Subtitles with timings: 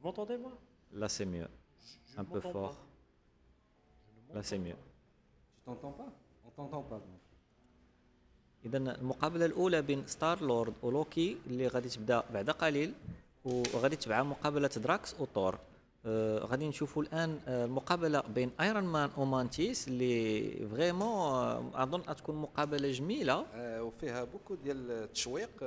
[0.00, 0.52] Vous m'entendez, moi
[0.94, 1.46] Là, c'est mieux.
[2.08, 2.74] Je ne Un peu fort.
[4.30, 4.76] Je Là, c'est mieux.
[5.54, 6.10] Tu t'entends pas
[6.46, 7.00] On t'entend pas.
[8.64, 12.92] اذا المقابله الأولى بين ستار لورد ولوكي اللي غادي تبدأ بعد قليل
[13.44, 15.58] وغادي تبعها مقابلة دراكس وثور
[16.06, 22.92] آه غادي نشوفوا الآن المقابله بين ايرون مان ومانتيس اللي فريمون آه أظن غتكون مقابلة
[22.92, 25.66] جميلة آه، وفيها بوكو ديال التشويق آه،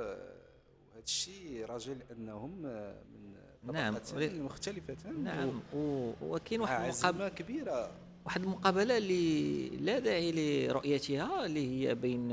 [0.90, 3.34] وهذا الشيء راجع لانهم آه، من
[3.72, 4.96] نعم، ولي- مختلفة.
[5.22, 5.60] نعم
[6.22, 7.28] وكاين واحد المقابلة.
[7.28, 7.90] كبيرة.
[8.24, 10.32] واحد المقابلة اللي لا داعي
[10.68, 12.28] لرؤيتها اللي هي بين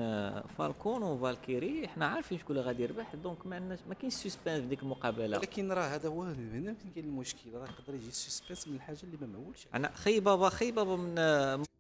[0.58, 1.86] فالكون وفالكيري.
[1.86, 5.38] إحنا عارفين شكون اللي غادي يربح دونك ما عندناش ما كاينش سسبانس في ديك المقابلة.
[5.38, 7.40] ولكن راه هذا هو هنا فين كاين المشكل.
[7.54, 11.16] راه يقدر يجي السسبنس من الحاجة اللي ما معولش أنا خي بابا خي بابا من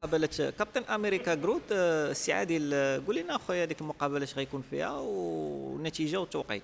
[0.03, 4.91] مقابلة كابتن أمريكا جروت السي عادل آه، قول لنا اخويا ديك المقابلة اش غيكون فيها
[4.99, 6.63] والنتيجه والتوقيت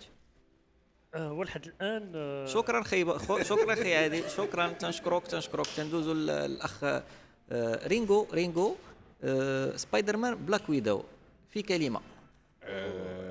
[1.16, 4.68] آه ولحد الآن آه شكرا خي خو- شكرا خي عادل شكرا.
[4.68, 8.76] تنشكرك تنشكرك تندوزو ل- الأخ آه، رينجو رينجو
[9.24, 11.04] آه، سبايدر مان بلاك ويدو
[11.50, 12.02] في كلمة.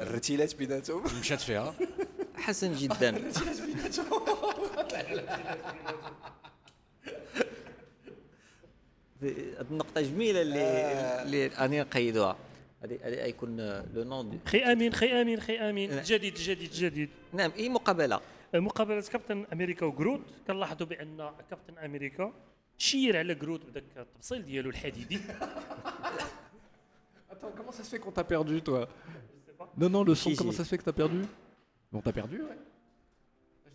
[0.03, 1.05] الرتيلات بيناتهم.
[1.21, 1.75] مشات فيها.
[2.37, 3.11] حسن جدا.
[9.23, 12.37] هاد النقطة جميلة اللي اللي راني نقيدوها
[12.86, 13.58] هذه هذه غيكون
[13.94, 16.04] لو نون خي امين خي امين خي امين نعم.
[16.04, 18.22] جديد جديد جديد نعم اي مقابلة
[18.56, 22.34] آه، مقابله كابتن امريكا وجروت كنلاحظوا بان كابتن امريكا
[22.78, 25.20] شير على جروت بداك التبصيل ديالو الحديدي
[27.32, 28.88] Attends, comment ça se fait qu'on t'a perdu, toi
[29.78, 30.58] Non, non, le son, Si, comment si.
[30.58, 31.22] ça se fait que t'as perdu
[31.94, 32.60] On t'a perdu, ouais.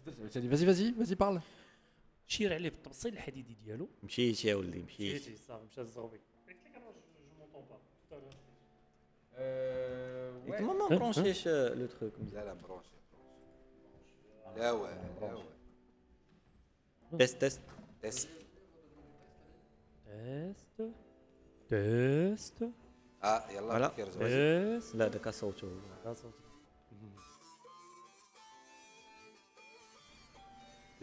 [0.06, 1.41] Vas-y, vas-y, vas-y, vas-y, parle.
[2.28, 6.20] شير عليه بالتبصيل الحديدي ديالو مشيت يا ولدي مشيت مشيتي صافي مشى الزوبي
[9.41, 12.91] Euh, كيما ما برونشيش لو تروك لا لا برونشي
[14.56, 15.44] لا واه لا واه
[17.19, 17.60] تيست تيست
[18.02, 18.28] تيست
[20.06, 20.91] تيست
[21.69, 22.62] تيست
[23.25, 23.88] اه يلا فوالا.
[23.88, 25.69] كيرجع تيست لا داك صوته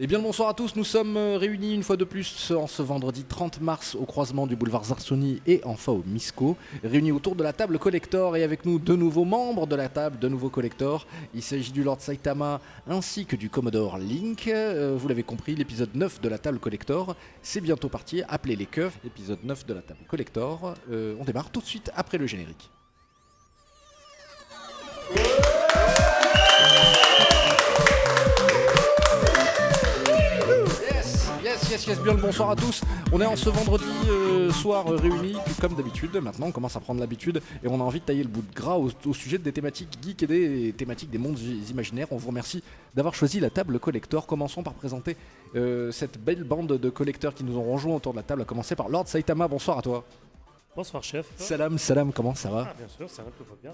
[0.01, 2.81] Eh bien bonsoir à tous, nous sommes euh, réunis une fois de plus en ce
[2.81, 6.55] vendredi 30 mars au croisement du boulevard Zarsoni et enfin au Misco,
[6.85, 10.17] réunis autour de la table collector et avec nous deux nouveaux membres de la table,
[10.17, 11.05] deux nouveaux collectors.
[11.33, 14.47] Il s'agit du Lord Saitama ainsi que du Commodore Link.
[14.47, 18.67] Euh, vous l'avez compris, l'épisode 9 de la table collector, c'est bientôt parti, appelez les
[18.67, 20.75] keufs, épisode 9 de la table collector.
[20.89, 22.71] Euh, on démarre tout de suite après le générique.
[31.69, 32.81] Yes, yes, bien bonsoir à tous.
[33.13, 36.09] On est en ce vendredi euh, soir euh, réunis, comme d'habitude.
[36.19, 38.55] Maintenant, on commence à prendre l'habitude et on a envie de tailler le bout de
[38.55, 41.37] gras au, sujet des thématiques geeks et des thématiques des mondes
[41.69, 42.07] imaginaires.
[42.09, 42.63] On vous remercie
[42.95, 44.25] d'avoir choisi la table collector.
[44.25, 45.15] Commençons par présenter
[45.55, 48.45] euh, cette belle bande de collecteurs qui nous ont rejoints autour de la table, à
[48.45, 49.47] commencer par Lord Saitama.
[49.47, 50.03] Bonsoir à toi.
[50.75, 51.27] Bonsoir chef.
[51.35, 53.73] Salam, salam, comment ça va Ah, bien sûr, ça va, tout va bien.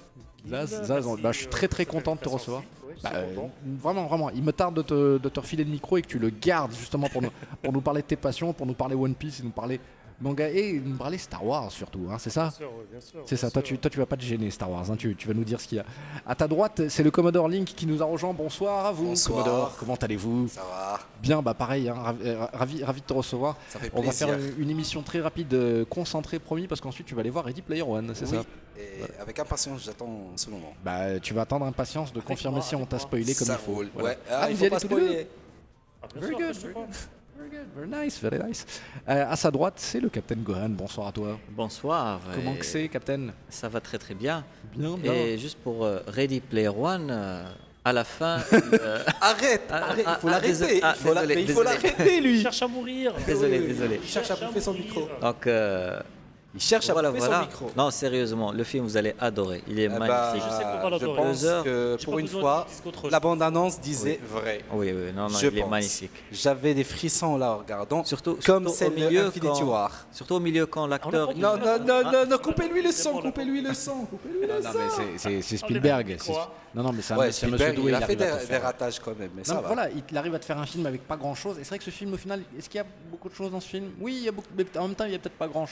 [0.66, 2.63] Zaz, bah, je suis très, très fait content de te recevoir.
[3.03, 4.29] Bah, euh, vraiment, vraiment.
[4.31, 6.73] Il me tarde de te, de te refiler le micro et que tu le gardes
[6.73, 7.29] justement pour nous,
[7.61, 9.79] pour nous parler de tes passions, pour nous parler One Piece et nous parler
[10.22, 13.36] manga et nous parler Star Wars surtout, hein, c'est ça Bien sûr, bien sûr, C'est
[13.36, 13.70] ça, toi sûr.
[13.76, 15.59] tu, toi tu vas pas te gêner Star Wars, hein, tu, tu vas nous dire
[15.59, 15.86] ce qu'il y a.
[16.26, 18.34] À ta droite, c'est le Commodore Link qui nous a rejoint.
[18.34, 19.44] Bonsoir à vous, Bonsoir.
[19.44, 19.75] Commodore.
[19.80, 23.58] Comment allez-vous Ça va Bien, bah pareil, hein, ravi, euh, ravi, ravi de te recevoir.
[23.70, 27.08] Ça fait On va faire une, une émission très rapide, euh, concentrée, promis, parce qu'ensuite
[27.08, 28.44] tu vas aller voir Ready Player One, c'est Oui, ça
[28.81, 30.74] Et avec impatience, j'attends ce moment.
[30.84, 33.58] Bah tu vas attendre impatience de Avec confirmer moi, si on t'a spoilé comme Ça
[33.59, 33.72] il faut.
[33.74, 34.09] roule, Voilà.
[34.09, 34.18] ouais.
[34.31, 35.28] Ah, il faut pas spoiler.
[36.04, 36.88] Ah, bien Very sûr, good, bien sûr.
[37.38, 38.66] Very good, very nice, very nice.
[39.09, 40.69] Euh, à sa droite, c'est le Captain Gohan.
[40.69, 41.38] Bonsoir à toi.
[41.50, 42.22] Bonsoir.
[42.34, 44.46] Comment que c'est, Captain Ça va très très bien.
[44.75, 45.13] Bien, bien.
[45.13, 47.44] Et juste pour euh, Ready Player One, euh,
[47.84, 48.38] à la fin.
[48.53, 50.79] euh, Arrête, arrête, il faut l'arrêter.
[50.81, 51.16] ah, il faut il
[51.66, 52.41] l'arrêter, Il lui.
[52.41, 53.13] cherche à mourir.
[53.28, 54.00] désolé, désolé.
[54.01, 55.07] Il cherche à bouffer son micro.
[55.22, 56.00] Donc, euh,
[56.56, 57.42] Il cherche à voilà, bouffer voilà.
[57.42, 57.72] son micro.
[57.76, 59.62] Non, sérieusement, le film, vous allez adorer.
[59.68, 60.08] Il est Eh magnifique.
[60.08, 61.64] bah, je sais qu'on je pense Deux heures.
[61.66, 62.66] que pour une fois,
[63.12, 64.62] la bande-annonce disait vrai.
[64.72, 66.12] Oui, oui, non, non, Je il est magnifique.
[66.31, 68.04] J'avais des frissons là en regardant.
[68.06, 69.92] Surtout, comme milieu, Infinity quand, War.
[70.13, 71.36] surtout au milieu quand l'acteur.
[71.36, 72.12] Non, non, non, Ah.
[72.12, 75.01] non, non, coupez-lui le son, coupez-lui le son, coupez-lui Non, le non, son.
[75.28, 76.18] mais c'est- Spielberg.
[76.74, 77.92] Non, non, mais c'est un, Ouais, c'est un monsieur doué.
[77.92, 80.40] il a arrive fait des, ratages quand même, mais Non, ça voilà, il arrive à
[80.40, 81.58] te faire un film avec pas grand chose.
[81.58, 83.50] Et c'est vrai que ce film, au final, est-ce qu'il y a beaucoup de choses
[83.50, 83.92] dans ce film?
[84.01, 85.66] Oui, il y a beaucoup, mais en même temps, il y a peut-être pas grand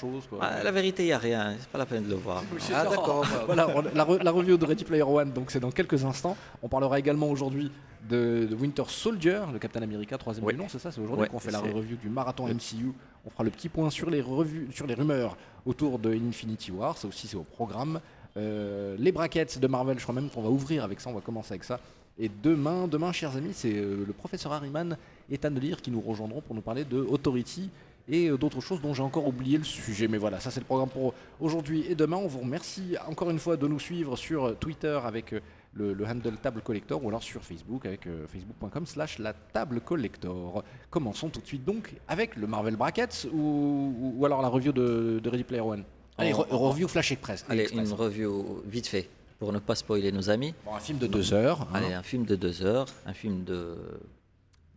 [0.73, 1.55] vérité, il n'y a rien.
[1.59, 2.43] C'est pas la peine de le voir.
[2.73, 3.25] Ah d'accord.
[3.45, 6.35] voilà, la, re- la review de Ready Player One, donc c'est dans quelques instants.
[6.61, 7.71] On parlera également aujourd'hui
[8.09, 10.53] de, de Winter Soldier, le Captain America, troisième Ouais.
[10.53, 12.91] du nom, c'est ça C'est aujourd'hui Ouais, qu'on fait la review du marathon MCU.
[13.25, 16.97] On fera le petit point sur les revues, sur les rumeurs autour de Infinity War,
[16.97, 18.01] ça aussi c'est au programme.
[18.35, 21.21] Euh, les brackets de Marvel, je crois même qu'on va ouvrir avec ça, on va
[21.21, 21.79] commencer avec ça.
[22.19, 24.97] Et demain, demain, chers amis, c'est euh, le professeur Harriman
[25.31, 27.69] et Tannelir qui nous rejoindront pour nous parler de Authority
[28.07, 30.07] et euh, d'autres choses dont j'ai encore oublié le sujet.
[30.07, 32.17] Mais voilà, ça c'est le programme pour aujourd'hui et demain.
[32.17, 35.39] On vous remercie encore une fois de nous suivre sur euh, Twitter avec euh,
[35.73, 39.81] le, le handle Table Collector ou alors sur Facebook avec euh, facebook.com slash la Table
[39.81, 40.63] Collector.
[40.89, 44.71] Commençons tout de suite donc avec le Marvel Brackets ou, ou- ou alors la review
[44.71, 45.83] de, de Ready Player One.
[46.17, 47.44] Allez, re- review Flash Express.
[47.50, 47.89] Allez, Express.
[47.89, 49.09] une review vite fait,
[49.39, 50.53] pour ne pas spoiler nos amis.
[50.63, 51.61] Bon, un film de deux heures.
[51.63, 51.67] hein.
[51.73, 53.75] Allez, un film de deux heures, un film de,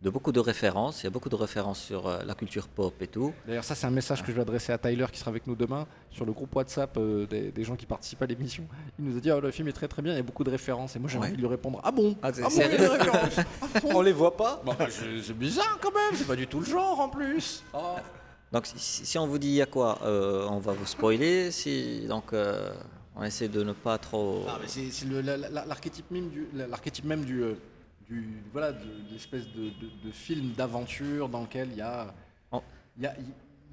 [0.01, 1.01] de beaucoup de références.
[1.01, 3.33] Il y a beaucoup de références sur euh, la culture pop et tout.
[3.47, 5.55] D'ailleurs, ça, c'est un message que je vais adresser à Tyler qui sera avec nous
[5.55, 8.63] demain sur le groupe WhatsApp euh, des, des gens qui participent à l'émission.
[8.99, 10.43] Il nous a dit oh, le film est très très bien, il y a beaucoup
[10.43, 10.95] de références.
[10.95, 11.25] Et moi, j'ai Ouais.
[11.27, 12.15] envie de lui répondre Ah bon?
[12.21, 13.89] Ah, c'est- bon, c'est- il y a des références Ah bon?
[13.95, 14.61] On les voit pas?
[14.63, 17.63] Bah, c'est bizarre quand même, c'est pas du tout le genre en plus.
[17.73, 17.95] Oh.
[18.51, 21.49] Donc, si, on vous dit il y a quoi, euh, on va vous spoiler.
[21.51, 22.69] Si, donc, euh,
[23.15, 24.45] on essaie de ne pas trop.
[24.47, 25.05] Ah, mais c'est
[25.65, 27.55] l'archétype même du, la- l'archétype même du, euh,
[28.09, 32.13] du voilà, de, de l'espèce de, de- de film d'aventure dans lequel il y a,
[32.51, 32.61] Oh.
[32.97, 33.13] il y a,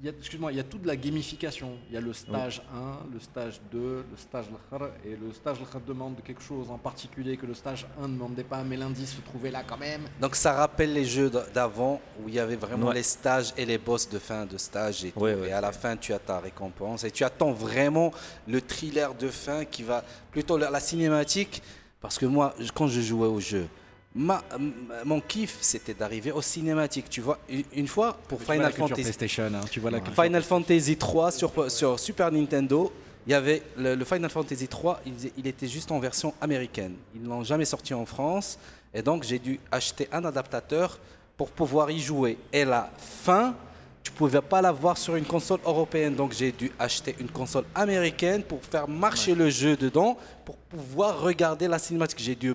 [0.01, 1.77] il y a- excuse-moi, il y a toute la gamification.
[1.87, 3.79] Il y a le stage 1, le stage 2,
[4.11, 7.87] le stage l'khar, et le stage l'khar demande quelque chose en particulier que le stage
[8.01, 10.01] 1 ne demandait pas, mais l'indice se trouvait là quand même.
[10.19, 12.95] Donc ça rappelle les jeux d'avant où il y avait vraiment Ouais.
[12.95, 15.19] les stages et les boss de fin de stage et, tout.
[15.21, 15.47] Ouais, ouais.
[15.47, 18.11] et à la fin tu as ta récompense et tu attends vraiment
[18.49, 21.63] le thriller de fin qui va plutôt la, la cinématique
[22.01, 23.67] parce que moi quand je jouais au jeu
[24.15, 24.43] ma-
[25.03, 27.37] mon kiff c'était d'arriver au cinématique tu vois
[27.73, 30.97] une, fois pour Tu la Final Fantasy PlayStation, hein, tu vois la culture Final Fantasy
[30.97, 32.91] 3 sur, sur Super Nintendo,
[33.27, 35.01] il y avait le, le Final Fantasy 3,
[35.37, 36.93] il, était juste en version américaine.
[37.15, 38.59] Ils ne l'ont jamais sorti en France.
[38.93, 40.99] Et donc j'ai dû acheter un adaptateur
[41.35, 42.37] pour pouvoir y jouer.
[42.53, 43.55] Et la fin,
[44.03, 46.15] tu ne pouvais pas l'avoir sur une console européenne.
[46.15, 51.19] Donc j'ai dû acheter une console américaine pour faire marcher le jeu dedans, pour pouvoir
[51.19, 52.19] regarder la cinématique.
[52.19, 52.53] J'ai dû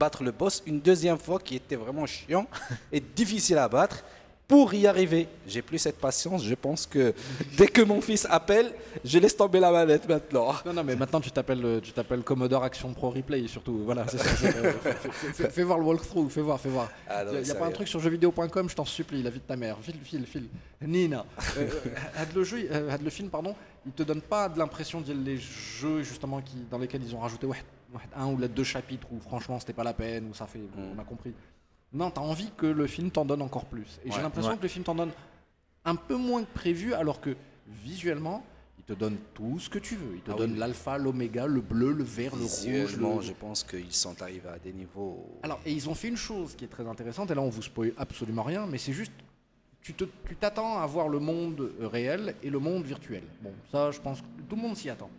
[0.00, 2.46] battre le boss une deuxième fois qui était vraiment chiant
[2.92, 4.02] et difficile à battre.
[4.48, 6.42] Pour y arriver, j'ai plus cette patience.
[6.42, 7.14] Je pense que
[7.56, 8.72] dès que mon fils appelle,
[9.04, 10.54] je laisse tomber la manette maintenant.
[10.66, 13.82] Non, non, mais maintenant tu t'appelles, euh, tu t'appelles Commodore Action Pro Replay surtout.
[13.84, 14.30] Voilà, c'est ça.
[14.36, 16.88] c'est, euh, fais, voir le walkthrough, fais voir, fais voir.
[17.08, 19.38] Ah, Il mais n'y a, pas un truc sur jeuxvideo.com, je t'en supplie, la vie
[19.38, 19.76] de ta mère.
[19.80, 20.48] File, file, file.
[20.80, 21.24] Nina.
[21.58, 21.68] Euh,
[22.16, 22.68] euh, le, jeu,
[23.04, 23.54] le film, pardon,
[23.86, 27.20] il te donne pas de l'impression d'y les jeux justement qui, dans lesquels ils ont
[27.20, 27.62] rajouté ouais,
[28.16, 30.58] un ou les deux chapitres où franchement c'était pas la peine, où ça fait.
[30.58, 30.94] Mm.
[30.96, 31.32] On a compris.
[31.92, 33.98] Non, t'as envie que le film t'en donne encore plus.
[34.04, 34.56] Et j'ai l'impression Ouais.
[34.58, 35.10] que le film t'en donne
[35.84, 37.34] un peu moins que prévu, alors que
[37.66, 38.44] visuellement,
[38.78, 40.14] il te donne tout ce que tu veux.
[40.16, 40.58] Il te Ah donne oui.
[40.58, 42.96] l'alpha, l'oméga, le bleu, le vert, le rouge.
[42.96, 45.26] Le- je pense qu'ils sont arrivés à des niveaux.
[45.42, 47.62] alors, et ils ont fait une chose qui est très intéressante, et là on vous
[47.62, 49.12] spoil absolument rien, mais c'est juste,
[49.82, 53.22] tu te- tu t'attends à voir le monde euh, réel et le monde virtuel.
[53.42, 55.10] Bon, ça je pense que tout le monde s'y attend.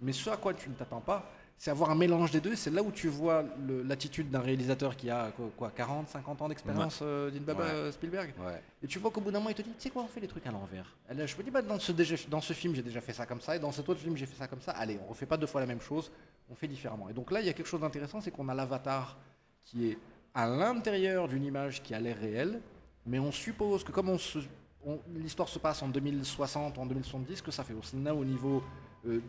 [0.00, 1.30] Mais ce à quoi tu ne t'attends pas,
[1.62, 3.44] c'est avoir un mélange des deux, c'est là où tu vois
[3.84, 7.70] l'attitude d'un réalisateur qui a quoi, quoi, 40, 50 ans d'expérience euh, d'Inbaba Ouais.
[7.70, 8.32] euh, Spielberg.
[8.40, 8.62] Ouais.
[8.82, 10.20] Et tu vois qu'au bout d'un moment, il te dit, tu sais quoi, on fait
[10.20, 10.96] les trucs à l'envers.
[11.14, 13.26] Là, je me dis, bah, dans, ce, déjà- dans ce film, j'ai déjà fait ça
[13.26, 14.72] comme ça, et dans cet autre film, j'ai fait ça comme ça.
[14.72, 16.10] Allez, on refait pas deux fois la même chose,
[16.50, 17.10] on fait différemment.
[17.10, 19.18] Et donc là, il y a quelque chose d'intéressant, c'est qu'on a l'avatar
[19.62, 19.98] qui est
[20.32, 22.58] à l'intérieur d'une image qui a l'air réelle,
[23.04, 24.38] mais on suppose que comme on se-
[24.86, 28.24] on- l'histoire se passe en 2060 ou en 2070, que ça fait aussi là au
[28.24, 28.62] niveau
[29.06, 29.20] euh,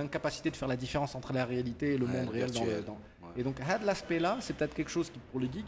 [0.00, 2.50] d'incapacité de faire la différence entre la réalité et le Ouais, monde le réel.
[2.52, 3.28] Dans le, dans- Ouais.
[3.38, 5.66] Et donc, had l'aspect-là, c'est peut-être quelque chose qui, pour les geeks,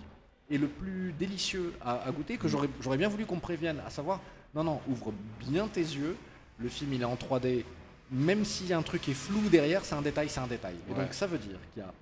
[0.50, 3.90] est le plus délicieux à, à goûter, que j'aurais bien voulu qu'on me prévienne, à
[3.90, 4.20] savoir,
[4.54, 6.16] non, non, ouvre bien tes yeux,
[6.58, 7.64] le film il est en 3D,
[8.10, 10.76] même si un truc est flou derrière, c'est un détail, c'est un détail.
[10.88, 11.00] Et Ouais.
[11.04, 11.92] donc ça veut dire qu'il y a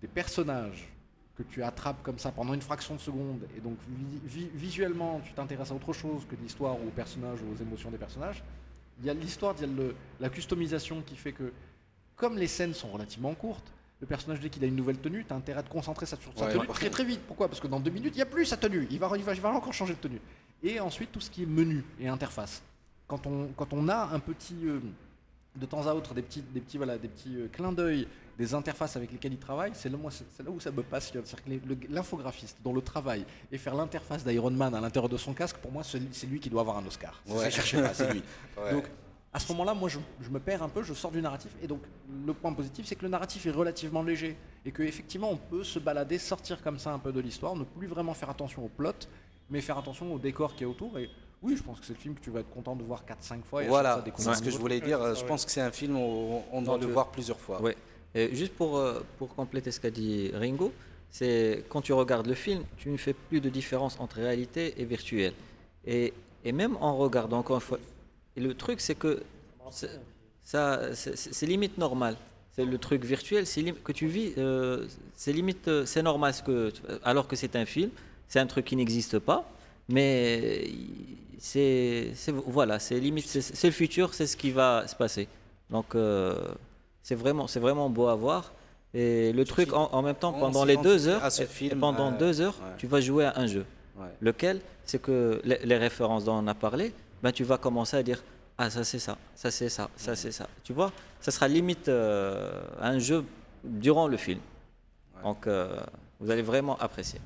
[0.00, 0.88] des personnages
[1.36, 5.20] que tu attrapes comme ça pendant une fraction de seconde, et donc vi- vi- visuellement
[5.24, 8.42] tu t'intéresses à autre chose que l'histoire ou aux personnages ou aux émotions des personnages.
[9.00, 11.52] Il y a l'histoire, il y a le- la customisation qui fait que,
[12.16, 15.32] comme les scènes sont relativement courtes, le personnage dès qu'il a une nouvelle tenue, tu
[15.32, 16.52] as intérêt à te concentrer sur sa Ouais.
[16.52, 17.20] tenue très très vite.
[17.26, 17.48] Pourquoi?
[17.48, 18.86] Parce que dans deux minutes, il n'y a plus sa tenue.
[18.90, 20.20] Il va, il, va, il va encore changer de tenue.
[20.62, 22.62] Et ensuite, tout ce qui est menu et interface.
[23.06, 24.80] Quand on, quand on a un petit, euh,
[25.54, 28.06] de temps à autre, des petits, des petits, voilà, des petits euh, clins d'œil,
[28.36, 31.22] des interfaces avec lesquelles il travaille, c'est là, là où ça me passionne.
[31.24, 35.32] C'est-à-dire que l'infographiste dont le travail et faire l'interface d'Iron Man à l'intérieur de son
[35.32, 37.22] casque, pour moi, c'est lui- qui doit avoir un Oscar.
[37.26, 37.44] Ouais.
[37.44, 38.22] ça, cherchez pas, c'est lui.
[38.58, 38.72] Ouais.
[38.72, 38.84] Donc,
[39.36, 41.50] à ce moment-là, moi, je, je me perds un peu, je sors du narratif.
[41.62, 41.82] Et donc,
[42.26, 44.34] le point positif, c'est que le narratif est relativement léger.
[44.64, 47.86] Et qu'effectivement, on peut se balader, sortir comme ça un peu de l'histoire, ne plus
[47.86, 48.94] vraiment faire attention au plot,
[49.50, 50.98] mais faire attention au décor qui est autour.
[50.98, 51.10] Et
[51.42, 53.42] oui, je pense que c'est le film que tu vas être content de voir 4-5
[53.42, 53.62] fois.
[53.62, 55.14] Et Voilà, c'est ce que je voulais dire.
[55.14, 57.60] Je pense que c'est un film où on doit le euh, voir plusieurs fois.
[57.60, 57.76] Ouais.
[58.14, 60.72] Et juste pour, euh, pour compléter ce qu'a dit Ringo,
[61.10, 64.86] c'est quand tu regardes le film, tu ne fais plus de différence entre réalité et
[64.86, 65.34] virtuel.
[65.84, 67.78] Et, et même en regardant encore une fois,
[68.36, 69.22] et le truc c'est que
[69.70, 69.90] c'est-
[70.44, 72.16] ça, c'est c'est limite normal.
[72.52, 76.42] C'est le truc virtuel, c'est que tu vis, euh, c'est limite, euh, c'est normal, ce
[76.42, 76.72] que,
[77.04, 77.90] alors que c'est un film,
[78.28, 79.46] c'est un truc qui n'existe pas,
[79.90, 80.64] mais
[81.38, 82.12] c'est,
[82.46, 85.28] voilà, c'est limite, c'est, le futur, c'est ce qui va se passer.
[85.70, 86.34] Donc euh,
[87.02, 88.52] c'est vraiment, c'est vraiment beau à voir.
[88.94, 92.18] Et le truc, en, en même temps, pendant les deux heures, ce film, pendant euh,
[92.18, 92.74] deux heures, ouais.
[92.78, 93.66] tu vas jouer à un jeu.
[93.98, 94.06] Ouais.
[94.20, 94.60] Lequel?
[94.86, 96.92] C'est que les, les références dont on a parlé,
[97.26, 98.22] ben, tu vas commencer à dire
[98.56, 100.46] Ah, ça c'est ça, ça c'est ça, ça c'est ça.
[100.62, 103.24] Tu vois Ça sera limite euh, un jeu
[103.64, 104.38] durant le film.
[105.24, 105.76] Donc euh,
[106.20, 107.20] vous allez vraiment apprécier.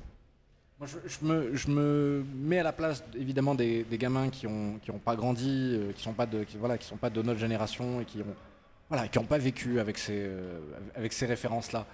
[0.79, 4.47] Moi, je, je me, je me mets à la place évidemment des, des gamins qui
[4.47, 7.11] ont qui ont pas grandi, euh, qui sont pas de qui, voilà qui sont pas
[7.11, 8.35] de notre génération et qui ont
[8.89, 10.27] voilà qui ont pas vécu avec ces
[10.95, 11.85] avec ces références là.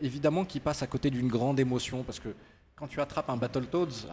[0.00, 2.28] évidemment, qui passent à côté d'une grande émotion parce que
[2.80, 4.06] quand tu attrapes un Battletoads,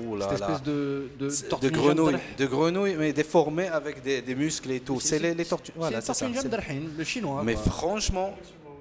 [0.00, 1.28] ouh là cette espèce de de,
[1.60, 4.98] de grenouille, de grenouille, mais déformée avec des, des muscles et tout.
[5.00, 5.72] C'est les, les tortues.
[5.74, 6.26] C'est Voilà, c'est ça.
[6.96, 7.42] le chinois.
[7.44, 7.62] Mais quoi.
[7.64, 8.34] franchement,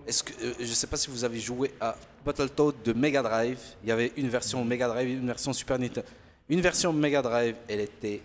[0.08, 1.96] est-ce que euh, je sais pas si vous avez joué à
[2.26, 3.60] Battletoads de Mega Drive.
[3.84, 6.08] Il y avait une version Mega Drive, une version Super Nintendo.
[6.50, 8.22] Une version Mega Drive, elle était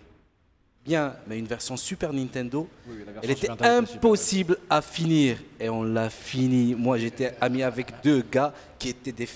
[0.85, 3.71] bien, mais une version Super Nintendo, Oui, version elle était super.
[3.77, 5.37] impossible à finir.
[5.59, 6.73] Et on l'a fini.
[6.73, 9.27] Moi, j'étais ami avec deux gars qui étaient des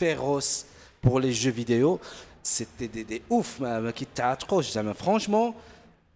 [0.00, 0.66] féroces
[1.02, 2.00] pour les jeux vidéo.
[2.42, 5.54] C'était des, ouf, ma qui t'accroche, ah, franchement.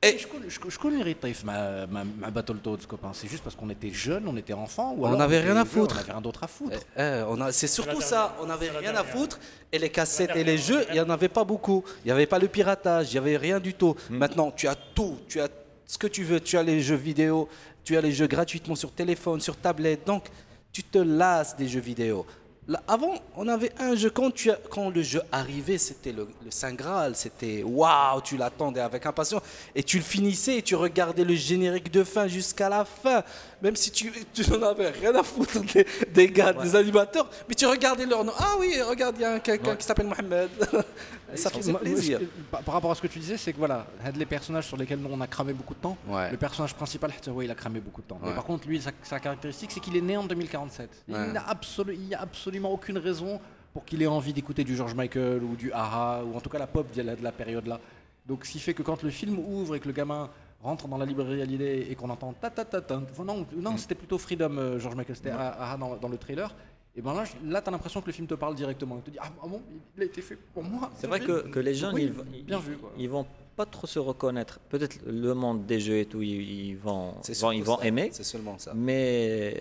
[0.02, 3.12] Je, connais Ritif, ma, ma, ma Battletoads, copain.
[3.14, 4.94] C'est juste parce qu'on était jeunes, on était enfants.
[4.98, 5.94] On n'avait rien à foutre.
[5.94, 6.78] On n'avait rien d'autre à foutre.
[6.96, 9.38] Eh, eh, c'est surtout ça, on n'avait rien à foutre.
[9.72, 11.84] Et les cassettes et les jeux, il n'y en avait pas beaucoup.
[12.04, 13.94] Il n'y avait pas le piratage, il n'y avait rien du tout.
[14.10, 14.16] Mm.
[14.18, 15.48] Maintenant, tu as tout, tu as
[15.86, 16.40] ce que tu veux.
[16.40, 17.48] Tu as les jeux vidéo,
[17.82, 20.06] tu as les jeux gratuitement sur téléphone, sur tablette.
[20.06, 20.24] Donc,
[20.70, 22.26] tu te lasses des jeux vidéo.
[22.66, 24.08] Là, avant, on avait un jeu.
[24.08, 27.14] Quand, tu as- quand le jeu arrivait, c'était le, le Saint Graal.
[27.14, 29.42] C'était waouh, tu l'attendais avec impatience.
[29.74, 33.22] Et tu le finissais et tu regardais le générique de fin jusqu'à la fin.
[33.60, 37.28] Même si tu, tu n'en avais rien à foutre des, des gars, des animateurs.
[37.48, 38.32] Mais tu regardais leur nom.
[38.38, 40.48] Ah oui, regarde, il y a un- quelqu'un qui s'appelle Mohamed.
[41.36, 42.20] Ça faisait Moi, plaisir.
[42.50, 43.86] par, rapport à ce que tu disais, c'est que voilà,
[44.16, 46.30] les personnages sur lesquels nous, on a cramé beaucoup de temps, Ouais.
[46.30, 48.18] le personnage principal, ouais, il a cramé beaucoup de temps.
[48.22, 48.34] Mais Ouais.
[48.34, 50.90] par contre, lui, sa, sa caractéristique, c'est qu'il est né en 2047.
[51.08, 51.14] Ouais.
[51.30, 53.40] Il absolu- n'y a absolument aucune raison
[53.72, 56.58] pour qu'il ait envie d'écouter du George Michael ou du Aha, ou en tout cas
[56.58, 57.80] la pop de la, de la période là.
[58.26, 60.30] Donc, ce qui fait que quand le film ouvre et que le gamin
[60.62, 63.76] rentre dans la librairie à l'idée et qu'on entend ta ta ta ta, non, non
[63.76, 66.54] c'était plutôt Freedom, euh, George Michael, c'était Aha dans, dans le trailer.
[66.96, 68.96] Et ben là, là, t'as l'impression que le film te parle directement.
[68.98, 69.60] Il te dit ah bon,
[69.96, 70.90] il a été fait pour moi.
[70.94, 72.92] C'est vrai que, que les jeunes, Oui, ils, ils- bien vu, quoi.
[72.96, 74.60] ils vont pas trop se reconnaître.
[74.68, 77.78] Peut-être le monde des jeux et tout, ils, ils vont, ils vont, ils surtout vont
[77.78, 77.84] ça.
[77.86, 78.10] aimer.
[78.12, 78.72] C'est seulement ça.
[78.76, 79.56] Mais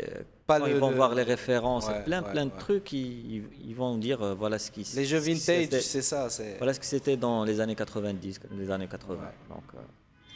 [0.46, 2.58] Pas quand le- ils vont le- voir les références, Ouais, plein ouais, plein de ouais.
[2.60, 6.28] trucs, ils, ils- vont dire euh, voilà ce qui Les jeux vintage, c'est ça.
[6.60, 9.18] Voilà ce que c'était dans les années 90, les années 80.
[9.50, 9.80] Donc, euh,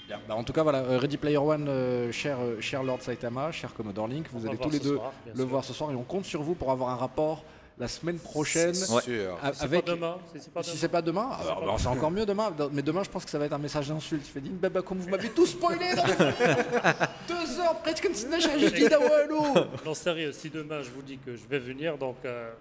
[0.08, 0.22] Bien.
[0.28, 3.52] Bah, en tout cas, voilà, euh, Ready Player One, euh, cher, euh, cher Lord Saitama,
[3.52, 5.48] cher Commodore Link, vous allez tous les deux soir, le sûr.
[5.48, 7.44] voir ce soir et on compte sur vous pour avoir un rapport
[7.78, 8.74] la semaine prochaine.
[8.74, 9.38] C'est sûr.
[9.44, 10.18] Avec, pas demain.
[10.54, 10.80] pas si demain.
[10.80, 12.56] c'est pas demain, alors, pas bah, c'est encore mieux demain.
[12.72, 14.26] Mais demain, je pense que ça va être un message d'insulte.
[14.26, 15.94] Il fait Din baba comme vous m'avez tout spoilé.
[15.94, 16.04] dans.
[17.28, 19.42] Deux heures presque une snatch à Jiki Dawalo.
[19.86, 22.52] Non, sérieux, si demain je vous dis que je vais venir, donc euh,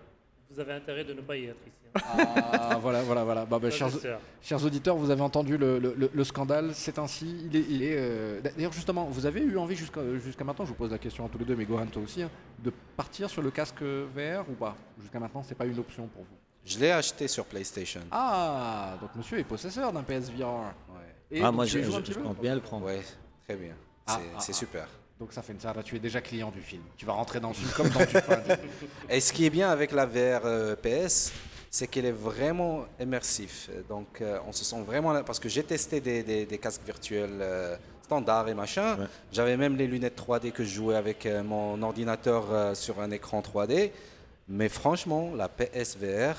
[0.50, 1.86] vous avez intérêt de ne pas y être ici.
[2.19, 3.45] Ah, voilà, voilà, voilà.
[3.45, 6.71] Bah, bah, chers, auditeurs, vous avez entendu le, le- le- le scandale.
[6.75, 7.26] C'est ainsi.
[7.50, 7.65] Il est.
[7.69, 10.91] il est, euh, D'ailleurs, justement, vous avez eu envie jusqu'à jusqu'à maintenant, je vous pose
[10.91, 13.50] la question à tous les deux, mais Gohan, toi aussi, hein, de partir sur le
[13.50, 14.76] casque VR ou pas?
[15.00, 16.37] Jusqu'à maintenant, c'est pas une option pour vous.
[16.65, 18.00] Je l'ai acheté sur PlayStation.
[18.11, 20.47] Ah, donc monsieur est possesseur d'un PSVR.
[20.88, 21.05] Ouais.
[21.31, 22.87] Et ah, moi, je, je- je compte bien le prendre.
[22.87, 23.03] Ouais,
[23.47, 23.75] très bien.
[24.07, 24.53] Ah, C'est ah, ah.
[24.53, 24.88] super.
[25.19, 26.83] Donc ça fait une ça, tu es déjà client du film.
[26.97, 28.38] Tu vas rentrer dans le film comme dans Dupin.
[29.09, 31.33] Et ce qui est bien avec la VR euh, PS,
[31.76, 33.68] c'est qu'elle est vraiment immersif.
[33.87, 35.23] Donc, euh, on se sent vraiment là.
[35.23, 38.97] Parce que j'ai testé des, des- des casques virtuels euh, standards et machin.
[38.99, 39.04] Ouais.
[39.30, 43.11] J'avais même les lunettes 3D que je jouais avec euh, mon ordinateur euh, sur un
[43.11, 43.90] écran 3D.
[44.49, 46.35] Mais franchement, la PSVR,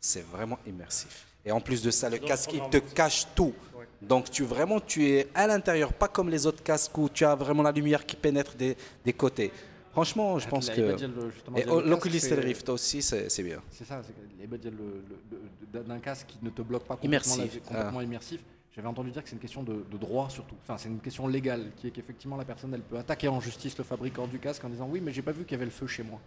[0.00, 1.26] c'est vraiment immersif.
[1.44, 3.54] Et en plus de ça, le casque, il te cache tout.
[3.76, 3.86] Ouais.
[4.02, 7.34] Donc tu vraiment tu es à l'intérieur, pas comme les autres casques où tu as
[7.34, 9.50] vraiment la lumière qui pénètre des, des côtés.
[9.96, 10.74] Franchement, je pense que
[12.20, 13.62] c'est- Rift aussi, c'est bien.
[13.70, 14.12] C'est ça, c'est
[15.72, 18.44] d'un casque qui ne te bloque pas complètement, Immersif, complètement immersif.
[18.74, 20.54] J'avais entendu dire que c'est une question de, de droit surtout.
[20.62, 23.78] Enfin, c'est une question légale qui est qu'effectivement la personne elle peut attaquer en justice
[23.78, 25.70] le fabricant du casque en disant oui mais j'ai pas vu qu'il y avait le
[25.70, 26.20] feu chez moi.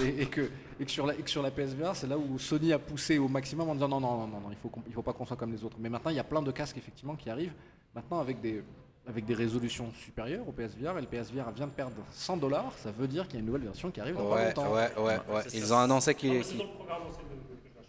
[0.00, 0.50] Et, et que,
[0.80, 3.18] et, que sur la, et que sur la PSVR, c'est là où Sony a poussé
[3.18, 5.26] au maximum en disant non, non, non, non, non, il faut, il faut pas qu'on
[5.26, 5.76] soit comme les autres.
[5.78, 7.52] Mais maintenant, il y a plein de casques effectivement qui arrivent,
[7.94, 8.64] maintenant avec des,
[9.08, 12.90] avec des résolutions supérieures au PSVR, et le PSVR vient de perdre 100 dollars, ça
[12.92, 14.72] veut dire qu'il y a une nouvelle version qui arrive dans pas Ouais, longtemps.
[14.72, 15.42] ouais, ouais, ouais.
[15.48, 15.74] C'est Ils ça.
[15.74, 17.88] ont annoncé Non, qu'ils mais c'est dans le programme que je l'achète.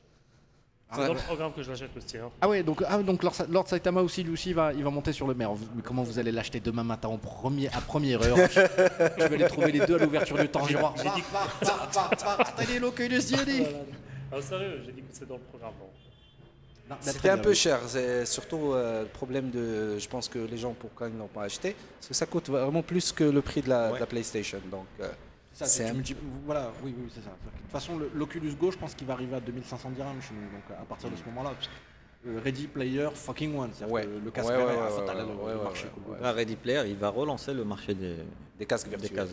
[0.95, 2.17] C'est dans le programme que je l'achète aussi.
[2.17, 2.29] Hein.
[2.41, 4.83] Ah ouais, donc, ah, donc Lord, Sa- Lord Saitama aussi, lui aussi, il va, il
[4.83, 5.51] va monter sur le maire.
[5.83, 8.61] Comment vous allez l'acheter demain matin en premier, à première heure je,
[9.19, 10.65] je vais aller trouver les deux à l'ouverture du temps.
[10.67, 11.23] J'ai dit
[14.31, 15.73] Ah, sérieux, j'ai dit que c'est dans le programme.
[15.79, 15.85] bon.
[16.99, 17.79] C'était un peu cher.
[17.87, 19.97] C'est surtout euh, le problème de.
[19.97, 22.81] Je pense que les gens, pourquoi ils n'ont pas acheté Parce que ça coûte vraiment
[22.83, 24.59] plus que le prix de la, de la PlayStation.
[24.69, 25.07] Donc, euh,
[25.53, 25.93] Ça, C'est un-
[26.45, 27.29] Voilà, oui, oui, c'est ça.
[27.29, 30.41] De toute façon, l'Oculus Go, je pense qu'il va arriver à 2500 dirhams chez nous.
[30.51, 31.53] Donc à partir de ce moment-là,
[32.25, 34.07] euh, Ready Player Fucking One, c'est-à-dire Ouais.
[34.25, 35.87] le casque Ouais, vert ouais, est ouais, fatal, ouais, le- ouais, le marché.
[36.21, 38.15] Ready Player, il va relancer le marché des,
[38.57, 39.27] des casques des virtuels.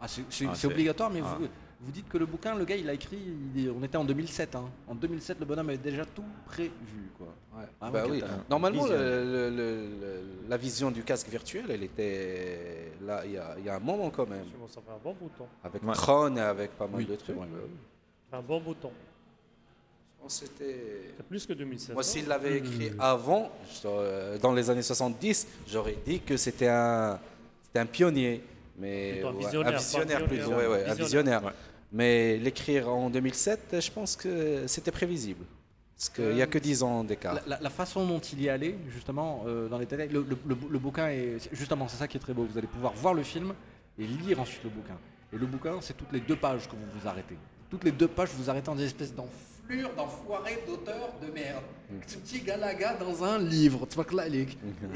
[0.00, 1.36] Ah, c'est Ah, obligatoire, mais ah.
[1.38, 1.48] vous,
[1.84, 3.18] vous dites que le bouquin, le gars, il a écrit,
[3.54, 4.54] il est- on était en 2007.
[4.54, 4.64] hein.
[4.88, 6.72] En 2007, le bonhomme avait déjà tout prévu.
[7.18, 7.28] Quoi.
[7.56, 7.66] Ouais.
[7.80, 8.22] Ah, Bah oui.
[8.50, 8.98] Normalement, vision.
[8.98, 13.54] le- le- le- le- la vision du casque virtuel, elle était là il y a,
[13.58, 14.44] il y a un moment quand même.
[14.52, 15.46] Je pense que ça fait un bon bouton.
[15.62, 15.92] Avec Ouais.
[15.94, 17.18] Tron et avec pas mal Oui, de
[18.32, 18.90] Un bon bouton.
[18.90, 21.12] je pense que c'était.
[21.16, 21.94] C'est plus que 2007.
[21.94, 22.04] Moi, hein.
[22.04, 27.18] s'il l'avait écrit avant, je- euh, dans les années 70, j'aurais dit que c'était un,
[27.64, 28.42] c'était un pionnier.
[28.76, 30.56] Mais Plutôt un ouais, visionnaire, pas un visionnaire pionnier, plutôt, hein.
[30.56, 31.40] ouais, ouais, un Visionnaire.
[31.40, 31.54] visionnaire.
[31.94, 35.44] Mais l'écrire en 2007, je pense que c'était prévisible.
[35.96, 37.38] Parce qu'il n'y a que 10 ans d'écart.
[37.46, 41.06] La, façon dont il y est allé, justement, euh, dans les détails, le, le- bouquin
[41.06, 41.48] est.
[41.52, 42.48] Justement, c'est ça qui est très beau.
[42.50, 43.54] Vous allez pouvoir voir le film
[43.96, 44.98] et lire ensuite le bouquin.
[45.32, 47.36] Et le bouquin, c'est toutes les deux pages que vous vous arrêtez.
[47.70, 49.14] Toutes les deux pages, vous arrêtez en des espèces
[49.68, 51.62] d'enflures, d'enfoirés, d'auteurs de merde.
[52.06, 53.86] Ce petit galaga dans un livre.
[54.34, 54.46] Et,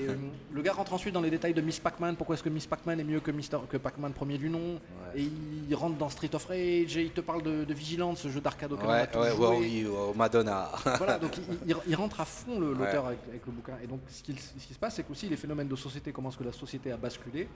[0.09, 0.15] euh,
[0.53, 2.17] le gars rentre ensuite dans les détails de Miss Pac-Man.
[2.17, 4.81] Pourquoi est-ce que Miss Pac-Man est mieux que, Mister- que Pac-Man premier du nom
[5.15, 5.29] Et
[5.69, 8.41] il rentre dans Street of Rage et il te parle de, de Vigilance, ce jeu
[8.41, 9.47] d'arcade auquel on a Ouais, ouais, joué.
[9.47, 10.71] ouais, oui, au Madonna.
[10.97, 13.09] Voilà, donc il, il- il rentre à fond l'auteur Ouais.
[13.11, 13.75] avec, avec le bouquin.
[13.83, 16.31] Et donc ce qui, ce qui se passe, c'est qu'aussi les phénomènes de société, comment
[16.31, 17.49] est-ce que la société a basculé.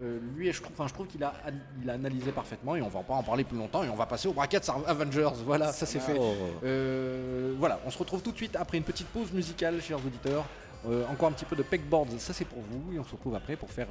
[0.00, 1.34] Euh, lui, je trouve, enfin, je trouve qu'il a,
[1.82, 4.06] il a analysé parfaitement et on va pas en parler plus longtemps et on va
[4.06, 5.30] passer au bracket Avengers.
[5.44, 6.16] Voilà, ça c'est fait.
[6.18, 6.34] Oh.
[6.64, 10.44] Euh, voilà, on se retrouve tout de suite après une petite pause musicale, chers auditeurs.
[10.86, 12.92] Euh, encore un petit peu de pegboards, ça c'est pour vous.
[12.92, 13.88] Et on se retrouve après pour faire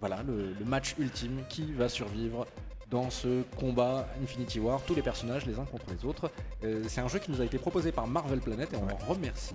[0.00, 2.46] voilà, le, le match ultime qui va survivre
[2.90, 6.30] dans ce combat Infinity War, tous les personnages les uns contre les autres.
[6.88, 9.54] C'est un jeu qui nous a été proposé par Marvel Planet et on en remercie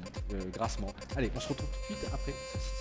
[0.53, 0.87] grassement.
[1.15, 2.71] Allez, on se retrouve tout de suite après ceci.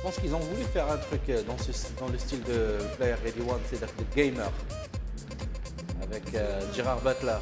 [0.00, 3.40] Je pense qu'ils ont voulu faire un truc euh, dans, le style de Player Ready
[3.40, 4.50] One, c'est-à-dire de gamer,
[6.02, 7.36] avec euh, Gérard Butler.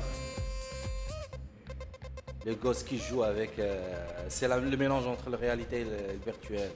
[2.44, 3.60] Le gosse qui joue avec.
[3.60, 3.80] Euh,
[4.28, 6.68] c'est le mélange entre la réalité et le, virtuel.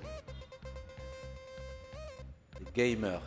[2.61, 3.21] Le gamer.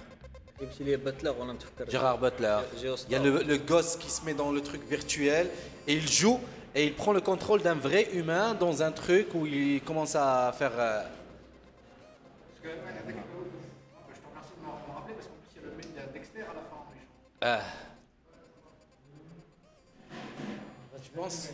[1.90, 2.60] Gérard Butler.
[2.82, 5.50] Il y a le, gosse qui se met dans le truc virtuel
[5.90, 6.40] et il joue
[6.74, 10.54] et il prend le contrôle d'un vrai humain dans un truc où il commence à
[10.58, 10.72] faire.
[10.78, 11.04] Euh,
[17.45, 17.63] Ah.
[21.03, 21.49] Tu penses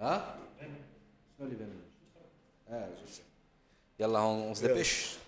[0.00, 0.20] Hein
[1.38, 1.72] شنو اللي بان
[2.70, 3.22] اه je sais.
[4.00, 5.18] يلا on, on se dépêche.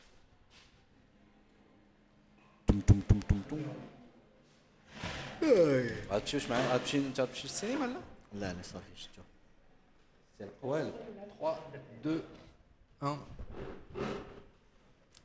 [2.66, 3.62] توم توم توم توم توم.
[6.10, 8.00] غتمشيوش معايا غتمشي انت غتمشي للسينما لا؟
[8.32, 9.22] لا لا صافي شفتو
[10.38, 10.92] سي القوالب
[11.40, 11.58] 3,
[12.04, 12.22] 2,
[13.02, 13.18] 1.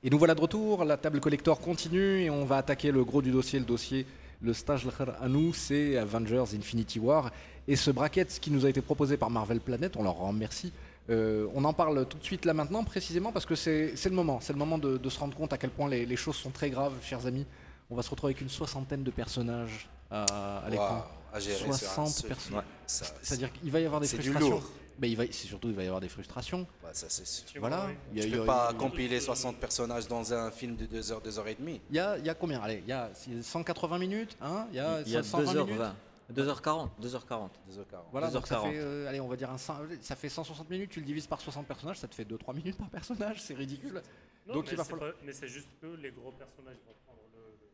[0.03, 3.21] Et nous voilà de retour, la table collector continue et on va attaquer le gros
[3.21, 4.05] du dossier, le dossier,
[4.44, 4.86] le stage
[5.20, 7.30] à nous, c'est Avengers Infinity War.
[7.66, 10.72] Et ce bracket qui nous a été proposé par Marvel Planet, on leur remercie.
[11.10, 14.38] Euh, on en parle tout de suite là maintenant, précisément parce que c'est le moment,
[14.40, 16.50] c'est le moment de, de se rendre compte à quel point les, les choses sont
[16.50, 17.46] très graves, chers amis.
[17.90, 20.94] On va se retrouver avec une soixantaine de personnages à, à l'écran.
[20.94, 21.02] Waouh,
[21.34, 22.62] à gérer sur un 60 seul personnes.
[22.86, 24.50] C'est-à-dire qu'il va y avoir des du frustrations.
[24.50, 24.70] lourd.
[24.98, 26.60] Mais il va, c'est surtout il va y avoir des frustrations.
[26.84, 27.46] ouais, ça, c'est sûr.
[27.46, 27.86] Tu Voilà.
[28.12, 28.20] oui.
[28.20, 31.20] Tu y peux a- pas a- compiler 60 personnages dans un film de 2 heures,
[31.20, 31.80] 2 heures et demie.
[31.90, 32.60] Il y a, il y a combien?
[32.60, 33.10] Allez, il y a
[33.42, 34.66] 180 minutes, hein?
[34.70, 35.80] Il y a, Il y a 120 minutes.
[35.80, 35.94] 2h20.
[36.32, 36.88] 2h40.
[37.02, 37.50] 2h40.
[37.68, 38.04] 2h40.
[38.12, 38.70] Voilà, donc ça 2h40.
[38.70, 39.76] fait, euh, allez, on va dire un, ça
[40.16, 42.88] fait 160 minutes, tu le divises par 60 personnages, ça te fait 2-3 minutes par
[42.88, 44.00] personnage, c'est ridicule.
[44.46, 46.76] Non, Donc mais il va c'est falloir- pas- Mais c'est juste que les gros personnages
[46.86, 47.68] vont prendre le, le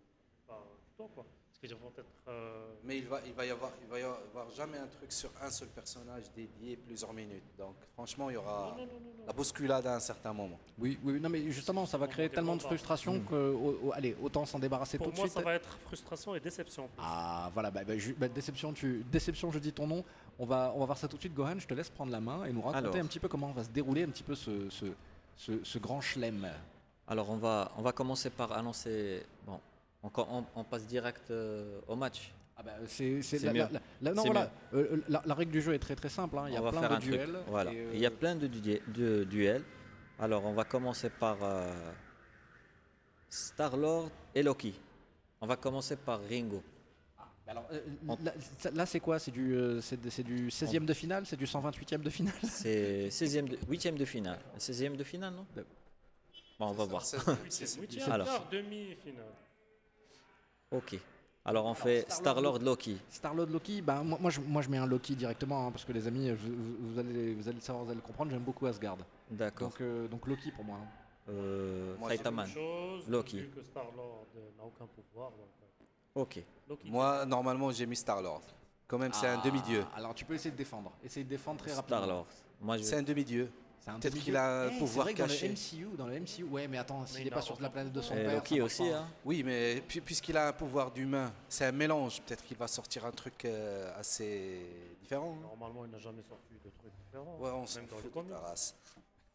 [0.48, 1.26] pas du temps, quoi.
[1.60, 2.04] Parce qu'ils vont être.
[2.28, 5.12] euh, Mais il va, il, va y avoir, il va y avoir jamais un truc
[5.12, 7.42] sur un seul personnage dédié plusieurs minutes.
[7.58, 8.76] Donc franchement, il y aura
[9.26, 10.58] la bousculade à un certain moment.
[10.78, 14.16] Oui, oui, non, mais justement, ça va créer tellement de frustration que, au- au- allez,
[14.22, 15.36] autant s'en débarrasser Pour tout de moi, suite.
[15.36, 16.88] ça va être frustration et déception.
[16.98, 20.02] Ah, voilà, bah, bah, bah, déception, tu, déception, je dis ton nom.
[20.38, 21.58] On va, on va voir ça tout de suite, Gohan.
[21.58, 22.96] Je te laisse prendre la main et nous raconter Alors.
[23.04, 24.86] un petit peu comment va se dérouler un petit peu ce, ce,
[25.36, 26.48] ce, ce grand chelem.
[27.06, 29.26] Alors on va, on va commencer par annoncer.
[29.44, 29.60] Bon,
[30.02, 32.32] on, co- on- on passe direct euh, au match.
[32.56, 33.58] Ah bah, c'est c'est C'est la, mieux.
[33.60, 36.36] la- la- la- non, voilà, euh, la, la règle du jeu est très très simple.
[36.38, 36.44] hein.
[36.48, 37.38] Il y a va plein de duels.
[37.48, 37.70] Voilà.
[37.70, 39.64] euh, Il y a plein de, du- de duels.
[40.18, 41.72] Alors on va commencer par euh,
[43.28, 44.74] Star-Lord et Loki.
[45.40, 46.62] On va commencer par Ringo.
[47.46, 47.80] alors, euh,
[48.74, 49.18] là, c'est quoi?
[49.18, 51.24] C'est du, euh, c'est de- c'est du 16e de finale?
[51.26, 52.34] C'est du 128e de finale?
[52.42, 54.38] C'est 16e de, 8e de finale.
[54.58, 55.46] 16e de finale, non?
[56.58, 57.02] Bon, on va voir.
[58.10, 58.46] Alors.
[58.52, 59.24] demi-finale.
[60.70, 60.98] Ok.
[61.44, 62.98] Alors on fait Star-Lord Loki.
[63.08, 65.92] Star-Lord Loki, bah, moi, moi, je, moi je mets un Loki directement hein, parce que
[65.92, 68.66] les amis, vous, vous allez, vous allez le savoir, vous allez le comprendre, j'aime beaucoup
[68.66, 68.98] Asgard.
[69.30, 69.68] D'accord.
[69.70, 70.76] Donc, euh, donc Loki pour moi.
[70.82, 70.86] hein.
[71.30, 72.42] Euh, Moi, j'ai Saitama.
[72.44, 73.40] Même chose, Loki.
[73.40, 74.26] Vu que Star-Lord
[74.58, 75.30] n'a aucun pouvoir.
[75.30, 76.42] Donc, euh, Ok.
[76.68, 76.90] Loki.
[76.90, 78.42] Moi, normalement, j'ai mis Star-Lord.
[78.86, 79.84] Quand même, c'est un Ah, demi-dieu.
[79.94, 80.92] Alors tu peux essayer de défendre.
[81.04, 81.98] Essayer de défendre très rapidement.
[81.98, 82.26] Star-Lord.
[82.82, 83.50] C'est un demi-dieu.
[83.80, 85.48] C'est un Peut-être qu'il a un Eh, c'est pouvoir vrai que caché.
[85.48, 87.70] Dans le MCU, dans le MCU, ouais, mais attends, s'il il n'est pas sur la
[87.70, 88.34] planète de son Et père.
[88.34, 89.08] Loki aussi, hein.
[89.24, 92.20] Oui, mais pu- puisqu'il a un pouvoir d'humain, c'est un mélange.
[92.22, 94.60] Peut-être qu'il va sortir un truc euh, assez
[95.00, 95.34] différent.
[95.38, 95.42] hein.
[95.48, 97.38] Normalement, il n'a jamais sorti de trucs différents.
[97.40, 98.74] Ouais, on s'en fout de ta race.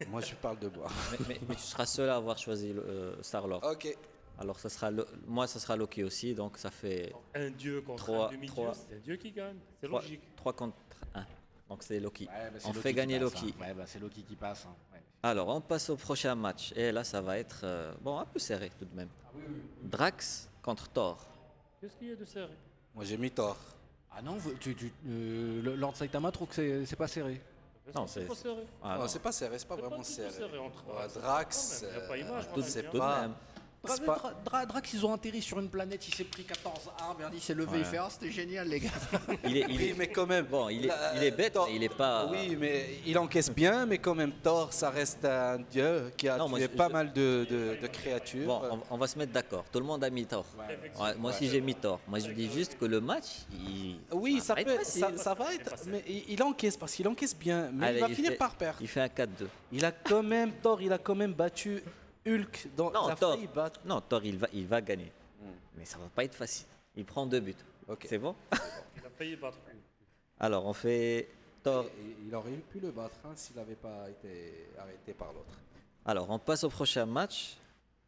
[0.08, 0.88] Moi, je parle de moi.
[1.12, 3.64] mais, mais- mais tu seras seul à avoir choisi euh, Star-Lord.
[3.64, 3.98] Ok.
[4.38, 4.92] Alors ça sera
[5.26, 8.74] moi ça sera Loki aussi, donc ça fait Un dieu contre Trois- un demi-dieu, trois.
[8.74, 9.56] c'est un dieu qui gagne.
[9.80, 10.22] C'est 3, logique.
[10.44, 10.74] contre
[11.14, 11.26] 1.
[11.70, 12.26] Donc c'est Loki.
[12.28, 13.56] Ouais, bah, c'est On Loki fait gagner passe, Loki.
[13.58, 13.62] hein.
[13.62, 14.66] Ouais, bah, c'est Loki qui passe.
[14.68, 14.76] hein.
[14.94, 15.02] Ouais.
[15.24, 16.72] Alors on passe au prochain match.
[16.76, 19.10] Et là ça va être euh, bon un peu serré tout de même.
[19.84, 21.26] Drax contre Thor.
[21.82, 22.54] Qu'est-ce qu'il y a de serré?
[22.94, 23.58] Moi, j'ai mis Thor.
[24.12, 27.42] Ah non, tu, tu- euh, Lord Saitama trouve que c'est- c'est pas serré?
[27.94, 28.66] Non, c'est c'est- pas serré?
[28.82, 29.08] Ah, non, non.
[29.08, 30.32] c'est pas serré, c'est pas C'est vraiment pas serré.
[30.32, 32.92] serré entre Ouais, c'est Drax, a pas image, c'est
[33.86, 36.44] Dra- C'est pas- Dra- Dra- Drax, ils ont atterri sur une planète, il s'est pris
[36.44, 37.80] 14 armes, il s'est levé, Ouais.
[37.80, 38.90] il fait Ah, c'était génial, les gars.
[39.46, 40.46] Il est, il Oui, mais quand même.
[40.46, 42.28] Bon, il est, La- il est bête, Thor- mais il est pas.
[42.32, 46.38] Oui, mais il encaisse bien, mais quand même, Thor, ça reste un dieu qui a
[46.38, 48.46] Non, tué pas je- mal de, de- de créatures.
[48.48, 49.66] Bon, on, on va se mettre d'accord.
[49.72, 50.46] Tout le monde a mis Thor.
[51.00, 52.00] Ouais, moi aussi j'ai mis Thor.
[52.08, 55.54] Moi je dis juste que le match, il, Oui, ça, peut être ça, ça va
[55.54, 58.32] être, mais il il encaisse parce qu'il encaisse bien, mais Allez, il va il finir
[58.32, 58.80] fait- par perdre.
[58.82, 59.48] il fait un 4-2.
[59.72, 61.82] Il a quand même Thor, il a quand même battu
[62.28, 63.38] Hulk dans Non, la Thor.
[63.86, 65.12] Non, Thor, il va, il va gagner.
[65.78, 66.66] Mais ça va pas être facile.
[66.96, 67.56] Il prend deux buts.
[68.06, 69.58] C'est bon Il a failli battre.
[70.40, 71.30] Alors, on fait
[71.64, 71.86] Thor.
[71.86, 75.54] Et il aurait pu le battre hein, s'il n'avait pas été arrêté par l'autre.
[76.06, 77.58] Alors, on passe au prochain match.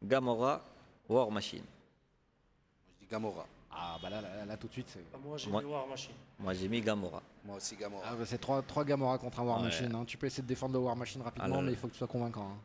[0.03, 0.63] Gamora,
[1.09, 1.63] War Machine.
[1.63, 3.45] Moi, je dis Gamora.
[3.71, 5.03] Ah bah là, là, là, tout de suite, c'est.
[5.13, 6.13] Ah, Moi, j'ai mis War Machine.
[6.39, 7.21] Moi, j'ai mis Gamora.
[7.43, 8.03] Moi aussi Gamora.
[8.07, 9.65] Ah, bah, c'est 3, trois Gamora contre un War Ouais.
[9.65, 9.93] Machine.
[9.95, 10.05] hein.
[10.05, 11.97] Tu peux essayer de défendre le War Machine rapidement, Ah, mais il faut que tu
[11.99, 12.43] sois convaincant.
[12.51, 12.57] hein.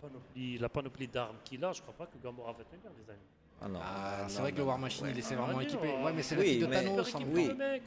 [0.00, 3.20] Panoplie, la panoplie d'armes qu'il a, je crois pas que Gamora va tenir, les amis.
[3.62, 3.78] Ah non.
[3.82, 5.86] Ah, c'est vrai que le War Machine, il est Ah, vraiment oui, équipé.
[5.88, 6.02] ouais.
[6.02, 7.06] Ouais, mais c'est la Oui, fille de mais- Thanos.
[7.06, 7.30] Super hein.
[7.34, 7.46] oui.
[7.48, 7.82] le mec.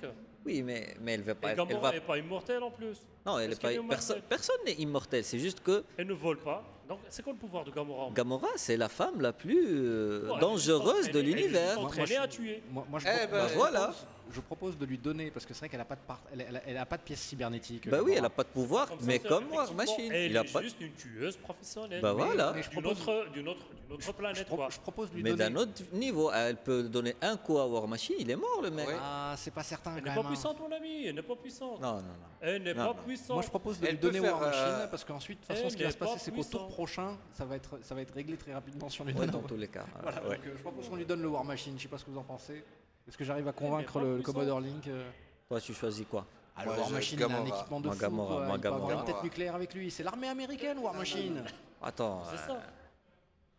[0.45, 1.47] Oui, mais, mais elle va pas.
[1.47, 1.91] Et Elle Gamora va...
[1.93, 2.97] n'est pas immortel en plus.
[3.26, 3.71] Non, elle est pas.
[3.71, 5.23] est immortelle Personne, personne n'est immortel.
[5.23, 6.63] C'est juste que Elle ne vole pas.
[6.88, 10.39] Donc, c'est quoi le pouvoir de Gamora Gamora, c'est la femme la plus euh, Ouais,
[10.41, 11.80] dangereuse elle de est- elle est l'univers.
[11.80, 12.63] entraînée Moi, je- à tuer.
[12.69, 13.93] Moi, moi, je, Eh ben, je voilà.
[14.34, 16.41] Je propose de lui donner, parce que c'est vrai qu'elle a pas de part, elle,
[16.41, 17.88] elle, elle a pas de pièce cybernétique.
[17.89, 20.12] Bah oui, elle a pas de pouvoir, Comme mais comme War effectivement, Machine.
[20.12, 20.62] Elle Il a est pas.
[20.62, 22.02] juste une tueuse professionnelle.
[22.02, 22.52] Bah Mais voilà.
[22.54, 24.67] Mais je D'une propose, autre, d'une autre, d'une autre je, planète, pro- quoi.
[24.69, 25.43] je propose de lui Mais donner.
[25.50, 28.72] d'un autre niveau, elle peut donner un coup à War Machine, il est mort le
[28.72, 28.88] mec.
[28.88, 28.96] Ouais.
[29.00, 30.24] Ah, c'est pas certain Elle n'est pas hein.
[30.26, 31.06] puissante, mon ami.
[31.08, 31.80] Elle n'est pas puissante.
[31.82, 32.08] Non, non, non.
[32.41, 33.04] Elle n'est Non, pas non.
[33.06, 33.30] puissante.
[33.36, 35.69] Moi, je propose de Elle lui donner War Machine euh, parce qu'ensuite, de toute façon,
[35.69, 38.54] ce qui va se passer, pas c'est qu'au tour prochain, ça va être, réglé très
[38.54, 39.86] rapidement sur lui dans tous les cas.
[40.02, 40.38] Voilà, ouais.
[40.38, 41.74] donc, euh, je propose qu'on lui donne le War Machine.
[41.78, 42.63] Je sais pas ce que vous en pensez.
[43.08, 44.22] Est-ce que j'arrive à convaincre le.
[44.22, 45.04] Commodore Link euh
[45.50, 48.10] Toi, tu choisis quoi Ah, War Machine, il a un équipement de Moi, fou.
[48.10, 48.48] Quoi.
[48.54, 49.92] il peut avoir une tête nucléaire avec lui.
[49.92, 51.44] C'est l'armée américaine, War Machine.
[51.82, 52.24] Attends.
[52.30, 52.63] C'est euh, ça.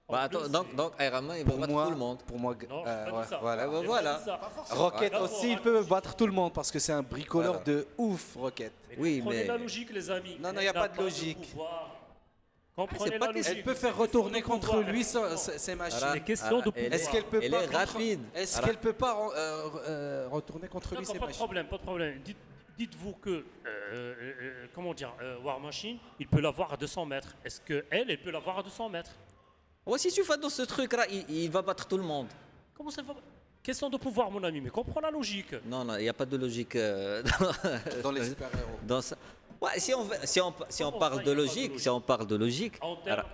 [0.06, 2.18] Bah, En attends, donc, donc Iron Man, il va Pour battre moi, tout le monde.
[2.26, 3.38] pour moi, Non, euh, ouais, ça.
[3.40, 3.66] voilà.
[3.66, 4.20] Bah, voilà.
[4.70, 7.64] Rocket aussi, il peut battre tout le monde parce que c'est un bricoleur Voilà.
[7.64, 8.72] de ouf, Rocket.
[8.90, 10.36] Mais Oui, mais- la logique, les amis.
[10.40, 11.54] Non, non, Elle y a pas de logique.
[12.74, 12.88] Pouvoir.
[12.88, 13.66] Comprenez c'est pas la question- logique.
[13.66, 15.98] Elle peut faire retourner contre pouvoir, lui ses machines.
[16.26, 18.20] Est-ce qu'elle peut elle pas est contre- rapide.
[18.34, 21.36] Est-ce qu'elle peut pas euh, euh, retourner contre lui ses pas de machines?
[21.38, 22.20] problème, pas de problème.
[22.24, 22.36] Dites-
[22.76, 27.28] Dites-vous que, euh, comment dire, euh, War Machine, il peut l'avoir à 200 mètres.
[27.44, 29.12] Est-ce que elle, elle peut l'avoir à 200 mètres?
[29.86, 32.26] Ouais, si tu fais dans ce truc-là, il, il va battre tout le monde.
[32.76, 33.14] Comment ça va
[33.62, 35.54] Question de pouvoir, mon ami, mais comprends la logique.
[35.66, 37.22] Non, non, il n'y a pas de logique euh,
[37.94, 39.16] dans, dans les super-héros dans ça.
[39.64, 42.00] Ouais, si on, va- si on, si on Comment parle de logique, logique si on
[42.00, 42.74] parle de logique,
[43.06, 43.24] alors,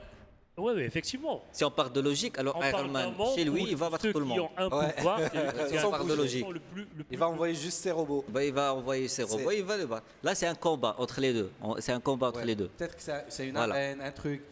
[0.57, 1.43] Oui, oui, effectivement.
[1.53, 3.77] si on parle de logique, alors On Iron parle d'un Man, monde chez lui, il
[3.77, 4.49] va battre tout le monde.
[4.57, 4.93] un Ouais.
[4.97, 5.19] pouvoir,
[6.09, 6.47] de logique.
[6.49, 8.25] le plus- le Il va envoyer juste ses robots.
[8.29, 10.07] Bah, il va envoyer ses C'est- robots, il va le battre.
[10.23, 11.51] Là, c'est un combat entre les deux.
[11.62, 12.47] On- C'est un combat entre Ouais.
[12.47, 12.69] les deux.
[12.69, 13.75] Peut-être que c'est une Voilà.
[13.75, 14.43] arène, un truc.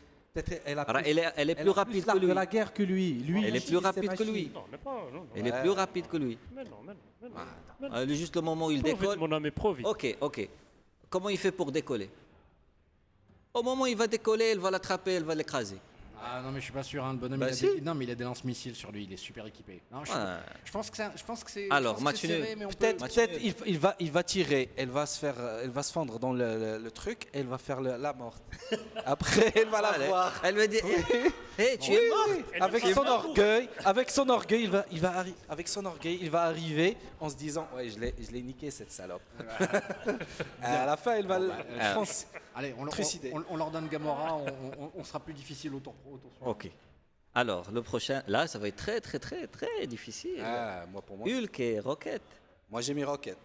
[0.65, 2.27] Elle a Alors, plus, elle est, elle est elle plus a rapide que lui.
[2.29, 3.13] de la guerre que lui.
[3.15, 4.51] Lui, Elle est plus rapide que lui.
[4.55, 4.91] Non, mais pas.
[5.13, 5.27] Non, non.
[5.35, 6.39] Elle est plus rapide que lui.
[6.55, 7.35] Mais non, mais non, mais non.
[7.81, 8.15] Mais non.
[8.15, 9.19] Juste le moment où il décolle.
[9.19, 9.51] mon ami.
[9.85, 10.49] Ok, ok.
[11.11, 12.11] Comment il fait pour décoller
[13.55, 15.79] Au moment où il va décoller, elle va l'attraper, elle va l'écraser.
[16.21, 17.75] Ah non mais je suis pas sûr hein, le bonhomme Bah, il a si.
[17.77, 17.81] des...
[17.81, 20.91] non mais il a des lance-missiles sur lui il est super équipé non je, pense
[20.91, 22.29] que c'est je pense que c'est Alors, match peut-
[22.77, 25.85] Peut-être, peut-être il, il va, il va tirer, elle va se faire, euh, elle va
[25.85, 28.43] se fendre dans le, le- le truc, et elle va faire le- la morte.
[29.07, 30.07] Après, elle va la Allez.
[30.09, 30.33] voir.
[30.43, 30.81] Elle me dit
[31.59, 34.85] Hé, tu Oui, es mort oui, Elle Avec son orgueil, avec son orgueil, il va,
[34.93, 38.31] il va avec son orgueil, il va arriver en se disant, ouais, je l'ai, je
[38.31, 39.23] l'ai niqué cette salope.
[40.63, 43.33] à la fin, elle va, le- bah, je pense- allez on, leur- Trucidé.
[43.35, 44.47] on, on leur donne Gamora on,
[44.85, 46.51] on- on sera plus difficile au tour pro au tour suivant.
[46.53, 46.71] Ok.
[47.35, 50.41] Alors, le prochain, là, ça va être très, très, très, très difficile.
[50.45, 52.23] Ah, moi pour moi, Hulk et Rocket.
[52.71, 53.37] moi j'ai mis Rocket.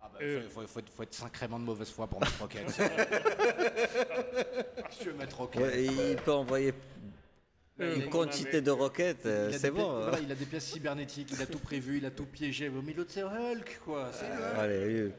[0.00, 0.42] Ah bah, Euh.
[0.48, 2.66] faut, faut- faut être- faut être sacrément de mauvaise foi pour mettre Rocket
[5.00, 6.72] je veux mettre Rocket Ouais, il peut envoyer Euh,
[7.82, 10.00] une mon quantité de roquettes, euh, Il a c'est bon.
[10.02, 12.70] voilà, il a des pièces cybernétiques, il a tout prévu, il a tout piégé.
[12.70, 14.10] Mais l'autre c'est Hulk quoi.
[14.12, 14.58] c'est Hulk.
[14.58, 15.14] Allez, Hulk.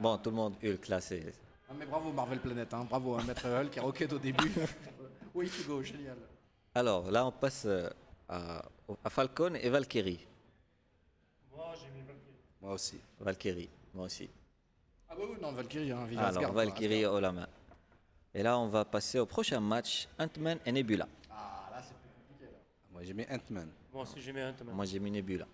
[0.00, 1.32] Bon, tout le monde Hulk, là, c'est...
[1.68, 2.86] Ah, mais bravo Marvel Planet, hein.
[2.88, 4.50] bravo hein, mettre Hulk et Rocket au début.
[5.34, 6.16] oui tu go, génial.
[6.74, 7.88] Alors, là, on passe euh,
[8.28, 8.62] à,
[9.04, 10.26] à Falcon et Valkyrie.
[11.54, 12.38] Moi, j'ai mis Valkyrie.
[12.62, 13.00] Moi aussi.
[13.20, 14.30] Valkyrie, moi aussi.
[15.10, 17.48] Ah bah oui, non, Valkyrie, hein, Alors, Asgard, Valkyrie haut la main.
[18.34, 21.04] Et là, on va passer au prochain match, Ant-Man et Nebula.
[21.04, 21.18] Asgard.
[21.30, 22.58] Ah là c'est plus compliqué là.
[22.98, 23.68] Moi j'ai mis Ant-Man.
[23.92, 24.74] Moi aussi, j'ai mis Ant-Man.
[24.74, 25.46] Moi, j'ai mis Nebula.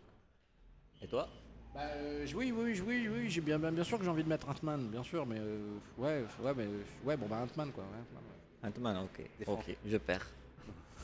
[1.03, 1.29] Et toi?
[1.75, 4.29] Bah euh, oui, oui, oui, oui, j'ai bien, bien, bien sûr que j'ai envie de
[4.31, 6.67] mettre Ant-Man, bien sûr, mais euh, ouais, ouais, mais
[7.05, 7.85] ouais, bon bah Ant-Man quoi.
[7.85, 9.27] ouais, Ant-Man, ok.
[9.47, 10.27] Ok, je perds.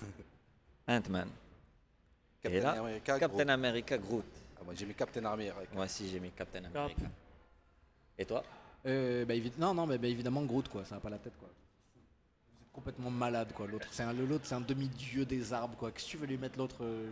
[0.89, 1.29] Ant-Man.
[2.45, 3.51] Et Captain là, America, Captain Groot.
[3.51, 4.25] America Groot.
[4.59, 5.75] Ah, moi j'ai mis Captain America.
[5.75, 6.77] Moi aussi, j'ai mis Captain Cap.
[6.77, 7.03] America.
[8.17, 8.43] Et toi?
[8.87, 11.51] Euh, bah, non, non, mais bah, évidemment Groot quoi, ça n'a pas la tête quoi.
[12.73, 13.67] Complètement malade quoi.
[13.67, 15.91] L'autre, c'est un, l'autre, c'est un demi-dieu des arbres quoi.
[15.91, 17.11] Qu'est-ce que tu veux lui mettre l'autre euh,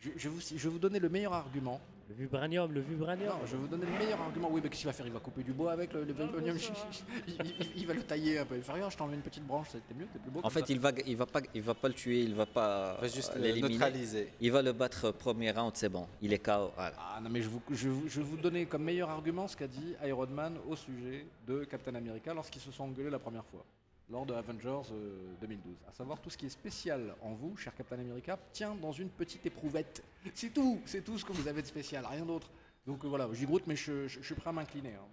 [0.00, 1.80] je, je, vous, je vais vous donner le meilleur argument.
[2.10, 3.28] Le vibranium, le vibranium.
[3.30, 4.48] Non, je vais vous donner le meilleur argument.
[4.50, 5.06] Oui, mais qu'est-ce qu'il va faire?
[5.06, 6.56] Il va couper du bois avec le, le vibranium.
[7.26, 8.56] il, il- il va le tailler un peu.
[8.56, 10.40] Il va faire je t'enlève une petite branche, ça t'es mieux, t'es plus beau.
[10.42, 10.66] En fait, ça.
[10.68, 13.08] il va, il va pas, il va pas le tuer, il va pas On va
[13.08, 13.74] juste le l'éliminer.
[13.74, 14.28] neutraliser.
[14.40, 16.06] Il va le battre premier round, c'est bon.
[16.20, 16.72] Il est KO.
[16.76, 16.94] Voilà.
[16.98, 19.68] Ah non mais je, vous, je, je vais vous donner comme meilleur argument ce qu'a
[19.68, 23.64] dit Iron Man au sujet de Captain America lorsqu'ils se sont engueulés la première fois
[24.10, 25.74] lors de Avengers euh, 2012.
[25.88, 29.08] À savoir tout ce qui est spécial en vous, cher Captain America, tient dans une
[29.10, 30.02] petite éprouvette.
[30.34, 32.50] C'est tout, c'est tout ce que vous avez de spécial, rien d'autre.
[32.86, 34.94] Donc euh, voilà, j'y Groot mais je, je- je suis prêt à m'incliner.
[34.94, 35.06] hein.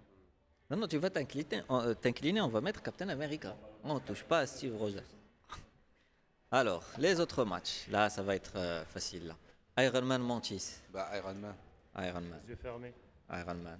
[0.70, 3.56] Non, non, tu vas t'incliner, on, euh, t'incliner, on va mettre Captain America.
[3.84, 5.02] On ne touche pas à Steve Rogers.
[6.50, 7.86] Alors, les autres matchs.
[7.88, 9.26] Là, ça va être euh, facile.
[9.28, 9.84] Là.
[9.84, 10.76] Iron Man Mantis.
[10.92, 11.54] Bah, Iron Man.
[11.96, 12.40] Iron Man.
[12.44, 12.92] Les yeux fermés.
[13.30, 13.78] Iron Man.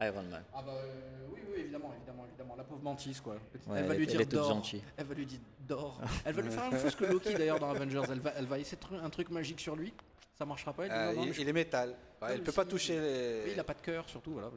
[0.00, 0.44] Iron Man.
[0.54, 2.54] Ah bah euh, oui, oui, évidemment, évidemment, évidemment.
[2.56, 3.34] La pauvre Mantis, quoi.
[3.34, 3.40] Ouais,
[3.78, 4.82] elle va elle lui dire gentille.
[4.96, 6.00] Elle va lui dire dors.
[6.24, 8.02] Elle va lui faire la même chose que Loki d'ailleurs dans Avengers.
[8.10, 9.92] Elle va, elle va essayer de trouver un truc magique sur lui.
[10.38, 10.84] Ça marchera pas.
[10.84, 11.90] Elle dit, Euh, non, non, mais il, je- il est métal.
[12.22, 13.42] Ouais, elle peut pas toucher les.
[13.46, 14.50] Oui, il a pas de cœur surtout, voilà.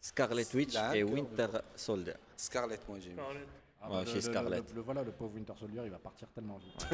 [0.00, 2.14] Scarlet Witch Là, et Winter Soldier.
[2.36, 3.16] Scarlett, moi j'ai mis.
[3.16, 3.48] Scarlett.
[3.82, 4.68] Ah, Ouais, le- chez le- Scarlett.
[4.70, 6.86] Le, le- voilà, le pauvre Winter Soldier, il va partir tellement vite.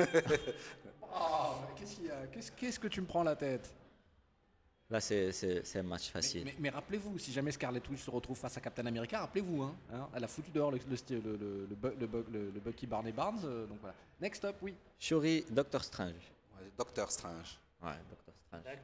[1.13, 2.27] Ah, mais qu'est-ce qu'il y a?
[2.33, 3.73] Qu'est-ce qu'est-ce que tu me prends la tête?
[4.89, 5.31] Là, c'est
[5.77, 6.45] un match Mais, facile.
[6.45, 9.75] mais- mais rappelez-vous, si jamais Scarlet Witch se retrouve face à Captain America, rappelez-vous, hein,
[9.93, 12.61] hein, elle a foutu dehors le, le, le, le, le, Bu- le Bu- le- le
[12.61, 13.97] Bucky Barney Barnes, euh, donc voilà.
[14.21, 14.75] Next up, oui.
[15.01, 16.13] Shuri, Doctor Strange.
[16.57, 17.59] Ouais, Docteur Strange.
[17.83, 18.79] Ouais, Doctor Strange.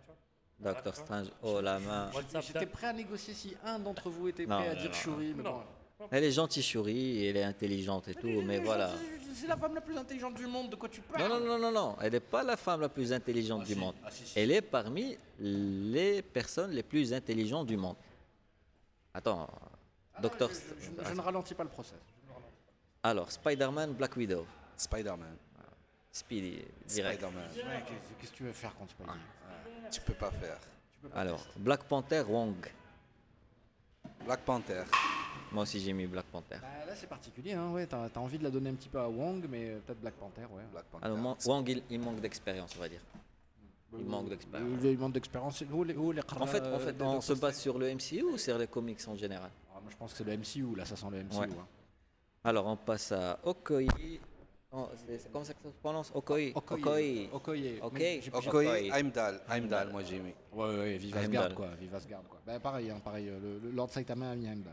[0.59, 2.11] Doctor Strange, oh la main.
[2.41, 4.97] J'étais prêt à négocier si un d'entre vous était Non, prêt à non, dire non,
[4.97, 5.51] Shuri, mais Non.
[5.53, 5.63] bon.
[6.11, 8.91] Elle est gentille, Shuri, elle est intelligente et tout, mais voilà.
[9.35, 11.23] C'est la femme la plus intelligente du monde, de quoi tu parles?
[11.29, 13.75] Non, non, non, non, non, elle n'est pas la femme la plus intelligente Ah, du
[13.75, 13.79] si.
[13.79, 13.95] monde.
[14.05, 14.39] Ah, si, si.
[14.39, 17.97] Elle est parmi les personnes les plus intelligentes du monde.
[19.15, 19.49] Attends,
[20.15, 20.51] Ah non, Docteur.
[20.51, 21.99] je, je- je- je ne ralentis pas le process.
[22.23, 22.53] Je ne ralentis
[23.03, 25.37] Alors, Spider-Man, Black Widow, Spider-Man.
[26.15, 27.21] Speedy, direct.
[27.23, 27.49] Spider-Man.
[27.57, 27.83] Ouais,
[28.21, 29.11] qu'est-ce que tu veux faire contre Spidey?
[29.91, 30.59] Tu peux pas faire.
[31.15, 32.55] Alors, Black Panther, Wong.
[34.27, 34.83] Black Panther.
[35.53, 36.57] Moi aussi, j'ai mis Black Panther.
[36.61, 38.99] Bah, là, c'est particulier, hein, ouais, t'as as envie de la donner un petit peu
[38.99, 40.63] à Wong, mais euh, peut-être Black Panther, ouais.
[40.73, 41.05] Black Panther.
[41.05, 43.01] Alors, Mon- Wong, il, il manque d'expérience, on va dire.
[43.99, 44.71] Il manque d'expérience.
[44.83, 45.63] Il manque d'expérience.
[46.41, 49.15] En fait, en fait on se base sur le MCU ou sur les comics en
[49.17, 49.51] général?
[49.75, 51.37] Ah, moi, je pense que c'est le MCU, là, ça sent le MCU.
[51.39, 51.47] Ouais.
[51.51, 51.67] hein.
[52.45, 53.89] Alors, on passe à Okoye.
[54.75, 56.11] Oh, c'est comme ça que ça se prononce?
[56.15, 56.53] Okoye.
[56.55, 57.29] Okoye.
[57.31, 57.79] Okoye.
[57.83, 57.93] Ok.
[57.93, 58.89] Mais j'ai- j'ai- Okoye, Okoye.
[58.91, 59.41] Heimdall.
[59.51, 60.33] Heimdall, moi j'ai mis.
[60.55, 61.43] Ouais, ouais, vive Heimdall.
[61.43, 61.69] Asgard, quoi.
[61.79, 62.41] Vive Asgard, quoi.
[62.47, 63.29] Bah, pareil, hein, pareil.
[63.29, 64.73] euh, Le, le Lord Saitama a mis Heimdall.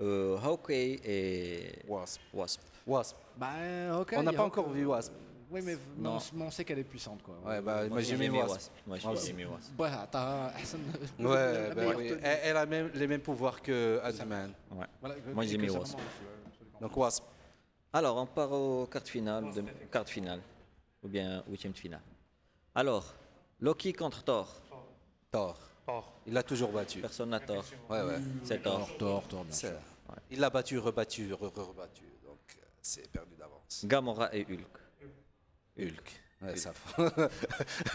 [0.00, 2.20] Euh, Hawkeye et Wasp.
[2.32, 2.60] Wasp.
[2.86, 3.16] Wasp.
[3.36, 4.14] Bah, euh, ok.
[4.16, 5.12] On n'a pas encore vu Wasp.
[5.50, 6.18] Oui, mais, Non.
[6.36, 7.34] on, on sait qu'elle est puissante, quoi.
[7.44, 8.70] Ouais, bah, moi j'ai mis Wasp.
[8.86, 9.72] Moi, Moi j'ai mis Wasp.
[9.76, 10.80] Bah, t'as Hassan.
[11.18, 12.12] la Ouais, bah oui.
[12.22, 14.52] Elle, elle a même, les mêmes pouvoirs que Ant-Man.
[14.70, 14.86] Ouais.
[15.00, 15.92] Voilà, Moi, j'ai ça Wasp.
[15.92, 16.80] vraiment ouais.
[16.80, 17.24] Donc Wasp.
[17.92, 19.52] Alors, on part aux cartes finales.
[19.52, 20.40] De, carte finale.
[21.02, 22.02] Ou bien huitième de finale.
[22.74, 23.12] Alors,
[23.58, 24.62] Loki contre Thor.
[25.32, 25.58] Thor.
[26.30, 27.00] Il l'a toujours battu.
[27.00, 27.64] Personne n'a Thor.
[27.88, 28.18] Ouais, ouais.
[28.44, 28.88] C'est bien sûr.
[29.50, 29.74] C'est-
[30.30, 32.04] Il l'a battu, rebattu, re- re- rebattu.
[32.24, 33.84] Donc euh, c'est perdu d'avance.
[33.84, 34.78] Gamora et Hulk.
[35.76, 36.22] Hulk.
[36.42, 36.72] Ouais, ça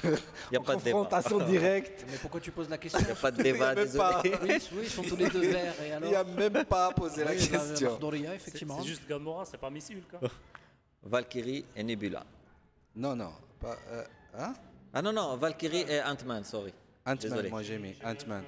[0.03, 0.09] Il
[0.51, 0.91] n'y a pas de débat.
[0.91, 2.05] Confrontation directe.
[2.11, 3.85] Mais pourquoi tu poses la question Il n'y a pas de débat, Il y a
[3.85, 4.21] même pas.
[4.21, 4.39] désolé.
[4.43, 7.23] oui, oui, ils sont tous les deux verts, et alors Il a même pas posé
[7.23, 7.97] la Oui, bah, question.
[7.99, 8.79] Doria, C'est effectivement.
[8.81, 10.19] c'est juste Gamora, c'est pas Missile, quoi.
[11.03, 12.23] Valkyrie et Nebula.
[12.97, 13.31] Non, non.
[13.61, 14.03] Pas, euh,
[14.37, 14.53] hein?
[14.93, 16.73] Ah non, non, Valkyrie et Ant-Man, sorry.
[17.05, 17.95] Ant-Man, moi j'ai mis.
[18.03, 18.43] Ant-Man.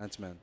[0.00, 0.36] Ant-Man.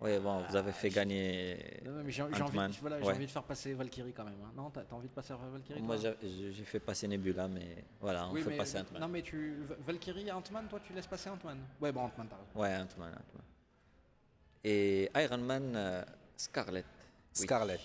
[0.00, 2.38] Oui, bon, vous avez fait gagner mais j'ai envie,
[2.80, 3.14] voilà, Ouais.
[3.14, 4.34] envie de faire passer Valkyrie quand même.
[4.44, 4.52] hein.
[4.56, 8.28] Non, t'as t'as envie de passer Valkyrie Moi, j'ai j'ai fait passer Nebula, mais voilà,
[8.28, 9.00] on Oui, fait mais, passer Ant-Man.
[9.02, 9.56] Non, mais tu.
[9.84, 11.58] Valkyrie et Ant-Man, toi, tu laisses passer Ant-Man?
[11.80, 12.60] Ouais, bon, Ant-Man, t'as.
[12.60, 13.44] Ouais, Ant-Man, Ant-Man.
[14.62, 16.04] Et Iron Man, euh,
[16.36, 16.84] Scarlet.
[16.84, 17.42] Oui.
[17.44, 17.80] Scarlett.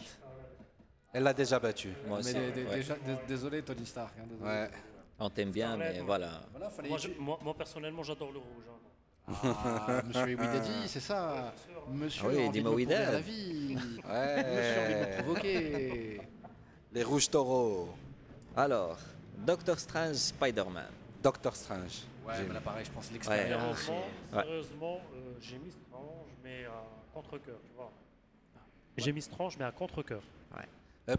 [1.13, 1.89] Elle l'a déjà battu.
[2.07, 2.33] Moi mais aussi.
[2.35, 2.51] ouais.
[2.75, 4.13] déjà, dé- désolé, Tony Stark.
[4.19, 4.49] hein, désolé.
[4.49, 4.69] Ouais.
[5.19, 5.99] On t'aime bien, mais ouais.
[6.01, 6.41] voilà.
[6.51, 6.89] Voilà, fallait.
[6.89, 8.63] Moi, je- moi, moi, personnellement, j'adore le rouge.
[8.69, 9.29] hein.
[9.43, 11.53] Ah, monsieur Ewidadi, c'est ça.
[11.89, 13.75] Monsieur Ah oui, a envie de dis-moi me la vie.
[13.75, 15.17] Monsieur a envie de me Ouais.
[15.23, 16.21] provoquer.
[16.91, 17.89] Les rouges taureaux.
[18.55, 18.97] Alors,
[19.37, 20.89] Doctor Strange, Spider-Man.
[21.23, 22.01] Doctor Strange.
[22.27, 22.53] Ouais, J'ai mais mis.
[22.55, 23.13] là, pareil, je pense Ouais.
[23.13, 23.77] l'expérience.
[23.79, 24.43] Sérieusement, Ouais.
[24.43, 27.91] sérieusement euh, j'ai mis Strange, mais à contre-cœur, tu vois.
[28.97, 30.21] J'ai mis Strange, mais à contre-cœur.
[30.55, 30.57] Euh,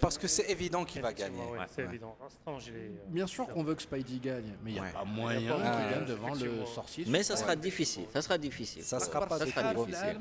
[0.00, 1.42] Parce que c'est évident qu'il va gagner.
[1.44, 1.84] Ouais, Ouais.
[1.84, 2.16] Évident.
[2.48, 4.92] Euh, Bien sûr qu'on veut que Spidey gagne, mais il n'y a Ouais.
[4.92, 7.04] pas moyen Il y a pas qu'il moyen, gagne devant le sorcier.
[7.08, 8.82] Mais ça sera difficile, ça sera difficile.
[8.82, 10.20] Ça sera pas ça sera difficile.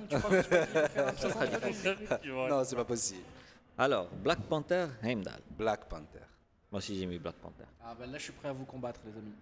[2.49, 3.21] Non, c'est pas possible.
[3.78, 5.39] Alors, Black Panther, Heimdall.
[5.58, 6.19] Black Panther.
[6.71, 7.63] Moi aussi, j'ai mis Black Panther.
[7.84, 9.34] Ah ben là, je suis prêt à vous combattre, les amis.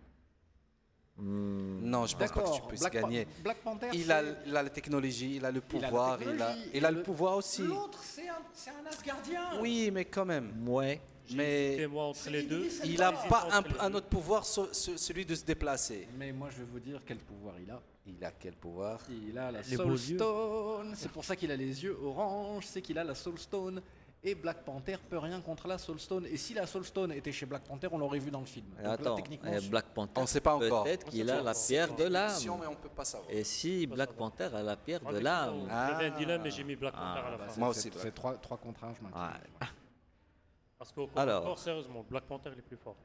[1.17, 3.27] Hmm, Non, je pense pas que tu puisses Black, Pa- gagner.
[3.43, 3.87] Black Panther.
[3.93, 6.41] Il a, c'est- il a la technologie, il a le il a la pouvoir, il
[6.41, 7.61] a, il a le le- pouvoir aussi.
[7.63, 9.59] L'autre, c'est un, Asgardien.
[9.61, 10.51] Oui, mais quand même.
[10.67, 11.01] ouais.
[11.33, 12.67] Mais moi, entre les deux.
[12.83, 13.47] il n'a pas
[13.79, 16.07] un, autre pouvoir, ce- ce- celui de se déplacer.
[16.17, 17.81] Mais moi, je vais vous dire quel pouvoir il a.
[18.05, 18.99] Il a quel pouvoir?
[19.09, 19.97] Il a la Les Soul.
[19.97, 20.93] Stone.
[20.95, 22.65] C'est pour ça qu'il a les yeux orange.
[22.65, 23.81] C'est qu'il a la Soul Stone.
[24.23, 26.27] Et Black Panther peut rien contre la Soul Stone.
[26.27, 28.67] Et si la Soul Stone était chez Black Panther, on l'aurait vu dans le film.
[28.69, 30.21] Donc là, Attends, techniquement, euh, Black Panther.
[30.21, 30.83] On sait pas encore.
[30.83, 32.31] Peut-être qu'il a la pierre de l'âme.
[33.29, 35.89] Et si Black Panther a la pierre de l'âme Ah.
[35.91, 37.53] J'avais un dilemme, mais j'ai mis Black Panther à la bah, fin.
[37.53, 39.41] c'est- Moi aussi, C'est trois, trois contre un, je m'inquiète.
[39.59, 39.67] Ouais.
[40.77, 41.43] Parce qu'au Alors.
[41.43, 42.95] corps, sérieusement, Black Panther il est plus fort.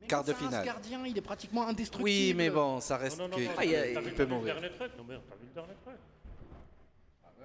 [0.00, 0.54] Mais Quart de finale.
[0.60, 2.04] Asgardien, il est pratiquement indestructible.
[2.04, 4.56] Oui, mais bon, ça reste non, non, que- Ah, il a- il peut le mourir.
[4.56, 4.86] Non, mais t'as
[5.36, 5.96] vu le dernier truc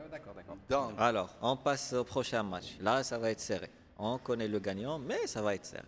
[0.09, 0.57] d'accord, d'accord.
[0.69, 2.77] Donc, Alors, on passe au prochain match.
[2.79, 3.69] Là, ça va être serré.
[3.97, 5.87] On connaît le gagnant, mais ça va être serré.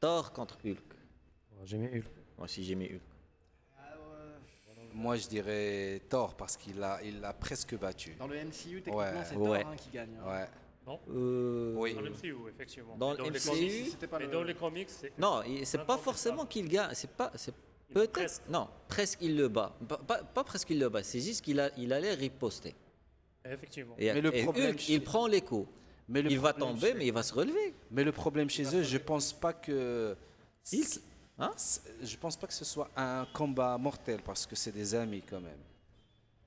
[0.00, 0.78] Thor contre Hulk.
[1.64, 2.06] J'ai mis Hulk.
[2.38, 3.00] Moi aussi, j'ai mis Hulk.
[4.92, 8.14] moi, je dirais Thor parce qu'il a, il l'a presque battu.
[8.14, 9.12] Dans le MCU, techniquement, Ouais.
[9.24, 9.64] c'est Thor Ouais.
[9.66, 10.16] hein, qui gagne.
[10.24, 10.28] hein.
[10.30, 10.46] Ouais.
[10.86, 11.94] Non Euh, Oui.
[11.94, 12.96] Dans le MCU, effectivement.
[12.96, 15.18] Dans Mais le les MCU, comics- c'était pas mais le- dans les comics, c'est.
[15.18, 16.90] Non, il- c'est pas forcément qu'il gagne.
[16.92, 17.54] C'est pas, c'est
[17.88, 18.12] Il- peut-être.
[18.12, 18.42] presque.
[18.48, 19.74] Non, presque il le bat.
[19.88, 21.02] Pas, pas- pas presque il le bat.
[21.02, 22.74] C'est juste qu'il a, il allait riposter.
[23.44, 23.94] Effectivement.
[23.98, 25.68] Et, Mais le et problème, Hulk, il prend les coups.
[26.08, 27.74] Mais le il va tomber, mais il va se relever.
[27.90, 30.16] Mais le problème chez eux, je pense pas que.
[30.72, 31.00] Hulk
[31.36, 31.50] Hein
[32.00, 35.40] Je pense pas que ce soit un combat mortel parce que c'est des amis quand
[35.40, 35.58] même.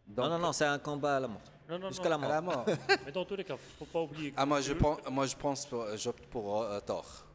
[0.08, 1.42] non, Donc, non, non, c'est un combat à la mort.
[1.68, 2.30] Non, non, Jusqu'à la À mort.
[2.30, 2.66] la mort.
[3.06, 4.32] Mais dans tous les cas, faut pas oublier.
[4.32, 7.26] que ah, moi je, Hulk- pense, moi, je pense, pour- j'opte pour euh, Thor.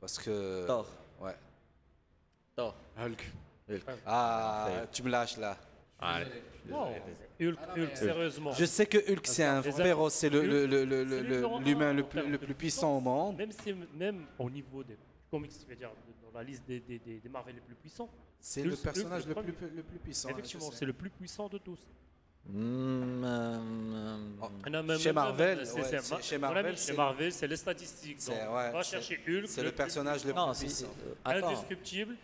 [0.00, 0.66] Parce que.
[0.66, 0.86] Thor.
[1.20, 1.36] Ouais.
[2.56, 2.74] Thor.
[2.98, 3.32] Hulk.
[3.70, 3.82] Hulk.
[4.04, 5.56] Ah, tu me lâches là.
[6.68, 6.92] Non,
[7.40, 8.52] Hulk, Hulk, sérieusement.
[8.52, 11.56] Je sais que Hulk c'est un féroce, c'est le- le- le- le- C'est le- numéro
[11.56, 13.36] un l'humain le plus, le puissant au monde.
[13.36, 14.96] Même, si, même au niveau des
[15.30, 15.90] comics, je veux dire,
[16.32, 18.08] dans la liste des, des, des, des Marvel les plus puissants,
[18.40, 20.28] C'est le personnage Hulk, le le plus, le plus puissant.
[20.30, 21.80] effectivement, c'est le plus puissant de tous.
[22.48, 23.58] Hmm, euh,
[24.40, 26.38] Oh, Ah Chez Marvel, chez Marvel, c'est- chez
[26.94, 28.18] Marvel, c'est les statistiques.
[28.28, 29.48] Ouais, va chercher Hulk.
[29.48, 30.86] C'est le personnage le plus puissant.
[30.86, 31.48] euh, attends.
[31.48, 32.16] Indestructible.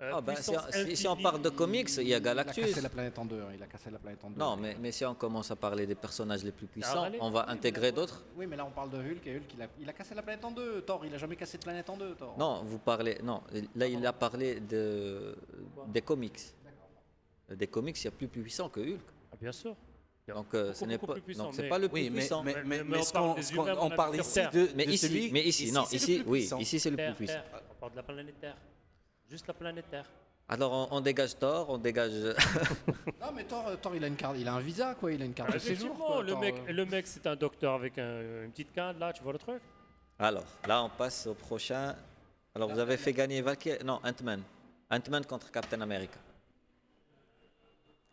[0.00, 2.14] Euh, Ah, ben, si, puissance si- si on parle de comics, il y a Il
[2.14, 2.66] a Galactus.
[2.66, 3.40] cassé la planète en deux.
[3.40, 4.38] hein, Il a cassé la planète en deux.
[4.38, 7.18] Non, mais, mais si on commence à parler des personnages les plus puissants, allez.
[7.20, 8.22] on va intégrer d'autres.
[8.36, 10.22] Oui, mais là on parle de Hulk et Hulk il a, il a cassé la
[10.22, 10.82] planète en deux.
[10.82, 12.14] Thor, il a jamais cassé de planète en deux.
[12.14, 12.36] Thor.
[12.38, 13.18] Non, vous parlez.
[13.22, 13.42] Non,
[13.76, 15.36] là, il a parlé de,
[15.88, 16.40] des comics.
[17.50, 19.00] Des comics, il y a plus puissant que Hulk.
[19.32, 19.76] Ah, bien sûr.
[20.26, 22.42] Donc, euh, ce n'est pas, puissant, donc pas le plus puissant.
[22.42, 25.30] mais, Mais- mais, mais mais on parle humains, on on ici de, Mais ici, celui-
[25.30, 27.40] mais ici, non, ici, oui, ici c'est le plus puissant.
[27.70, 28.56] On parle de la planète Terre.
[29.30, 30.06] Juste la planète Terre.
[30.48, 32.12] Alors on, on dégage Thor, on dégage.
[33.20, 35.10] Non, mais Thor, euh, Thor, il a une carte, il a un visa quoi.
[35.12, 35.86] Il a une carte de séjour.
[35.86, 36.72] Effectivement, quoi, le Thor, mec, euh.
[36.72, 39.62] le mec c'est un docteur avec un- une petite canne, là, tu vois le truc?
[40.18, 41.96] Alors là, on passe au prochain.
[42.54, 43.82] Alors vous avez fait gagner Valkyrie.
[43.84, 44.42] Non, Ant-Man.
[44.90, 46.18] Ant-Man contre Captain America.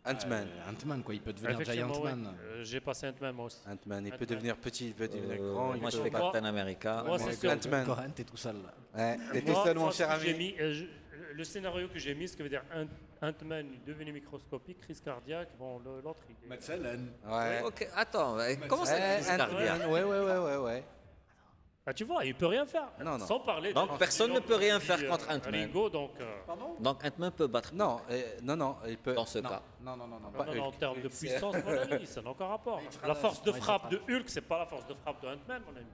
[0.03, 0.47] Ant-Man.
[0.47, 1.13] Euh, Ant-Man quoi.
[1.13, 2.15] Il peut devenir Effectivement, Giant ouais.
[2.15, 2.33] Man.
[2.41, 3.59] Euh, J'ai passé Ant-Man moi aussi.
[3.67, 5.77] Ant-Man, il peut devenir petit, il peut devenir Euh, grand.
[5.77, 7.03] moi, je fais Captain America.
[7.05, 7.51] Moi, c'est sûr.
[7.51, 7.85] Ant-Man.
[7.85, 8.73] Coran, t'es tout seul là.
[8.97, 10.55] Ouais, t'es tout seul, mon cher ami.
[11.31, 14.79] Euh, le- scénario que j'ai mis, ce qui veut dire Ant- Ant-Man est devenu microscopique,
[14.81, 15.49] crise cardiaque.
[15.57, 16.49] Bon, l'autre, il est.
[17.25, 17.61] Ouais.
[17.63, 20.83] Ok, attends, euh, comment ça crise cardiaque Ant-Man, ouais, ouais, ouais, ouais, ouais.
[21.83, 22.89] Ah, tu vois, il peut rien faire.
[23.03, 23.25] Non, non.
[23.25, 23.73] Sans parler.
[23.73, 25.55] Donc, de- personne ne peut rien faire euh, contre Ant-Man.
[25.63, 26.11] Ringo, donc.
[26.19, 26.35] euh,
[26.79, 29.15] Donc Ant-Man peut battre Non, euh, non, non, il peut.
[29.15, 29.61] dans ce Non, cas.
[29.81, 30.31] non, non, non, non.
[30.31, 30.77] non, en Hulk.
[30.77, 32.79] termes de puissance, mon ami, ça n'a aucun rapport.
[33.05, 35.75] La force de frappe de Hulk, c'est pas la force de frappe de Ant-Man, mon
[35.75, 35.87] ami.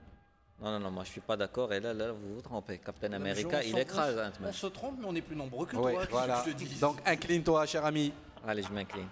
[0.60, 1.72] Non, non, non, moi je suis pas d'accord.
[1.72, 2.78] Et là, là, vous vous trompez.
[2.78, 4.50] Captain America, il écrase on- Ant-Man.
[4.50, 6.06] On se trompe, mais on est plus nombreux que Ouais, toi.
[6.10, 6.42] voilà.
[6.44, 8.12] que je te dis Donc incline-toi, cher ami.
[8.46, 9.06] Allez, je m'incline.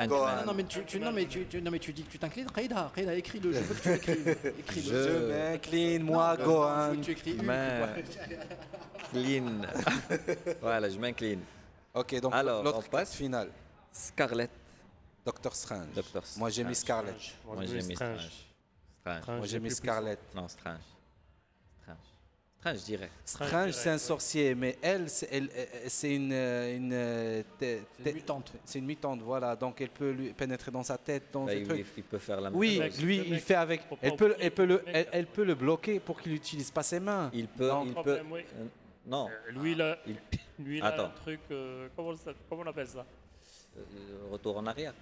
[0.00, 2.48] Non, mais tu, tu- non, mais tu, tu- non, mais tu dis que tu t'inclines.
[2.54, 3.52] Reida, Reida, écris-le.
[3.52, 4.28] Je veux que tu l'écrives.
[4.58, 5.02] Écris-le.
[5.04, 6.88] Je m'incline, moi, non, Je Gohan.
[6.90, 7.36] veux que tu écris.
[9.12, 9.60] Clean.
[10.60, 11.40] voilà, je m'incline.
[11.94, 13.14] Ok, donc Alors, on l'autre passe.
[13.14, 13.50] finale.
[13.92, 14.50] Scarlett.
[15.24, 15.86] Doctor Strange.
[15.94, 17.04] Doctor Moi, j'ai mis Strange.
[17.06, 17.34] Scarlett.
[17.46, 18.28] Moi j'ai mis Strange.
[19.04, 19.36] Strange.
[19.38, 20.18] Moi, j'ai mis Scarlett.
[20.34, 20.78] Non, Strange.
[21.82, 21.96] Strange.
[22.58, 23.10] Strange, je dirais.
[23.24, 28.52] Strange, c'est un sorcier, mais elle, c'est une, euh, une, euh, une mutante.
[28.64, 29.54] C'est une mutante, voilà.
[29.56, 31.86] Donc, elle peut lui pénétrer dans sa tête, dans Là, ce il, truc.
[31.98, 33.82] il peut faire la même Oui, lui, il mec, fait avec.
[34.00, 34.94] Elle peut, oublier elle peut le, le mec.
[34.94, 37.30] elle, elle peut le bloquer pour qu'il n'utilise pas ses mains.
[37.34, 37.84] Il peut, Non.
[37.84, 38.18] il peut.
[38.18, 38.42] Euh,
[39.06, 40.16] non, Euh, Lui, il a, il
[40.64, 41.04] lui, Attends.
[41.06, 41.40] un truc.
[41.50, 43.04] euh, comment, ça- comment on appelle ça?
[43.76, 43.82] Euh,
[44.30, 44.94] retour en arrière.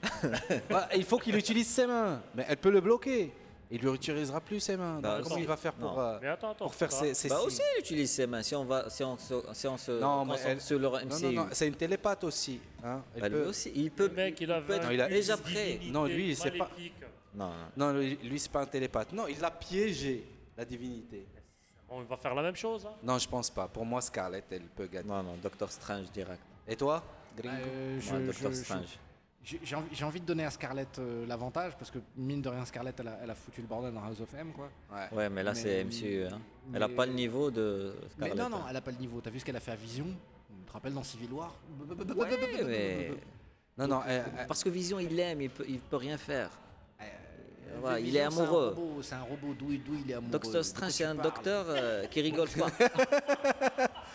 [0.69, 3.31] Bah, il faut qu'il utilise ses mains, mais elle peut le bloquer.
[3.71, 5.01] Il lui utilisera plus ses mains.
[5.01, 6.65] Bah, comment il va faire pour, euh, Mais attends, attends.
[6.67, 8.43] pour faire ses, ses Bah aussi, il utilise ses mains.
[8.43, 10.93] Si on va, si on se, si on se Non, mais concentre elle- sur leur
[10.93, 12.61] Non, MCU, non, non, c'est une télépathe aussi.
[12.85, 13.03] hein.
[13.15, 14.09] Elle bah, lui peut- aussi, il peut.
[14.09, 15.79] Le mec, il a peut être Non, il a- déjà prêt.
[15.85, 16.95] Non, lui, c'est pas- maléfique.
[17.35, 17.53] Non, non.
[17.93, 19.11] Non, lui, lui, c'est pas un télépathe.
[19.13, 21.27] Non, il l'a piégé, la divinité.
[21.89, 22.85] On va faire la même chose.
[22.87, 22.95] hein.
[23.03, 23.69] Non, je pense pas.
[23.69, 25.09] Pour moi, Scarlett, elle peut gagner.
[25.09, 26.41] Non, non, Doctor Strange direct.
[26.69, 27.03] Et toi,
[27.37, 28.99] Gringo Euh, je- Ouais, je- Doctor je- Strange.
[29.45, 33.09] J'ai envie, de donner à Scarlett euh, l'avantage parce que mine de rien Scarlett elle
[33.09, 34.71] a, elle a foutu le bordel dans House of M quoi.
[34.93, 35.09] Ouais.
[35.17, 36.27] Ouais, mais là c'est MCU.
[36.27, 36.39] Hein.
[36.73, 38.37] Elle a pas le niveau de Mais Scarlett.
[38.39, 39.21] non non elle a pas le niveau.
[39.21, 40.07] T'as vu ce qu'elle a fait à Vision?
[40.07, 41.55] Tu te rappelles dans Civil War?
[42.17, 42.29] Ouais,
[42.67, 43.11] mais
[43.79, 46.51] Non, non, elle- elle- parce que Vision il l'aime, il peut, il peut rien faire.
[47.01, 47.05] Euh,
[47.83, 48.69] Ouais, il Vision, est amoureux.
[48.77, 50.31] robot, C'est un robot d'où d'où il est amoureux.
[50.31, 52.69] Doctor Strange c'est un parles docteur euh, qui rigole pas.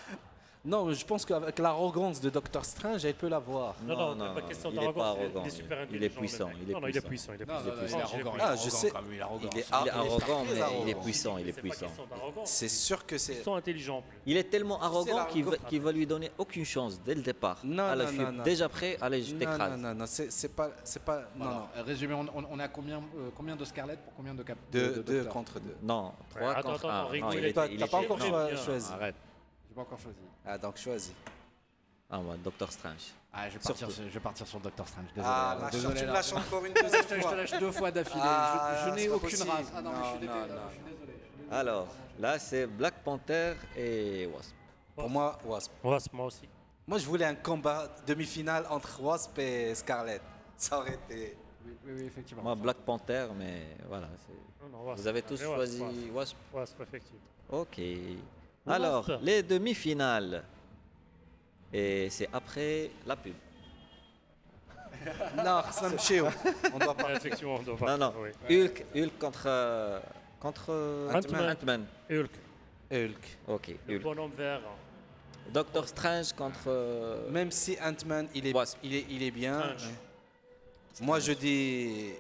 [0.68, 3.76] non, je pense qu'avec l'arrogance de Doctor Strange, elle peut l'avoir.
[3.84, 6.20] Non, Non, non, non, pas question d'arrogance, pas il Il est super il est intelligent.
[6.20, 7.32] puissant, il est Non, non, il est puissant.
[7.36, 7.70] Il est Non, non, puissant.
[7.72, 8.34] non, il est puissant, arrogant.
[8.39, 8.88] Ah, il est je arrogant sais.
[8.88, 9.49] il est arrogant.
[10.53, 10.84] Mais arrogant.
[10.84, 11.88] il est puissant, il est puissant.
[12.43, 13.34] C'est sûr que c'est.
[13.36, 14.03] Ils sont intelligents.
[14.26, 17.59] Il est tellement arrogant qu'il va, lui donner aucune chance dès le départ.
[17.63, 19.72] Non, non, non, déjà prêt, allez, je Non, t'écrase.
[19.72, 21.68] non, non, non, c'est c'est pas, c'est pas, non, non.
[21.86, 22.28] Résumé, on,
[22.74, 25.76] combien, euh, combien de Scarlett pour combien de cap Deux, contre deux.
[25.82, 27.05] Non, 3 attends, contre attends, 1.
[27.05, 28.91] Rico, Non, il il est- était- T'as pas encore choisi.
[28.91, 29.15] Arrête.
[29.78, 30.17] Pas encore choisi.
[30.43, 31.13] Ah, donc choisis.
[32.09, 33.11] Ah, moi, Doctor Strange.
[33.32, 35.05] Ah, je vais partir, sur- je vais partir sur Doctor Strange.
[35.13, 35.28] Désolé.
[35.32, 37.36] Ah, lâche- désolé, tu me lâches encore une Je deuxième te, je te fois.
[37.36, 38.21] lâche deux fois d'affilée.
[38.23, 39.49] Ah, je je n'ai aucune possible.
[39.51, 39.71] race.
[39.75, 40.39] Ah non, mais je suis Non, désolé.
[40.39, 40.69] non, non, non.
[40.69, 41.13] je suis désolé.
[41.51, 44.55] Alors, là, c'est Black Panther et Wasp.
[44.95, 45.71] Pour moi, Wasp.
[45.99, 46.49] C'est moi aussi.
[46.88, 50.23] Moi, je voulais un combat demi-finale entre Wasp et Scarlett.
[50.55, 51.38] Ça aurait été.
[51.65, 52.41] Oui, oui, oui, effectivement.
[52.41, 54.07] Moi, Black Panther, mais voilà.
[54.25, 55.01] c'est- Non, non, Wasp.
[55.01, 56.15] Vous avez tous choisi Wasp, Wasp.
[56.15, 56.36] Wasp.
[56.53, 57.19] Wasp, effectivement.
[57.51, 57.80] Ok.
[58.68, 60.43] Alors, les demi-finales.
[61.74, 63.34] Et c'est après la pub.
[65.38, 66.28] Non, Sam Cheo.
[66.74, 67.13] On doit pas.
[67.15, 67.97] effectivement, on doit Non, pas.
[67.97, 68.13] non.
[68.20, 68.30] Oui.
[68.49, 69.43] Hulk, Hulk contre.
[69.45, 69.99] euh,
[70.39, 70.65] contre.
[70.70, 71.55] euh, Ant-Man.
[71.61, 71.86] Ant-Man.
[72.09, 72.32] Hulk,
[72.91, 73.38] Hulk.
[73.47, 74.03] Ok, le Hulk.
[74.03, 74.61] bonhomme vert.
[75.49, 76.59] Doctor Strange contre.
[76.68, 78.78] euh, Même si Ant-Man, il est, Wasp.
[78.84, 79.59] il est, il est bien.
[79.59, 79.89] Strange.
[81.01, 82.11] Moi, je dis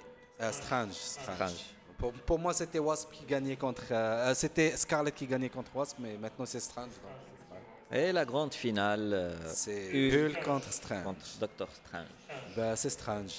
[0.41, 0.91] euh, Strange.
[0.93, 1.35] Strange.
[1.35, 1.65] Strange.
[1.97, 3.83] Pour, pour moi, c'était Wasp qui gagnait contre.
[3.91, 6.91] euh, euh, c'était Scarlett qui gagnait contre Wasp, mais maintenant c'est Strange.
[7.01, 7.59] donc
[7.97, 9.11] Et la grande finale.
[9.13, 11.03] euh, C'est Hulk Hulk contre Strange.
[11.03, 12.07] contre Doctor Strange.
[12.55, 13.33] Ben, c'est Strange.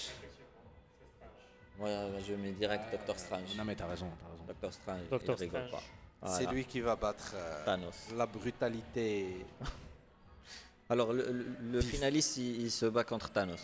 [1.79, 1.89] Moi,
[2.27, 3.55] je mets direct Doctor Strange.
[3.57, 4.45] Non, mais t'as raison, t'as raison.
[4.49, 5.83] Doctor Strange, Doctor il rigole Strange.
[6.21, 6.29] pas.
[6.37, 8.09] C'est lui qui va battre euh, Thanos.
[8.17, 9.47] la brutalité.
[10.91, 13.61] Alors, le, le- le finaliste, il, il se bat contre Thanos.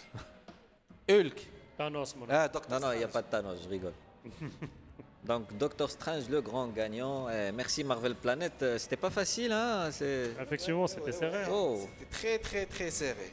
[1.11, 1.49] Hulk.
[1.77, 3.95] Thanos, mon Ah, Doctor Non, non, il n'y a pas de Thanos, je rigole.
[5.25, 7.29] Donc, Doctor Strange, le grand gagnant.
[7.31, 8.53] Eh, merci Marvel Planet.
[8.63, 10.31] Euh, C'était pas facile, hein c'est...
[10.41, 11.45] Effectivement, c'était serré.
[11.45, 11.49] hein.
[11.51, 13.33] Oh C'était très, très, très serré.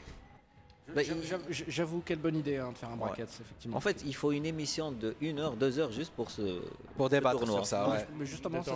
[0.94, 3.76] Bah, J'avoue- il- j'avoue- J'avoue, quelle bonne idée hein, de faire un bracket, effectivement.
[3.76, 6.60] En fait, il faut une émission de 1 heure, 2 heures juste pour ce
[6.96, 7.56] Pour ce débattre tournoi.
[7.58, 8.74] sur ça, mais justement, ça,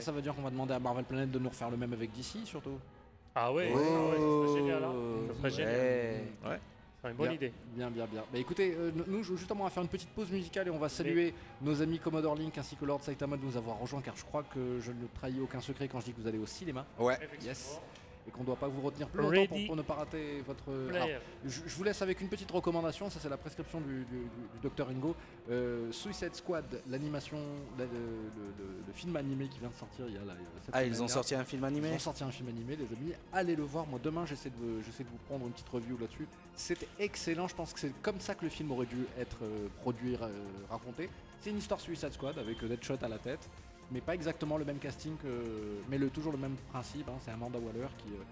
[0.00, 2.10] ça, veut dire qu'on va demander à Marvel Planet de nous refaire le même avec
[2.12, 2.78] DC, surtout.
[3.34, 4.84] Ah ouais, ah ouais, ça serait génial.
[4.84, 4.92] Hein.
[5.28, 6.20] Ça serait génial.
[6.44, 6.60] Ouais.
[7.08, 7.14] Ouais.
[7.14, 7.52] Bonne bien, idée.
[7.74, 8.24] Bien, bien, bien.
[8.32, 10.88] Bah écoutez, euh, nous justement on va faire une petite pause musicale et on va
[10.88, 14.24] saluer nos amis Commodore Link ainsi que Lord Saitama de nous avoir rejoints car je
[14.24, 16.84] crois que je ne trahis aucun secret quand je dis que vous allez au cinéma.
[16.98, 17.18] Ouais.
[17.42, 17.80] Yes.
[18.28, 20.64] Et qu'on ne doit pas vous retenir plus longtemps pour, pour ne pas rater votre.
[20.94, 21.08] Alors,
[21.46, 24.58] je, je vous laisse avec une petite recommandation, ça c'est la prescription du, du, du
[24.62, 25.16] docteur Ingo.
[25.50, 27.38] Euh, Suicide Squad, l'animation,
[27.78, 30.34] la- le, le- le- le film animé qui vient de sortir il y a, là,
[30.64, 32.84] cette Ah, ils ont sorti un film Ils animé ont sorti un film animé, les
[32.84, 33.12] amis.
[33.32, 33.86] Allez le voir.
[33.86, 36.28] Moi, demain, j'essaie de, j'essaie de vous prendre une petite review là-dessus.
[36.54, 37.48] C'était excellent.
[37.48, 40.28] Je pense que c'est comme ça que le film aurait dû être euh, produit, euh,
[40.68, 41.08] raconté.
[41.40, 43.48] C'est une histoire Suicide Squad avec euh, Deadshot à la tête,
[43.90, 45.28] mais pas exactement le même casting, que,
[45.88, 47.08] mais le, toujours le même principe.
[47.08, 47.18] hein.
[47.24, 48.22] C'est Amanda Waller qui, euh,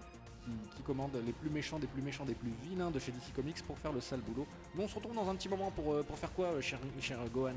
[0.45, 3.33] qui, qui commande les plus méchants des plus méchants des plus vilains de chez DC
[3.35, 4.45] Comics pour faire le sale boulot.
[4.75, 6.79] Nous, on se retrouve dans un petit moment pour, euh, pour faire quoi, euh, cher,
[6.99, 7.55] cher Gohan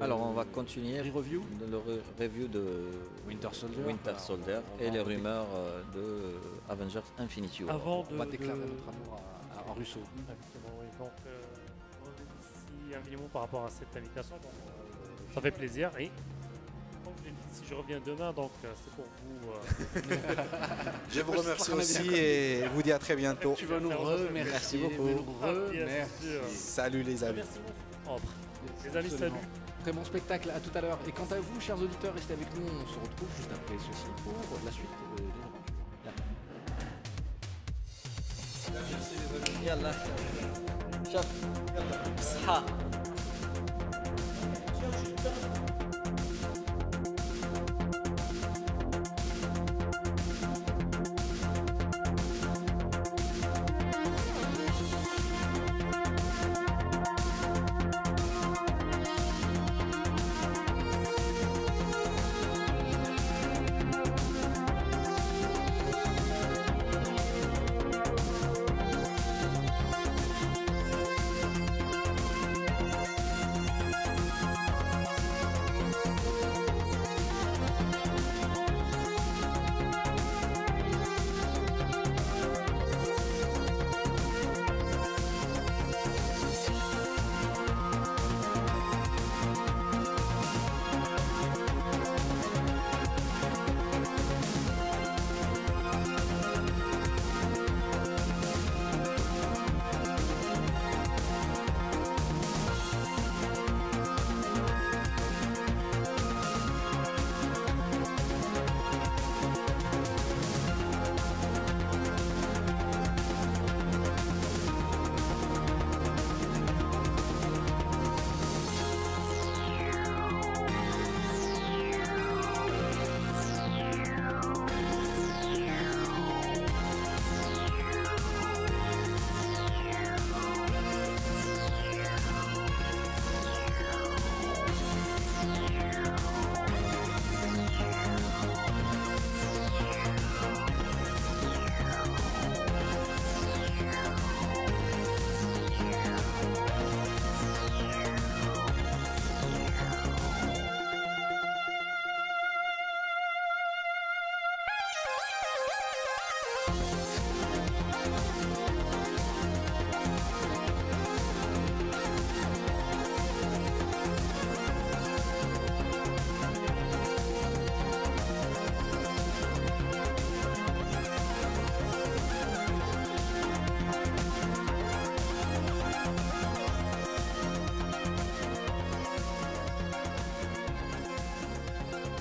[0.00, 2.90] Alors, on va continuer Re-review de le re- review de
[3.26, 3.82] Winter Soldier.
[3.84, 5.46] Winter Soldier on et les rumeurs
[5.94, 6.34] de
[6.68, 7.74] Avengers Infinity War.
[7.76, 8.14] Avant de.
[8.14, 9.20] On va déclarer de- notre amour
[9.68, 9.98] à, russo.
[10.20, 10.86] Exactement, oui.
[10.98, 11.40] Donc, euh,
[12.02, 14.36] on remercie infiniment par rapport à cette invitation.
[14.36, 15.90] Donc, euh, ça fait plaisir.
[15.98, 16.14] Et comme
[17.52, 19.50] si je reviens demain, donc euh, c'est pour vous.
[19.50, 20.26] Euh.
[21.10, 23.54] je vous remercie aussi et vous dis à très bientôt.
[23.56, 24.50] Tu vas nous remercier.
[24.50, 25.36] Merci beaucoup.
[25.42, 25.52] Ah,
[26.48, 27.40] salut les amis.
[28.84, 29.32] Les amis, salut.
[29.82, 30.98] Très bon spectacle, à tout à l'heure.
[31.06, 32.66] Et quant à vous, chers auditeurs, restez avec nous.
[32.66, 35.48] On se retrouve juste après ceci pour la suite euh, des
[38.72, 39.14] Merci
[39.62, 39.84] les amis.
[41.10, 41.22] Ciao.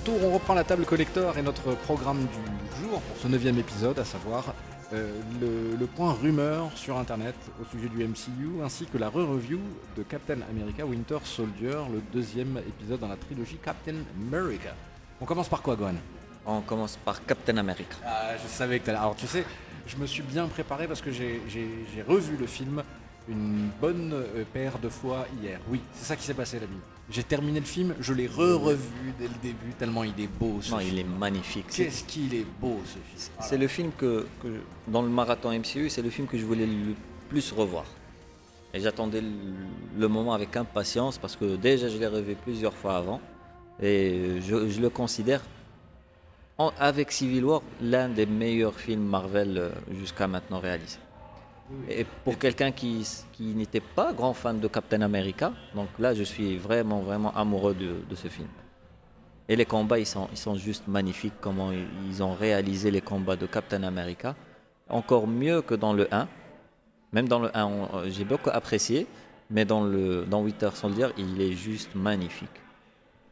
[0.09, 4.05] On reprend la table collector et notre programme du jour pour ce neuvième épisode, à
[4.05, 4.53] savoir
[4.93, 9.59] euh, le, le point rumeur sur internet au sujet du MCU ainsi que la re-review
[9.97, 14.73] de Captain America Winter Soldier, le deuxième épisode dans la trilogie Captain America.
[15.19, 15.95] On commence par quoi, Gohan
[16.45, 17.97] On commence par Captain America.
[18.05, 18.99] Ah, je savais que t'allais.
[18.99, 19.43] Alors, tu sais,
[19.87, 21.41] je me suis bien préparé parce que j'ai
[22.07, 22.81] revu le film
[23.27, 25.59] une bonne euh, paire de fois hier.
[25.69, 26.79] Oui, c'est ça qui s'est passé, l'ami.
[27.09, 30.71] J'ai terminé le film, je l'ai re-revu dès le début, tellement il est beau ce
[30.71, 30.91] Non, film.
[30.93, 31.67] il est magnifique.
[31.67, 33.31] Qu'est-ce qu'il est beau ce film.
[33.39, 36.65] C'est le film que, que- dans le marathon MCU, c'est le film que je voulais
[36.65, 36.95] le
[37.29, 37.85] plus revoir.
[38.73, 39.29] Et j'attendais le,
[39.97, 43.21] le moment avec impatience parce que déjà je l'ai revu plusieurs fois avant
[43.81, 45.41] et je, je le considère
[46.57, 50.99] en- avec Civil War l'un des meilleurs films Marvel euh, jusqu'à maintenant réalisés.
[51.89, 56.23] Et pour quelqu'un qui, qui n'était pas grand fan de Captain America, donc là je
[56.23, 58.47] suis vraiment vraiment amoureux de, de ce film.
[59.49, 63.35] Et les combats, ils sont, ils sont juste magnifiques, comment ils ont réalisé les combats
[63.37, 64.35] de Captain America.
[64.89, 66.27] Encore mieux que dans le 1.
[67.13, 69.07] Même dans le 1, on- euh, j'ai beaucoup apprécié,
[69.49, 72.49] mais dans, le, dans Winter Soldier, il est juste magnifique.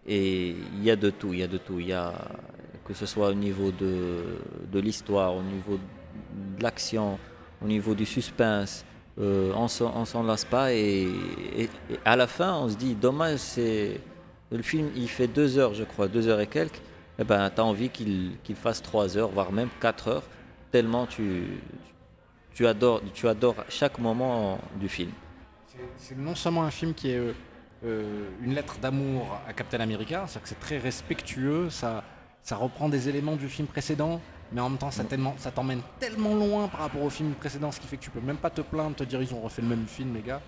[0.08, 1.80] Et il y a de tout, il y a de tout.
[1.82, 2.14] Il y a,
[2.86, 4.40] que ce soit au niveau de,
[4.72, 5.78] de l'histoire, au niveau
[6.58, 7.20] de l'action,
[7.62, 8.86] au niveau du suspense,
[9.20, 10.74] euh, on on s'en lasse pas.
[10.74, 11.04] Et,
[11.58, 14.00] et- et à la fin, on se dit, dommage, c'est
[14.52, 16.82] le film, il fait deux heures, je crois, deux heures et quelques.
[17.18, 20.24] Eh ben, as envie qu'il fasse trois heures, voire même quatre heures,
[20.72, 21.44] tellement tu,
[22.54, 25.12] tu, adores, tu adores chaque moment du film.
[25.68, 27.22] C'est- C'est non seulement un film qui est
[27.86, 32.04] euh, une lettre d'amour à Captain America, c'est-à-dire que c'est très respectueux, ça,
[32.42, 34.20] ça reprend des éléments du film précédent,
[34.52, 35.04] mais en même temps ça
[35.52, 38.38] t'emmène tellement loin par rapport au film précédent, ce qui fait que tu peux même
[38.38, 40.42] pas te plaindre, te dire ils ont refait le même film les gars.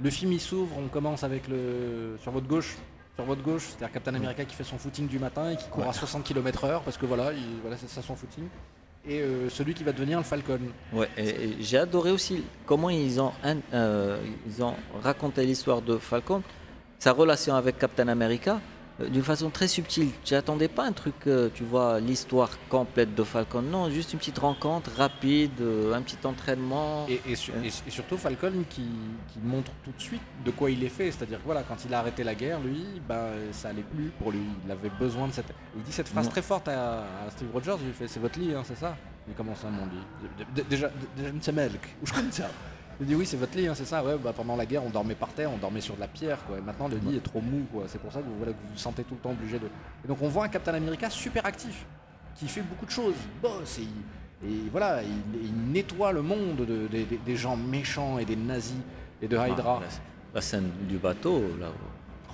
[0.00, 2.76] Le film il s'ouvre, on commence avec le sur votre gauche,
[3.14, 5.86] sur votre gauche, c'est-à-dire Captain America qui fait son footing du matin et qui court
[5.88, 8.44] à 60 km/h parce que voilà, il- voilà c'est ça son footing.
[9.06, 10.58] Et euh, celui qui va devenir le Falcon.
[10.92, 13.32] Ouais, et, et j'ai adoré aussi comment ils ont,
[13.74, 16.42] euh, ils ont raconté l'histoire de Falcon,
[16.98, 18.60] sa relation avec Captain America,
[19.00, 20.10] d'une façon très subtile.
[20.24, 23.62] Tu attendais pas un truc, euh, tu vois, l'histoire complète de Falcon.
[23.62, 27.06] Non, juste une petite rencontre rapide, euh, un petit entraînement.
[27.08, 28.82] Et, et sur- et- et surtout Falcon qui,
[29.32, 31.10] qui montre tout de suite de quoi il est fait.
[31.10, 34.30] C'est-à-dire que voilà, quand il a arrêté la guerre, lui, ben, ça allait plus pour
[34.30, 34.42] lui.
[34.64, 35.52] Il avait besoin de cette.
[35.76, 36.30] Il dit cette phrase Non.
[36.30, 37.76] très forte à, à Steve Rogers.
[37.80, 38.96] Il lui fait C'est votre lit, hein, c'est ça?
[39.26, 40.54] Il commence à mon lit?
[40.68, 40.90] Déjà, déjà.
[42.02, 42.06] Ou
[43.00, 44.04] je dit Oui, c'est votre lit, hein, c'est ça.
[44.04, 46.38] Ouais, bah, pendant la guerre, on dormait par terre, on dormait sur de la pierre.
[46.46, 46.58] Quoi.
[46.58, 47.66] Et maintenant, le lit est trop mou.
[47.72, 47.84] quoi.
[47.88, 49.66] C'est pour ça que vous, voilà, que vous vous sentez tout le temps obligé de.
[50.04, 51.84] Et donc, on voit un Captain America super actif
[52.36, 53.14] qui fait beaucoup de choses.
[53.36, 57.36] Il bosse et il, et voilà, il, il nettoie le monde de- des- des- des
[57.36, 58.74] gens méchants et des nazis
[59.22, 59.80] et de Hydra.
[59.80, 61.68] Ah, la, la scène du bateau, là.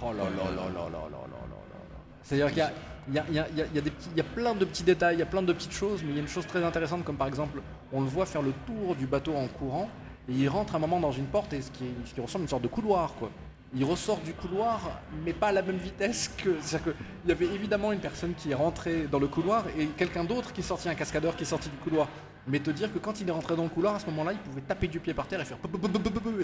[0.03, 1.97] Oh là là là là là là là là là là.
[2.23, 2.73] C'est-à-dire qu'il y a,
[3.09, 4.17] il y, a, il y, a, il y a- il y a des petits- il
[4.17, 6.15] y a plein de petits détails, il y a plein de petites choses, mais il
[6.17, 7.61] y a une chose très intéressante comme par exemple,
[7.93, 9.89] on le voit faire le tour du bateau en courant
[10.29, 12.45] et il rentre un moment dans une porte et ce qui, ce qui ressemble à
[12.45, 13.31] une sorte de couloir quoi.
[13.73, 16.57] Il ressort du couloir, mais pas à la même vitesse que.
[16.61, 20.25] C'est-à-dire qu'il y avait évidemment une personne qui est rentrée dans le couloir et quelqu'un
[20.25, 22.09] d'autre qui est sorti, un cascadeur qui est sorti du couloir.
[22.49, 24.39] Mais te dire que quand il est rentré dans le couloir, à ce moment-là, il
[24.39, 25.59] pouvait taper du pied par terre et faire.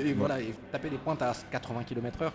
[0.04, 2.30] Et voilà, et taper des pointes à 80 km/h.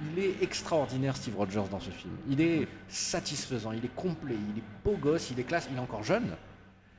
[0.00, 2.14] Il est extraordinaire, Steve Rogers, dans ce film.
[2.28, 5.80] Il est satisfaisant, il est complet, il est beau gosse, il est classe, il est
[5.80, 6.34] encore jeune.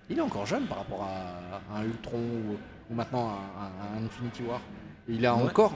[0.09, 2.57] Il est encore jeune par rapport à, à un Ultron ou,
[2.89, 4.61] ou maintenant à, à un Infinity War.
[5.09, 5.43] Et il a Ouais.
[5.43, 5.73] encore,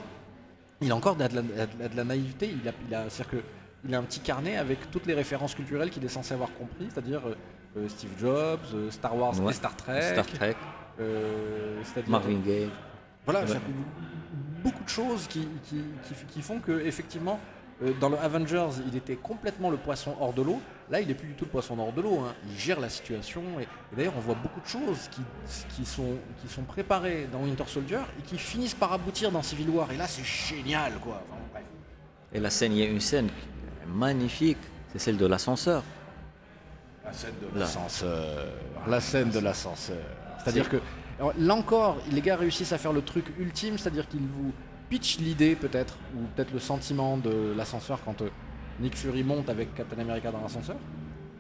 [0.82, 1.44] il a encore de la, de
[1.80, 2.54] la- de naïveté.
[2.62, 3.46] Il a, il a, c'est-à-dire que
[3.86, 6.88] il a un petit carnet avec toutes les références culturelles qu'il est censé avoir compris,
[6.92, 7.36] c'est-à-dire euh,
[7.78, 9.52] euh, Steve Jobs, euh, Star Wars Ouais.
[9.52, 10.56] et Star Trek, Star Trek,
[11.00, 12.70] euh, Marvin Gaye.
[13.26, 13.58] voilà, Ouais.
[14.64, 17.40] beaucoup de choses qui, qui, qui- qui font que effectivement,
[17.84, 20.60] euh, dans le Avengers, il était complètement le poisson hors de l'eau.
[20.90, 22.20] Là, il n'est plus du tout le poisson hors de l'eau.
[22.22, 22.34] hein.
[22.50, 23.42] Il gère la situation.
[23.60, 25.22] Et, et d'ailleurs, on voit beaucoup de choses qui,
[25.76, 29.70] qui, sont, qui sont préparées dans Winter Soldier et qui finissent par aboutir dans Civil
[29.70, 29.92] War.
[29.92, 31.22] Et là, c'est génial, quoi.
[31.28, 31.64] Enfin, bref.
[32.34, 33.30] Et la scène, il y a une scène
[33.88, 34.58] magnifique,
[34.92, 35.84] c'est celle de l'ascenseur.
[37.06, 38.48] La scène de l'ascenseur.
[38.88, 39.98] La scène de l'ascenseur.
[40.44, 40.78] C'est-à-dire que
[41.20, 44.52] alors, là encore, les gars réussissent à faire le truc ultime, c'est-à-dire qu'ils vous
[44.90, 48.30] pitchent l'idée peut-être, ou peut-être le sentiment de l'ascenseur quand euh,
[48.80, 50.76] Nick Fury monte avec Captain America dans l'ascenseur.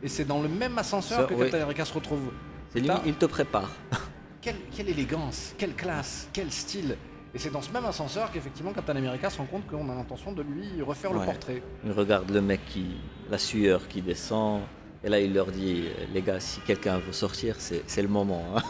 [0.03, 1.39] Et c'est dans le même ascenseur Ça, que.
[1.39, 2.31] Captain America se retrouve.
[2.73, 3.71] C'est lui, il te prépare.
[4.41, 6.95] Quelle, quelle élégance, quelle classe, quel style.
[7.33, 10.31] Et c'est dans ce même ascenseur qu'effectivement Captain America se rend compte qu'on a l'intention
[10.31, 11.61] de lui refaire le portrait.
[11.83, 12.85] Il regarde le mec qui,
[13.29, 14.61] la sueur qui descend.
[15.03, 18.41] Et là, il leur dit, les gars, si quelqu'un veut sortir, c'est c'est le moment.
[18.55, 18.61] hein.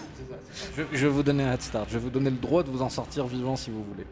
[0.76, 2.70] Je, je vais vous donner un head start, je vais vous donner le droit de
[2.72, 4.08] vous en sortir vivant si vous voulez.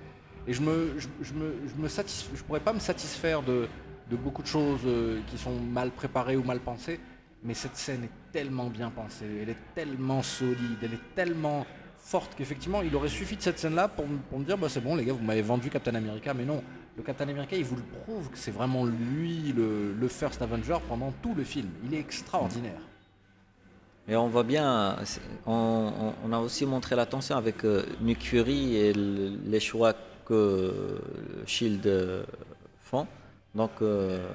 [0.48, 3.68] Et je me, je, me, je me je pourrais pas me satisfaire de,
[4.12, 7.00] beaucoup de choses euh, qui sont mal préparées ou mal pensées,
[7.44, 11.66] mais cette scène est tellement bien pensée, elle est tellement solide, elle est tellement
[11.98, 14.96] forte qu'effectivement il aurait suffi de cette scène-là pour, pour me dire bah c'est bon
[14.96, 16.64] les gars vous m'avez vendu Captain America, mais non,
[16.96, 20.78] le Captain America il vous le prouve que c'est vraiment lui le, le first Avenger
[20.88, 22.82] pendant tout le film, il est extraordinaire.
[24.08, 24.98] Et on voit bien,
[25.48, 29.96] on, on- a aussi montré l'attention avec euh, Nick Fury et le- les choix
[30.26, 31.00] que
[31.46, 32.24] Shield euh,
[32.82, 33.08] font.
[33.54, 34.28] Donc, euh,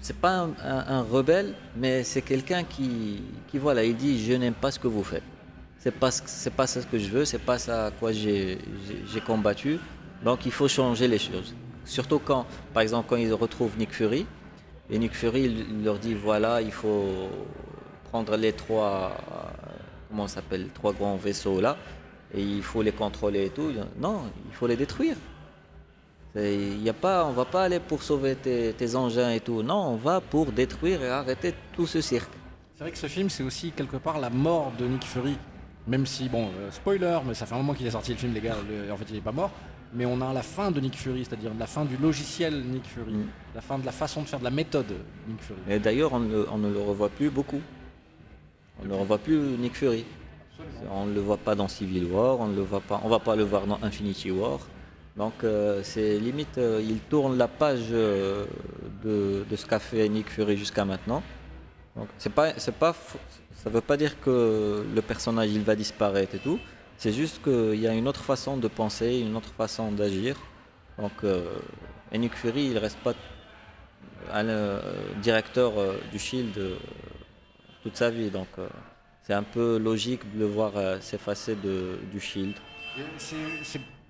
[0.00, 4.70] c'est pas un, rebelle, mais c'est quelqu'un qui, qui, voilà, il dit je n'aime pas
[4.70, 5.22] ce que vous faites.
[5.78, 8.58] C'est pas ce- c'est pas ça que je veux, c'est pas ça à quoi j'ai
[9.26, 9.78] combattu.
[10.24, 11.54] Donc il faut changer les choses.
[11.84, 14.26] Surtout quand, par exemple, quand ils retrouvent Nick Fury,
[14.90, 17.28] et Nick Fury il- leur dit voilà, il faut
[18.10, 19.34] prendre les trois, euh,
[20.08, 21.76] comment s'appelle, trois grands vaisseaux là,
[22.36, 23.70] et il faut les contrôler et tout.
[23.98, 25.16] Non, il faut les détruire.
[26.34, 29.62] Il y a pas, on va pas aller pour sauver tes, tes engins et tout.
[29.62, 32.30] Non, on va pour détruire et arrêter tout ce cirque.
[32.74, 35.36] C'est vrai que ce film, c'est aussi quelque part la mort de Nick Fury.
[35.86, 38.34] Même si, bon, euh, spoiler, mais ça fait un moment qu'il est sorti le film,
[38.34, 39.50] les gars, le- en fait, il n'est pas mort.
[39.94, 43.12] Mais on a la fin de Nick Fury, c'est-à-dire la fin du logiciel Nick Fury,
[43.14, 43.26] Mm.
[43.54, 44.92] la fin de la façon de faire de la méthode
[45.28, 45.60] Nick Fury.
[45.70, 47.60] Et d'ailleurs, on, ne- on ne le revoit plus beaucoup.
[48.82, 50.04] On ne revoit plus Nick Fury.
[50.90, 53.18] On ne le voit pas dans Civil War, on ne le voit pas, on va
[53.18, 54.60] pas le voir dans Infinity War.
[55.16, 58.44] Donc euh, c'est limite, euh, il tourne la page euh,
[59.02, 61.22] de, ce qu'a fait Nick Fury jusqu'à maintenant.
[61.96, 62.94] Donc c'est pas, c'est pas,
[63.54, 66.58] ça veut pas dire que le personnage il va disparaître et tout.
[66.98, 70.36] C'est juste qu'il y a une autre façon de penser, une autre façon d'agir.
[70.98, 71.12] Donc
[72.12, 73.14] Nick Fury il reste pas
[74.32, 74.80] un
[75.20, 75.72] directeur
[76.10, 76.52] du Shield
[77.82, 78.30] toute sa vie.
[78.30, 78.48] Donc
[79.26, 82.54] c'est un peu logique de le voir euh, s'effacer de- du Shield.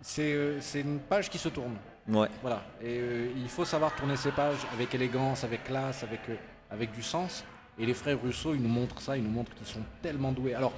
[0.03, 1.77] C'est- euh, c'est une page qui se tourne.
[2.09, 2.29] Ouais.
[2.43, 2.63] Voilà.
[2.83, 6.35] Et euh, il faut savoir tourner ces pages avec élégance, avec classe, avec, euh,
[6.71, 7.45] avec du sens.
[7.79, 10.55] Et les frères Russo, ils nous montrent ça, ils nous montrent qu'ils sont tellement doués.
[10.55, 10.73] Alors,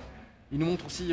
[0.53, 1.13] ils nous montrent aussi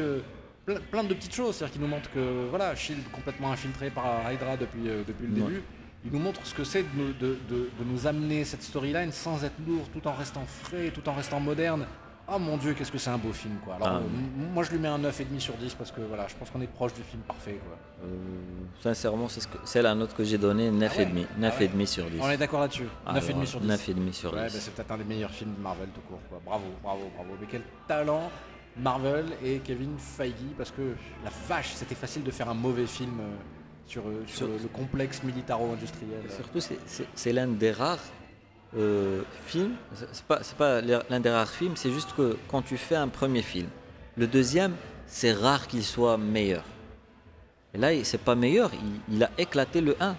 [0.91, 1.55] plein, de petites choses.
[1.55, 5.47] C'est-à-dire qu'ils nous montrent que, voilà, Shield complètement infiltré par Hydra depuis, depuis le Ouais.
[5.49, 5.63] début.
[6.05, 9.55] Ils nous montrent ce que c'est de- de- de nous amener cette storyline sans être
[9.67, 11.85] lourd, tout en restant frais, tout en restant moderne.
[12.27, 13.75] Oh mon dieu, qu'est-ce que c'est un beau film, quoi.
[13.75, 13.95] Alors, Ah.
[13.97, 16.59] euh, moi, je lui mets un 9,5 sur 10 parce que, voilà, je pense qu'on
[16.61, 17.77] est proche du film parfait, quoi.
[18.03, 18.07] Euh,
[18.81, 22.05] sincèrement, c'est ce que- c'est la note que j'ai donnée, 9,5 Ah ouais 9,5 sur
[22.09, 22.19] 10.
[22.21, 22.87] On est d'accord là-dessus.
[23.05, 23.67] Ah, 9,5 ouais, sur 10.
[23.67, 24.37] 9,5 sur 10.
[24.37, 26.19] Ouais, bah, c'est peut-être un des meilleurs films de Marvel tout court.
[26.29, 26.41] Quoi.
[26.43, 27.29] Bravo, bravo, bravo.
[27.39, 28.31] Mais quel talent
[28.77, 30.81] Marvel et Kevin Feige parce que
[31.23, 33.23] la vache, c'était facile de faire un mauvais film euh,
[33.85, 36.23] sur, sur Sur- le, le complexe militaro-industriel.
[36.29, 36.59] Surtout,
[37.13, 37.99] c'est l'un des rares
[38.77, 39.75] euh, films.
[40.11, 43.41] C'est pas, pas l'un des rares films, c'est juste que quand tu fais un premier
[43.41, 43.67] film,
[44.17, 44.73] le deuxième,
[45.07, 46.63] c'est rare qu'il soit meilleur.
[47.73, 50.15] Et là, c'est pas meilleur, il, il a éclaté le 1.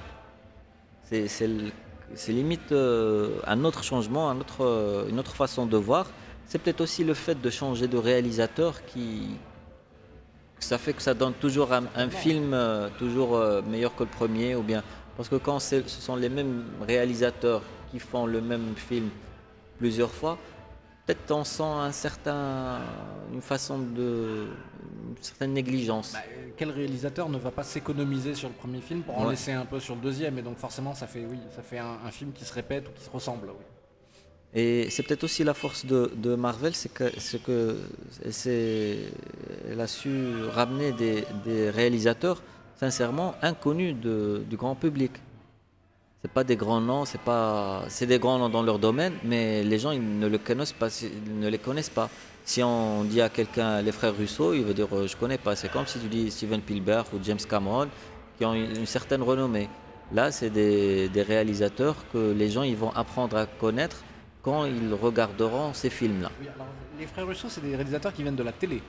[2.14, 6.06] C'est limite euh, un autre changement, un autre, euh, une autre façon de voir.
[6.46, 9.28] C'est peut-être aussi le fait de changer de réalisateur qui.
[10.58, 13.38] Ça fait que ça donne toujours un, un film euh, toujours
[13.68, 14.82] meilleur que le premier, ou bien.
[15.16, 19.08] Parce que quand ce sont les mêmes réalisateurs qui font le même film
[19.78, 20.38] plusieurs fois,
[21.06, 22.80] peut-être on sent un certain,
[23.32, 24.46] une façon de.
[25.08, 26.12] une certaine négligence.
[26.12, 29.30] Bah, euh, quel réalisateur ne va pas s'économiser sur le premier film pour en Ouais.
[29.32, 30.38] laisser un peu sur le deuxième?
[30.38, 32.92] Et donc forcément, ça fait, oui, ça fait un, un film qui se répète ou
[32.92, 33.48] qui se ressemble.
[33.48, 33.64] oui.
[34.54, 37.76] Et c'est peut-être aussi la force de, de Marvel, c'est que, c'est que
[38.24, 42.42] elle a su ramener des, des réalisateurs
[42.76, 45.12] sincèrement inconnus de- du grand public.
[46.26, 49.62] C'est pas des grands noms, c'est pas, c'est des grands noms dans leur domaine, mais
[49.62, 50.88] les gens ils ne le connaissent pas,
[51.30, 52.10] ne les connaissent pas.
[52.44, 55.54] Si on dit à quelqu'un les frères Russo, il veut dire euh, je connais pas.
[55.54, 57.86] C'est comme si tu dis Steven Spielberg ou James Cameron
[58.36, 59.68] qui ont une, certaine renommée.
[60.12, 64.02] Là, c'est des, réalisateurs que les gens ils vont apprendre à connaître
[64.42, 66.32] quand ils regarderont ces films-là.
[66.98, 68.82] Les frères Russo, c'est des réalisateurs qui viennent de la télé.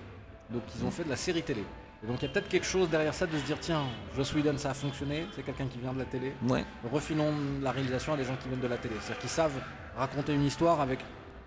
[0.49, 1.63] Donc ils ont fait de la série télé.
[2.03, 3.83] Et donc il y a peut-être quelque chose derrière ça de se dire tiens,
[4.15, 6.33] Joss Whedon ça a fonctionné, c'est quelqu'un qui vient de la télé.
[6.47, 6.63] Ouais.
[6.91, 8.95] Refilons la réalisation à des gens qui viennent de la télé.
[8.99, 9.59] C'est-à-dire qu'ils savent
[9.97, 10.99] raconter une histoire avec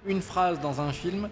[0.07, 1.29] une phrase dans un film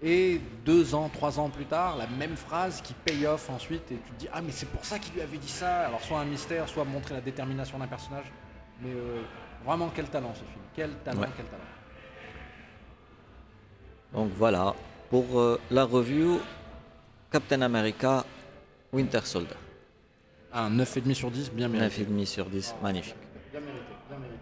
[0.00, 3.96] et deux ans, trois ans plus tard, la même phrase qui paye off ensuite et
[3.96, 5.86] tu te dis ah mais c'est pour ça qu'il lui avait dit ça.
[5.86, 8.26] Alors soit un mystère, soit montrer la détermination d'un personnage.
[8.80, 9.22] Mais euh,
[9.64, 10.62] vraiment quel talent ce film.
[10.74, 11.28] Quel talent, Ouais.
[11.36, 11.62] quel talent.
[14.12, 14.74] Donc voilà,
[15.10, 16.40] pour euh, la review
[17.30, 18.24] Captain America
[18.92, 19.56] Winter Soldier.
[20.52, 22.04] Un 9,5 sur 10, bien mérité.
[22.04, 23.14] 9,5 sur 10, magnifique.
[23.50, 24.38] Bien mérité, bien mérité.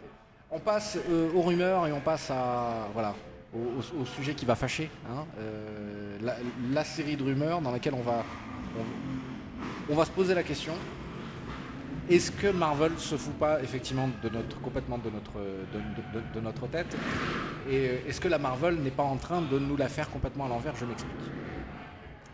[0.50, 3.14] On passe euh, aux rumeurs et on passe à voilà
[3.54, 4.90] au, sujet qui va fâcher.
[5.08, 5.24] hein.
[5.38, 6.36] Euh, la,
[6.72, 8.24] la série de rumeurs dans laquelle on va
[8.76, 10.72] on, on va se poser la question
[12.08, 16.34] est-ce que Marvel se fout pas effectivement de notre complètement de notre de, de- de-
[16.34, 16.96] de notre tête?
[17.70, 20.46] Et euh, est-ce que la Marvel n'est pas en train de nous la faire complètement
[20.46, 20.74] à l'envers?
[20.74, 21.12] Je m'explique.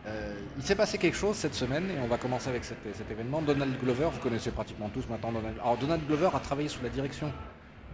[0.06, 3.10] Euh, il s'est passé quelque chose cette semaine et on va commencer avec cet, cet
[3.10, 3.42] événement.
[3.42, 5.56] Donald Glover, vous connaissez pratiquement tous maintenant Donald.
[5.60, 7.32] Alors Donald Glover a travaillé sous la direction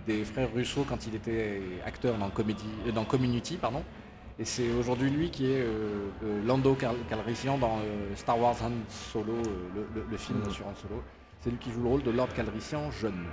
[0.06, 3.82] des frères Russo quand il était acteur dans, euh, dans Community, pardon.
[4.38, 6.08] Et c'est aujourd'hui lui qui est euh,
[6.44, 9.34] Lando Cal- Calrissian dans euh, Star Wars Han Solo,
[9.74, 11.02] le, le- le film sur Han Solo.
[11.40, 13.24] C'est lui qui joue le rôle de Lord Calrissian jeune.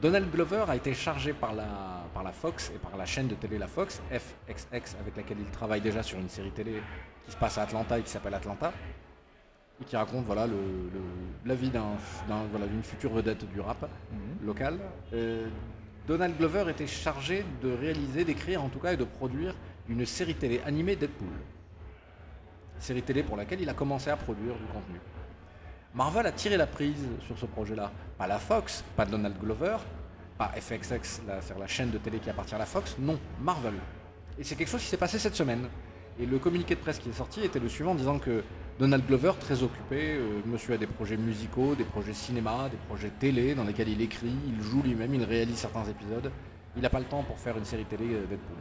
[0.00, 1.66] Donald Glover a été chargé par la,
[2.14, 5.50] par la Fox et par la chaîne de télé La Fox, FXX, avec laquelle il
[5.50, 6.80] travaille déjà sur une série télé
[7.26, 8.72] qui se passe à Atlanta et qui s'appelle Atlanta,
[9.80, 11.00] et qui raconte voilà, le, le-
[11.48, 11.96] la vie d'un,
[12.28, 13.88] d'un- voilà, d'une future vedette du rap
[14.44, 14.78] local.
[15.12, 15.48] Euh,
[16.06, 19.54] Donald Glover était chargé de réaliser, d'écrire en tout cas et de produire
[19.88, 21.28] une série télé animée Deadpool.
[22.78, 25.00] Série télé pour laquelle il a commencé à produire du contenu.
[25.94, 27.92] Marvel a tiré la prise sur ce projet-là.
[28.18, 29.76] Pas la Fox, pas Donald Glover,
[30.38, 33.74] pas FXX, la, c'est-à-dire la chaîne de télé qui appartient à la Fox, non, Marvel.
[34.38, 35.68] Et c'est quelque chose qui s'est passé cette semaine.
[36.20, 38.42] Et le communiqué de presse qui est sorti était le suivant, disant que
[38.78, 43.10] Donald Glover, très occupé, euh, monsieur a des projets musicaux, des projets cinéma, des projets
[43.18, 46.30] télé dans lesquels il écrit, il joue lui-même, il réalise certains épisodes.
[46.76, 48.56] Il n'a pas le temps pour faire une série télé euh, Deadpool.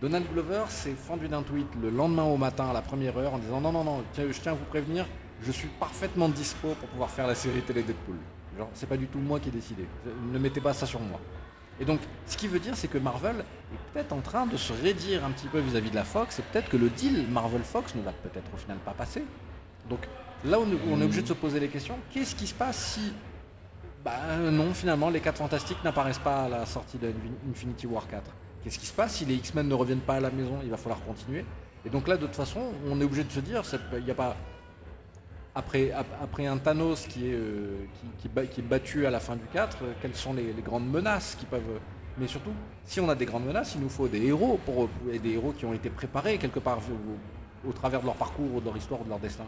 [0.00, 3.38] Donald Glover s'est fendu d'un tweet le lendemain au matin à la première heure en
[3.38, 5.04] disant non non non je tiens à vous prévenir
[5.42, 8.16] je suis parfaitement dispo pour pouvoir faire la série télé Deadpool.
[8.56, 9.84] Genre c'est pas du tout moi qui ai décidé.
[10.32, 11.20] Ne mettez pas ça sur moi.
[11.80, 14.72] Et donc ce qui veut dire c'est que Marvel est peut-être en train de se
[14.72, 17.94] raidir un petit peu vis-à-vis de la Fox et peut-être que le deal Marvel Fox
[17.94, 19.24] ne va peut-être au final pas passer.
[19.88, 20.00] Donc
[20.44, 23.12] là on, on est obligé de se poser les questions qu'est-ce qui se passe si
[24.02, 24.12] bah
[24.50, 28.22] non, finalement, les 4 Fantastiques n'apparaissent pas à la sortie de Infin- Infinity War 4.
[28.64, 30.58] Qu'est-ce qui se passe si les X-Men ne reviennent pas à la maison?
[30.62, 31.44] Il va falloir continuer.
[31.84, 33.60] Et donc là, de toute façon, on est obligé de se dire,
[33.98, 34.38] il n'y a pas...
[35.54, 37.84] Après, ap- après un Thanos qui est, euh,
[38.18, 41.46] qui, est battu à la fin du 4, euh, quelles sont les, grandes menaces qui
[41.46, 41.80] peuvent...
[42.18, 42.52] Mais surtout,
[42.84, 45.52] si on a des grandes menaces, il nous faut des héros, pour, et des héros
[45.52, 46.78] qui ont été préparés quelque part
[47.66, 49.44] au, travers de leur parcours, ou de leur histoire, de leur destin.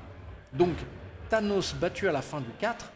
[0.53, 0.75] Donc,
[1.29, 2.91] Thanos battu à la fin du 4,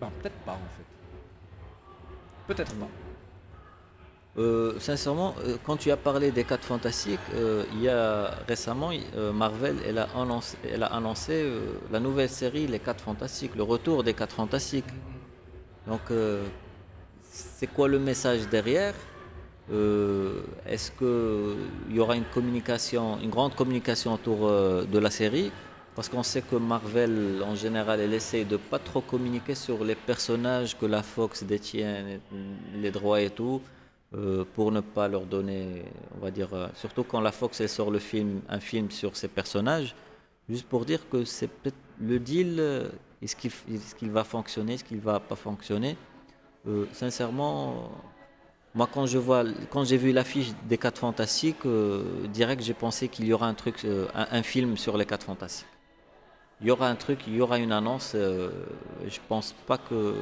[0.00, 2.54] ben peut-être pas en fait.
[2.54, 2.88] Peut-être pas.
[4.38, 8.90] Euh, sincèrement, euh, quand tu as parlé des 4 fantastiques, euh, il y a récemment,
[9.32, 11.50] Marvel elle a annoncé,
[11.90, 14.84] la nouvelle série Les 4 fantastiques, le retour des 4 fantastiques.
[15.86, 16.02] Donc,
[17.22, 18.94] c'est quoi le message derrière?
[20.66, 25.50] Est-ce qu'il y aura une communication, une grande communication autour de la série?
[25.94, 29.94] Parce qu'on sait que Marvel, en général, elle essaye de pas trop communiquer sur les
[29.94, 32.04] personnages que la Fox détient,
[32.74, 33.62] les droits et tout,
[34.14, 35.82] euh, pour ne pas leur donner,
[36.16, 39.16] on va dire, euh, surtout quand la Fox elle sort le film, un film sur
[39.16, 39.96] ces personnages,
[40.48, 42.88] juste pour dire que c'est peut-être le deal, euh,
[43.20, 45.96] est-ce qu'il va fonctionner, est-ce qu'il va pas fonctionner
[46.92, 47.90] Sincèrement,
[48.74, 51.64] moi, quand je vois, quand j'ai vu l'affiche des 4 Fantastiques,
[52.32, 55.68] direct, j'ai pensé qu'il y aura un truc, un, film sur les 4 Fantastiques.
[56.60, 58.14] Il y aura un truc, il y aura une annonce.
[58.14, 60.14] je pense pas que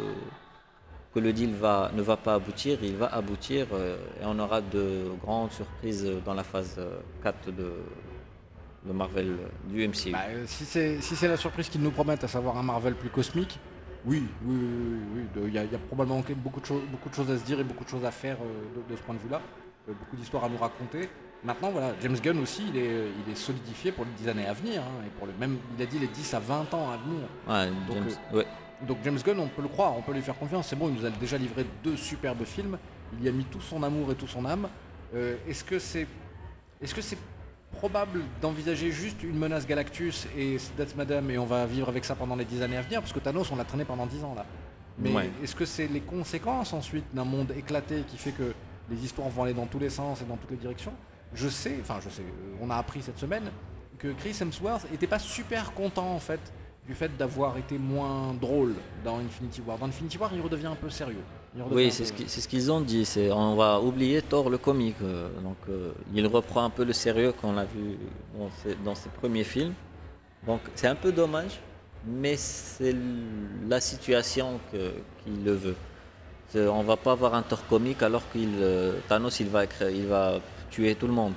[1.15, 2.79] que le deal va, ne va pas aboutir.
[2.83, 7.53] Il va aboutir euh, et on aura de grandes surprises dans la phase euh, 4
[7.53, 7.73] de,
[8.85, 10.11] de Marvel euh, du MCU.
[10.11, 13.11] Bah, euh, si c'est si la surprise qu'ils nous promettent, à savoir un Marvel plus
[13.11, 13.59] cosmique,
[14.05, 14.57] oui, oui,
[15.15, 17.39] oui, il y, a il y a probablement beaucoup de, choses, beaucoup de choses à
[17.39, 19.41] se dire et beaucoup de choses à faire euh, de, de ce point de vue-là,
[19.89, 21.09] Euh, beaucoup d'histoires à nous raconter.
[21.45, 24.55] Maintenant, voilà, James Gunn aussi, il est, il est solidifié pour les 10 années à
[24.55, 26.97] venir, hein, et pour le même, il a dit les 10 à 20 ans à
[27.05, 27.27] venir.
[27.47, 28.47] Ouais, donc, James- euh, ouais.
[28.87, 30.69] Donc James Gunn, on peut le croire, on peut lui faire confiance.
[30.69, 32.79] C'est bon, il nous a déjà livré deux superbes films.
[33.19, 34.69] Il y a mis tout son amour et tout son âme.
[35.15, 36.07] Euh, est-ce que c'est,
[36.83, 37.19] est-ce que c'est
[37.73, 42.15] probable d'envisager juste une menace Galactus et That's Madame et on va vivre avec ça
[42.15, 43.01] pendant les dix années à venir?
[43.01, 44.45] Parce que Thanos, on l'a traîné pendant dix ans là.
[44.99, 45.31] Mais Ouais.
[45.43, 48.55] est-ce que c'est les conséquences ensuite d'un monde éclaté qui fait que
[48.91, 50.93] les histoires vont aller dans tous les sens et dans toutes les directions?
[51.35, 52.23] Je sais, enfin je sais,
[52.61, 53.51] on a appris cette semaine
[53.99, 56.41] que Chris Hemsworth était pas super content en fait
[56.87, 58.75] du fait d'avoir été moins drôle
[59.05, 59.79] dans Infinity War.
[59.79, 61.25] Dans Infinity War, il redevient un peu sérieux.
[61.71, 63.09] Oui, c'est ce qui- qu'ils ont dit.
[63.33, 64.97] On va oublier Thor le comique.
[65.03, 67.97] euh, donc euh, il reprend un peu le sérieux qu'on a vu
[68.39, 69.73] dans ses, dans ses premiers films.
[70.47, 71.61] Donc c'est un peu dommage,
[72.07, 72.95] mais c'est
[73.69, 75.77] la situation que- qu'il le veut.
[76.57, 80.39] On va pas avoir un Thor comique alors qu'il euh, Thanos il va il va
[80.71, 81.35] tuer tout le monde.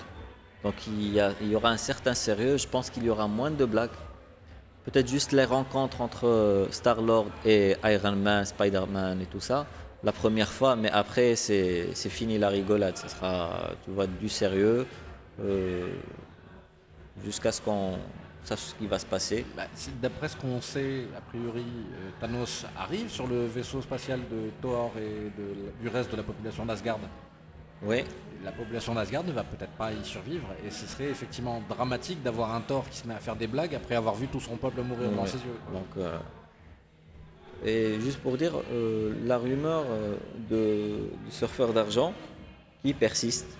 [0.64, 2.58] Donc il y, a- il y aura un certain sérieux.
[2.58, 3.98] Je pense qu'il y aura moins de blagues.
[4.88, 9.67] Peut-être juste les rencontres entre euh, Star-Lord et Iron Man, Spider-Man et tout ça.
[10.01, 12.95] La première fois, mais après c'est fini la rigolade.
[12.97, 14.85] Ce sera, tu vois, du sérieux
[15.43, 15.88] euh,
[17.25, 17.97] jusqu'à ce qu'on
[18.45, 19.45] sache ce qui va se passer.
[19.57, 19.63] Bah,
[20.01, 24.93] D'après ce qu'on sait, a priori, euh, Thanos arrive sur le vaisseau spatial de Thor
[24.97, 26.99] et de- du reste de la population d'Asgard.
[27.83, 28.03] Oui,
[28.43, 32.53] La population d'Asgard ne va peut-être pas y survivre et ce serait effectivement dramatique d'avoir
[32.53, 34.81] un Thor qui se met à faire des blagues après avoir vu tout son peuple
[34.81, 35.27] mourir Ouais.
[35.27, 35.57] ses yeux.
[35.73, 36.17] Donc, euh,
[37.65, 40.15] et juste pour dire, euh, la rumeur euh,
[40.49, 42.13] de, du surfeur d'argent
[42.83, 43.57] qui persiste.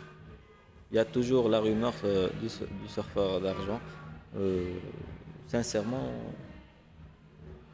[0.91, 3.80] Il y a toujours la rumeur euh, du, su- du surfeur d'argent.
[5.47, 6.11] Sincèrement,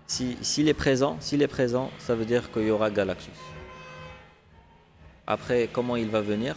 [0.08, 3.34] si- s'il est présent, s'il est présent, ça veut dire qu'il y aura Galactus.
[5.28, 6.56] Après, comment il va venir?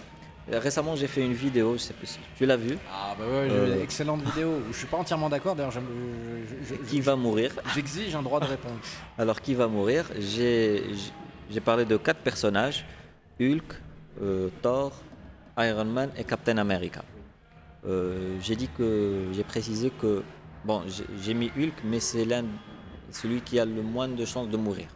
[0.48, 3.48] Récemment, j'ai fait une vidéo, je sais pas si tu l'as vu, Ah bah ouais,
[3.50, 3.74] Euh.
[3.76, 4.60] une excellente vidéo.
[4.70, 5.88] Je suis pas entièrement d'accord, d'ailleurs j'aime-
[6.48, 7.50] je- je- je- qui va mourir.
[7.74, 8.86] j'exige un droit de réponse.
[9.18, 10.04] Alors, qui va mourir?
[10.20, 12.84] J'ai parlé de quatre personnages
[13.40, 13.64] Hulk,
[14.22, 14.92] euh, Thor,
[15.58, 17.02] Iron Man et Captain America.
[17.84, 20.22] Euh, j'ai dit que j'ai précisé que
[20.64, 22.44] bon, j'ai- j'ai mis Hulk, mais c'est l'un
[23.10, 24.88] celui qui a le moins de chances de mourir,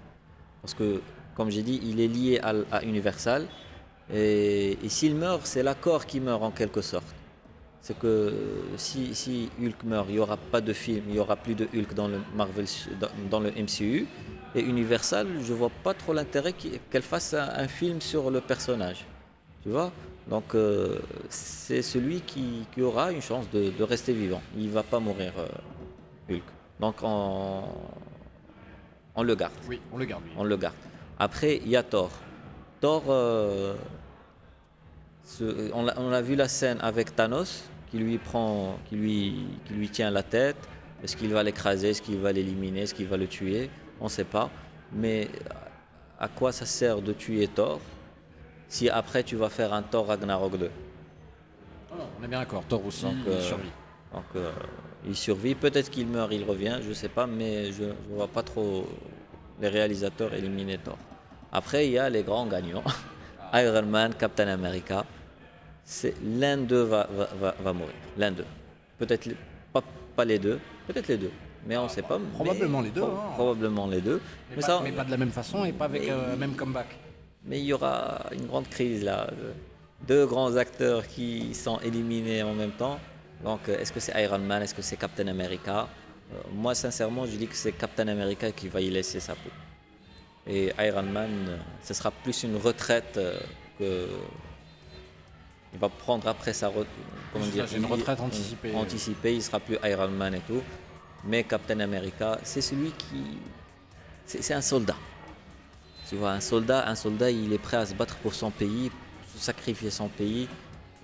[0.62, 1.01] parce que
[1.34, 3.46] comme j'ai dit, il est lié à, à Universal
[4.13, 7.07] et, et s'il meurt, c'est l'accord qui meurt en quelque sorte.
[7.83, 8.33] C'est que euh,
[8.77, 11.67] si, si Hulk meurt, il n'y aura pas de film, il n'y aura plus de
[11.75, 12.67] Hulk dans le Marvel,
[13.01, 14.07] dans, dans le MCU.
[14.55, 19.07] Et Universal, je vois pas trop l'intérêt qu'elle fasse un, un film sur le personnage.
[19.63, 19.93] Tu vois?
[20.29, 20.99] Donc euh,
[21.29, 24.43] c'est celui qui, qui aura une chance de, de rester vivant.
[24.57, 26.43] Il va pas mourir, euh, Hulk.
[26.81, 27.63] Donc on,
[29.15, 29.53] on le garde.
[29.69, 30.23] Oui, on le garde.
[30.27, 30.33] oui.
[30.37, 30.75] On le garde.
[31.19, 32.11] Après, il y a Thor.
[32.81, 33.75] Thor, euh,
[35.39, 39.35] ce- on, a, on a vu la scène avec Thanos qui lui prend, qui lui,
[39.64, 40.57] qui lui tient la tête.
[41.03, 43.70] Est-ce qu'il va l'écraser, est-ce qu'il va l'éliminer, est-ce qu'il va le tuer?
[44.01, 44.51] On ne sait pas.
[44.93, 45.28] Mais
[46.18, 47.81] à quoi ça sert de tuer Thor
[48.68, 50.70] si après tu vas faire un Thor Ragnarok 2
[51.91, 53.70] Ah non, on est bien d'accord, Thor aussi, Donc, il euh, survit.
[54.12, 54.51] Donc euh,
[55.07, 58.43] il survit, peut-être qu'il meurt, il revient, je sais pas, mais je ne vois pas
[58.43, 58.87] trop
[59.61, 60.99] les réalisateurs éliminer Thor.
[61.53, 62.85] Après, il y a les grands gagnants.
[63.55, 65.05] Iron Man, Captain America.
[65.93, 67.95] C'est l'un d'eux va, va, va, va mourir.
[68.16, 68.47] L'un d'eux.
[68.97, 69.28] Peut-être
[69.72, 69.82] pas,
[70.14, 71.32] pas les deux, peut-être les deux.
[71.66, 72.16] Mais on ne sait pas.
[72.18, 73.32] mais- probablement les deux, pro- hein.
[73.34, 74.20] Probablement les deux.
[74.51, 76.36] Mais, Mais, pas, ça, mais pas de la même façon et pas avec Mais- euh,
[76.36, 76.86] même comeback.
[77.45, 79.26] mais il y aura une grande crise là.
[79.32, 79.53] de-
[80.07, 82.99] Deux grands acteurs qui sont éliminés en même temps.
[83.45, 84.62] Donc, euh, est-ce que c'est Iron Man?
[84.62, 85.88] Est-ce que c'est Captain America?
[86.32, 89.51] Euh, Moi, sincèrement, je dis que c'est Captain America qui va y laisser sa peau.
[90.47, 91.30] Et Iron Man,
[91.82, 93.38] ce sera plus une retraite euh,
[93.78, 94.07] que.
[95.73, 96.71] Il va prendre après sa.
[97.33, 98.75] Comment dire une il- retraite anticipée.
[98.75, 100.62] Anticipée, il sera plus Iron Man et tout.
[101.25, 103.39] Mais Captain America, c'est celui qui.
[104.27, 104.97] C'est un soldat.
[106.09, 108.91] Tu vois, un soldat, un soldat, il est prêt à se battre pour son pays,
[109.37, 110.49] sacrifier son pays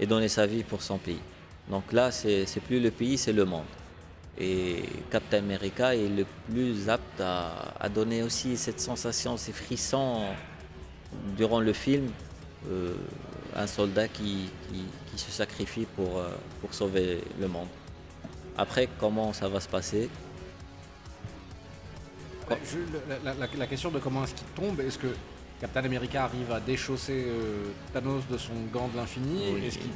[0.00, 1.20] et donner sa vie pour son pays.
[1.68, 3.64] Donc là, c'est c'est plus le pays, c'est le monde.
[4.38, 10.24] Et Captain America est le plus apte à, à donner aussi cette sensation, ces frissons
[11.36, 12.10] durant le film.
[12.70, 12.94] Euh,
[13.54, 16.28] un soldat qui, qui- qui se sacrifie pour, euh,
[16.60, 17.68] pour sauver le monde.
[18.58, 20.08] Après, comment ça va se passer?
[22.48, 22.78] Je-
[23.08, 25.08] la, la- la- la question de comment est-ce qu'il tombe, est-ce que
[25.60, 29.40] Captain America arrive à déchausser euh, Thanos de son gant de l'infini?
[29.54, 29.64] Oui.
[29.66, 29.90] Est-ce qu'il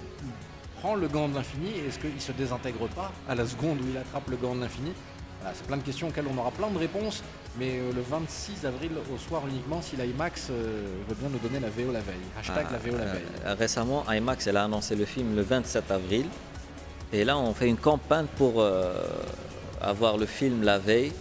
[0.81, 1.71] prend le gant de l'infini?
[1.87, 4.93] Est-ce qu'il se désintègre pas à la seconde où il attrape le gant de l'infini?
[5.41, 7.23] Voilà, C'est plein de questions auxquelles on aura plein de réponses,
[7.59, 11.61] mais euh, le 26 avril au soir uniquement, si l'IMAX euh, veut bien nous donner
[11.61, 12.17] la VO la veille.
[12.39, 13.23] Hashtag la VO la Euh, veille.
[13.47, 16.27] euh, récemment, IMAX elle a annoncé le film le 27 avril.
[17.13, 18.65] Et là, on fait une campagne pour
[19.81, 21.13] avoir le film la veille.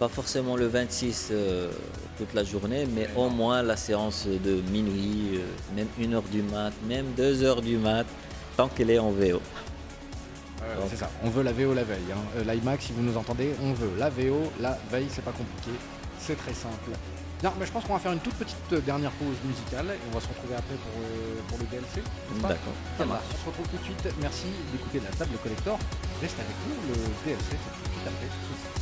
[0.00, 1.70] Pas forcément le 26 euh,
[2.18, 5.38] toute la journée, mais au moins la séance de minuit,
[5.76, 8.04] même 1h du mat, même 2h du mat,
[8.56, 9.40] tant qu'elle est en VO.
[10.88, 12.10] C'est ça, on veut la VO la veille.
[12.12, 12.18] hein.
[12.36, 15.70] Euh, L'IMAX, si vous nous entendez, on veut la VO la veille, c'est pas compliqué,
[16.18, 16.90] c'est très simple.
[17.40, 19.98] Bien, mais je pense qu'on va faire une toute petite euh, dernière pause musicale et
[20.10, 22.02] on va se retrouver après pour, euh, pour le DLC.
[22.40, 22.74] D'accord.
[23.34, 24.06] On se retrouve tout de suite.
[24.20, 25.76] Merci d'écouter la table collector.
[26.20, 26.94] Reste avec nous, le
[27.26, 28.81] DLC, c'est tout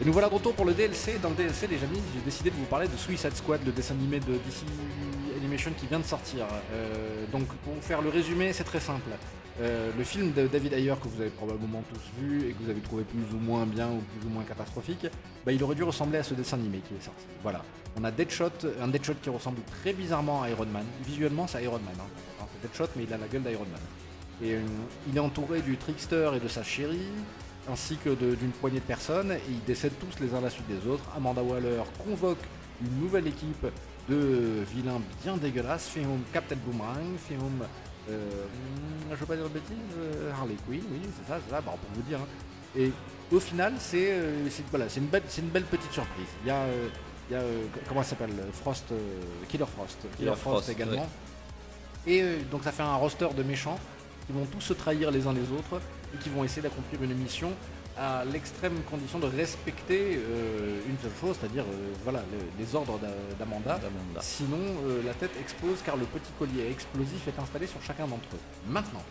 [0.00, 1.18] Et nous voilà de retour pour le DLC.
[1.22, 3.94] Dans le DLC, les amis, j'ai décidé de vous parler de Suicide Squad, le dessin
[3.94, 4.64] animé de DC
[5.36, 6.44] Animation qui vient de sortir.
[6.72, 9.08] Euh, donc, pour faire le résumé, c'est très simple.
[9.58, 12.68] Euh, le film de David Ayer que vous avez probablement tous vu et que vous
[12.68, 15.06] avez trouvé plus ou moins bien ou plus ou moins catastrophique,
[15.46, 17.24] bah, il aurait dû ressembler à ce dessin animé qui est sorti.
[17.42, 17.62] Voilà.
[17.98, 18.50] On a Deadshot,
[18.82, 20.84] un Deadshot qui ressemble très bizarrement à Iron Man.
[21.06, 21.94] Visuellement, c'est Iron Man.
[21.98, 22.44] Hein.
[22.52, 23.80] C'est Deadshot, mais il a la gueule d'Iron Man.
[24.42, 24.60] Et euh,
[25.08, 27.08] il est entouré du Trickster et de sa chérie,
[27.70, 30.66] ainsi que d'une poignée de personnes, et ils décèdent tous les uns à la suite
[30.68, 31.04] des autres.
[31.16, 32.38] Amanda Waller convoque
[32.80, 33.66] une nouvelle équipe
[34.08, 36.02] de vilains bien dégueulasses, fait
[36.32, 37.36] Captain Boomerang, fait
[38.08, 38.44] euh,
[39.10, 41.74] je veux pas dire de bêtises, euh, Harley Quinn, oui, c'est ça, c'est ça, bah,
[41.80, 42.18] pour vous dire.
[42.20, 42.78] Hein.
[42.78, 42.92] Et
[43.32, 46.28] au final, c'est euh, voilà, une, belle, une belle petite surprise.
[46.44, 46.66] Il y a,
[47.28, 47.42] il y a
[47.88, 48.92] comment ça s'appelle Frost,
[49.48, 51.08] Killer Frost, Killer, Frost, également.
[52.06, 53.80] Et donc ça fait un roster de méchants
[54.26, 55.80] qui vont tous se trahir les uns les autres
[56.14, 57.52] et qui vont essayer d'accomplir une mission
[57.98, 62.22] à l'extrême condition de respecter euh, une seule chose, c'est-à-dire euh, voilà,
[62.58, 62.98] les ordres
[63.38, 63.80] d'Amanda.
[64.20, 68.28] Sinon, euh, la tête explose car le petit collier explosif est installé sur chacun d'entre
[68.34, 68.40] eux.
[68.68, 69.02] Maintenant,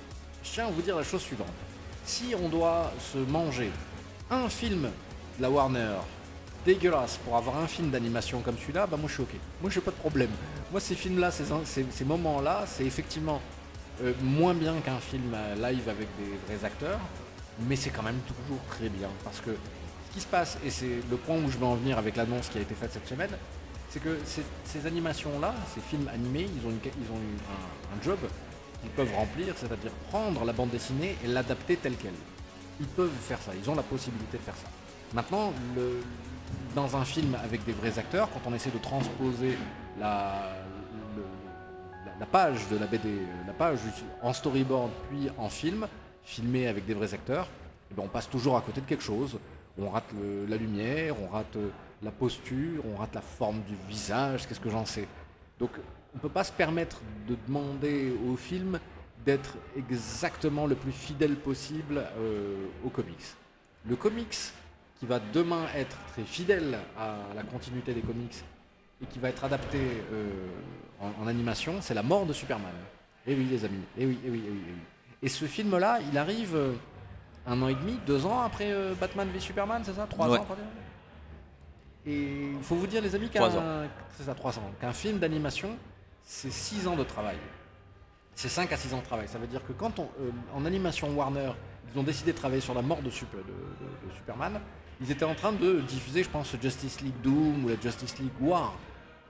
[0.44, 1.48] je tiens à vous dire la chose suivante.
[2.06, 3.72] Si on doit se manger
[4.30, 4.84] un film
[5.38, 5.96] de la Warner
[6.64, 9.34] dégueulasse pour avoir un film d'animation comme celui-là, bah moi je suis ok.
[9.62, 10.30] Moi je n'ai pas de problème.
[10.72, 11.46] Moi ces films-là, ces,
[11.90, 13.42] ces moments-là, c'est effectivement
[14.22, 17.00] moins bien qu'un film live avec des vrais acteurs
[17.60, 19.10] mais c'est quand même toujours très bien.
[19.24, 21.98] Parce que ce qui se passe, et c'est le point où je veux en venir
[21.98, 23.32] avec l'annonce qui a été faite cette semaine,
[23.90, 28.20] c'est que ces, animations-là, ces films animés, ils ont, ils ont un, job
[28.82, 32.12] qu'ils peuvent remplir, c'est-à-dire prendre la bande dessinée et l'adapter telle qu'elle.
[32.80, 34.68] Ils peuvent faire ça, ils ont la possibilité de faire ça.
[35.14, 35.54] Maintenant,
[36.76, 39.58] dans un film avec des vrais acteurs, quand on essaie de transposer
[39.98, 40.65] la,
[42.20, 43.10] la page de la BD,
[43.46, 43.80] la page
[44.22, 45.88] en storyboard puis en film,
[46.24, 47.48] filmé avec des vrais acteurs,
[47.92, 49.40] eh ben, on passe toujours à côté de quelque chose.
[49.78, 50.06] On rate
[50.48, 51.70] la lumière, on rate euh,
[52.02, 55.08] la posture, on rate la forme du visage, qu'est-ce que j'en sais.
[55.60, 55.72] Donc
[56.14, 58.80] on ne peut pas se permettre de demander au film
[59.26, 63.36] d'être exactement le plus fidèle possible euh, au comics.
[63.88, 64.38] Le comics
[65.00, 68.44] qui va demain être très fidèle à la continuité des comics
[69.02, 69.80] et qui va être adapté
[70.14, 70.48] euh,
[71.00, 72.74] en, animation, c'est la mort de Superman.
[73.28, 74.80] Eh oui les amis, eh oui, eh oui, eh oui, eh oui.
[75.24, 76.74] Et ce film-là, il arrive euh,
[77.48, 80.06] un an et demi, deux ans après euh, Batman v Superman, c'est ça?
[80.08, 80.46] Trois ans,
[82.06, 84.72] Et il faut vous dire, les amis, qu'un ça, trois ans.
[84.80, 85.78] Qu'un film d'animation,
[86.24, 87.38] c'est six ans de travail.
[88.36, 89.28] C'est cinq à six ans de travail.
[89.28, 91.52] Ça veut dire que quand on, euh, en animation Warner,
[91.94, 94.60] ils ont décidé de travailler sur la mort de, de Superman,
[95.02, 98.32] ils étaient en train de diffuser, je pense, Justice League Doom ou la Justice League
[98.40, 98.74] War.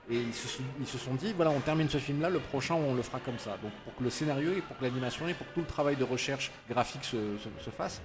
[0.09, 3.19] Et ils se, sont dit, voilà, on termine ce film-là, le prochain, on le fera
[3.19, 3.57] comme ça.
[3.63, 5.95] Donc pour que le scénario et pour que l'animation et pour que tout le travail
[5.95, 8.01] de recherche graphique se, fasse,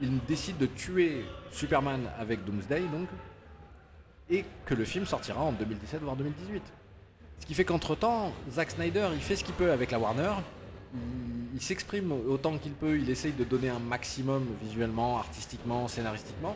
[0.00, 3.08] ils décident de tuer Superman avec Doomsday, donc,
[4.30, 6.62] et que le film sortira en 2017 voire 2018.
[7.40, 10.34] Ce qui fait qu'entre-temps, Zack Snyder, il fait ce qu'il peut avec la Warner,
[10.94, 11.00] il,
[11.54, 16.54] il s'exprime autant qu'il peut, il essaye de donner un maximum visuellement, artistiquement, scénaristiquement,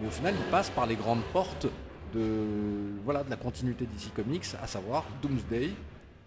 [0.00, 1.66] mais au final, il passe par les grandes portes
[2.14, 5.70] de, voilà, la continuité d'ici Comics, à savoir Doomsday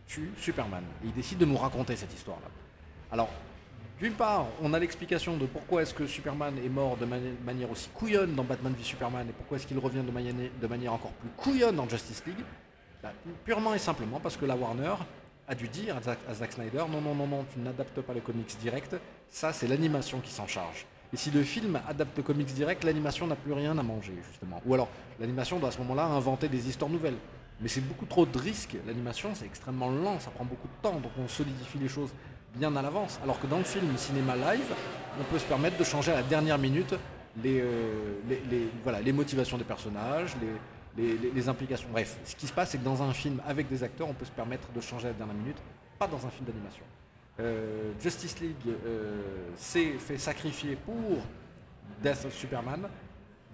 [0.07, 0.83] tue Superman.
[1.03, 2.47] Et il décide de nous raconter cette histoire-là.
[3.11, 3.29] Alors,
[3.99, 7.87] d'une part, on a l'explication de pourquoi est-ce que Superman est mort de manière aussi
[7.89, 11.75] couillonne dans Batman v Superman et pourquoi est-ce qu'il revient de, manière encore plus couillonne
[11.75, 12.43] dans Justice League.
[13.03, 13.13] Bah,
[13.45, 14.95] purement et simplement parce que la Warner
[15.47, 18.13] a dû dire à Zack, à Zack Snyder non, non, non, non, tu n'adaptes pas
[18.13, 18.95] le comics direct,
[19.29, 20.85] ça c'est l'animation qui s'en charge.
[21.13, 24.61] Et si le film adapte le comics direct, l'animation n'a plus rien à manger, justement.
[24.65, 24.87] Ou alors,
[25.19, 27.17] l'animation doit à ce moment-là inventer des histoires nouvelles.
[27.59, 28.77] Mais c'est beaucoup trop de risques.
[28.87, 32.11] L'animation, c'est extrêmement lent, ça prend beaucoup de temps, donc on solidifie les choses
[32.55, 33.19] bien à l'avance.
[33.23, 34.73] Alors que dans le film cinéma live,
[35.19, 36.95] on peut se permettre de changer à la dernière minute
[37.43, 40.33] les, euh, motivations des personnages,
[40.97, 41.87] les, les, implications.
[41.91, 44.25] Bref, ce qui se passe, c'est que dans un film avec des acteurs, on peut
[44.25, 45.57] se permettre de changer à la dernière minute,
[45.99, 46.83] pas dans un film d'animation.
[47.41, 49.21] Euh, Justice League euh,
[49.55, 51.17] s'est fait sacrifier pour
[52.01, 52.87] Death of Superman.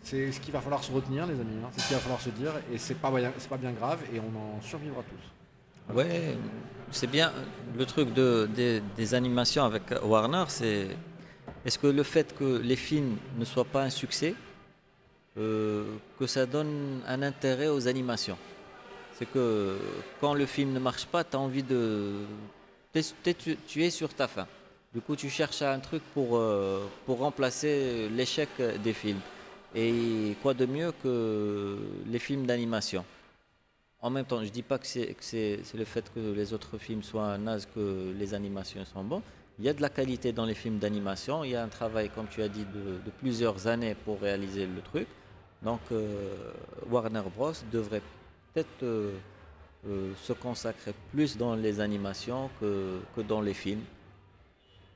[0.01, 1.57] C'est ce qu'il va falloir se retenir, les amis.
[1.63, 1.69] Hein.
[1.71, 2.51] C'est ce qu'il va falloir se dire.
[2.73, 3.99] Et c'est pas, c'est pas bien grave.
[4.13, 5.95] Et on en survivra tous.
[5.95, 6.37] Ouais,
[6.91, 7.31] c'est bien.
[7.77, 8.49] Le truc de,
[8.97, 10.87] des animations avec Warner, c'est.
[11.65, 14.35] Est-ce que le fait que les films ne soient pas un succès,
[15.37, 15.83] euh,
[16.17, 18.37] que ça donne un intérêt aux animations?
[19.13, 19.77] C'est que
[20.21, 22.25] quand le film ne marche pas, tu as envie de
[22.93, 24.47] tu, es sur ta fin.
[24.93, 28.49] Du coup, tu cherches un truc pour, euh, pour remplacer l'échec
[28.83, 29.19] des films.
[29.75, 31.77] Et quoi de mieux que
[32.07, 33.03] les films d'animation?
[33.99, 37.03] En même temps, je ne dis pas que c'est le fait que les autres films
[37.03, 39.21] soient nazes que les animations sont bons.
[39.59, 41.43] Il y a de la qualité dans les films d'animation.
[41.43, 44.81] Il y a un travail, comme tu as dit, de, plusieurs années pour réaliser le
[44.81, 45.07] truc.
[45.63, 46.51] Donc euh,
[46.89, 48.03] Warner Bros devrait
[48.53, 49.13] peut-être euh,
[49.87, 53.83] euh, se consacrer plus dans les animations que, que dans les films.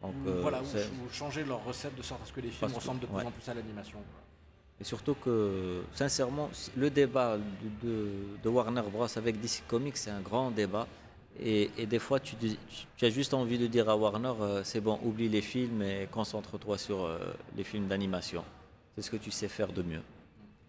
[0.01, 2.49] Donc, euh, voilà, ou, c'est- ou changer leur recette de sorte à ce que les
[2.49, 3.23] films que- ressemblent de plus ouais.
[3.25, 3.99] en plus à l'animation.
[4.79, 8.09] Et surtout que, sincèrement, le débat de, de-
[8.43, 9.05] de Warner Bros.
[9.15, 10.87] avec DC Comics, c'est un grand débat.
[11.39, 12.35] Et, et des fois, tu,
[13.01, 16.77] as juste envie de dire à Warner, euh, c'est bon, oublie les films et concentre-toi
[16.77, 17.19] sur euh,
[17.55, 18.43] les films d'animation.
[18.95, 20.01] C'est ce que tu sais faire de mieux.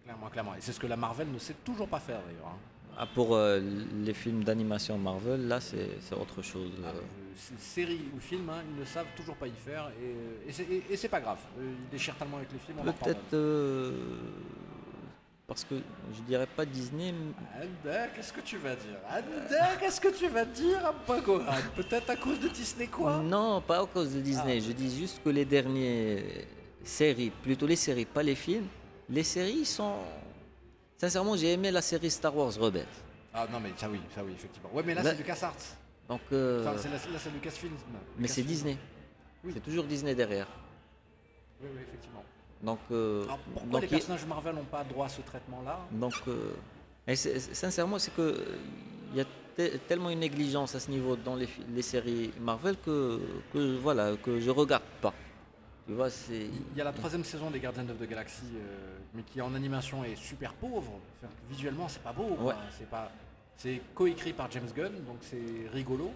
[0.03, 0.53] Clairement, clairement.
[0.55, 2.47] Et c'est ce que la Marvel ne sait toujours pas faire d'ailleurs.
[2.47, 2.57] hein.
[2.97, 3.59] Ah, pour euh,
[4.05, 6.71] les films d'animation Marvel, là, c'est autre chose.
[6.83, 6.91] Ah, euh.
[6.91, 7.01] euh,
[7.35, 9.91] c'est- séries ou films, hein, ils ne savent toujours pas y faire.
[10.01, 10.49] Et,
[10.93, 11.39] et c'est- pas grave.
[11.59, 12.77] Euh, Ils déchirent tellement avec les films.
[12.83, 13.91] Peut-être euh,
[15.47, 15.75] parce que
[16.15, 17.13] je dirais pas Disney,
[17.55, 18.97] Anda, qu'est-ce que tu vas dire?
[19.09, 20.93] Anda, qu'est-ce que tu vas dire
[21.75, 23.17] Peut-être à cause de Disney quoi?
[23.23, 24.57] Non, pas à cause de Disney.
[24.59, 24.65] Ah.
[24.67, 26.21] Je dis juste que les dernières
[26.83, 28.67] séries, plutôt les séries, pas les films,
[29.09, 29.95] les séries sont.
[31.03, 32.85] Sincèrement, j'ai aimé la série Star Wars Rebels.
[33.33, 34.69] Ah non mais ça oui, ça oui, effectivement.
[34.73, 35.57] Ouais mais là c'est LucasArts.
[36.07, 37.73] Donc, euh, Enfin c'est là c'est Lucasfilm.
[38.17, 38.41] mais c'est.
[38.41, 38.77] Disney.
[39.43, 39.51] Oui.
[39.53, 40.47] C'est toujours Disney derrière.
[41.61, 42.23] Oui, oui, effectivement.
[42.61, 45.77] Donc, euh, Alors pourquoi donc, les personnages Marvel n'ont pas droit à ce traitement-là?
[45.91, 46.53] Donc, euh,
[47.05, 48.41] et sincèrement, c'est que
[49.11, 49.25] il y a
[49.57, 53.19] te- tellement une négligence à ce niveau dans les séries Marvel que,
[53.51, 55.13] que voilà que je regarde pas.
[55.87, 58.97] Tu vois, c'est Il y a la troisième saison des Guardians of the Galaxy, euh,
[59.13, 60.93] mais qui en animation est super pauvre.
[61.21, 62.37] Enfin, visuellement, c'est pas beau.
[62.39, 62.53] Ouais.
[62.77, 63.11] C'est pas,
[63.57, 66.11] c'est coécrit par James Gunn, donc c'est rigolo.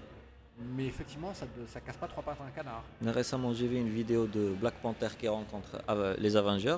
[0.76, 2.84] Mais effectivement, ça, ne- casse pas trois pattes à un canard.
[3.06, 6.78] Récemment, j'ai vu une vidéo de Black Panther qui rencontre euh, les Avengers.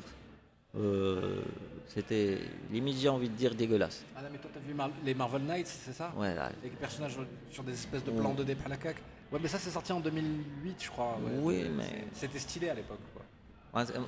[0.77, 1.41] Euh,
[1.87, 2.37] C'était
[2.71, 4.03] limite, j'ai envie de dire dégueulasse.
[4.15, 6.11] Ah non, mais toi, t'as vu Mar- les Marvel Knights, c'est ça?
[6.15, 7.17] Ouais, là, les personnages
[7.49, 9.01] sur des espèces de plans de dé à la caque.
[9.31, 11.17] Ouais, mais ça, c'est sorti en 2008, je crois.
[11.23, 11.31] ouais.
[11.41, 13.23] Oui, mais- C'était stylé à l'époque, quoi.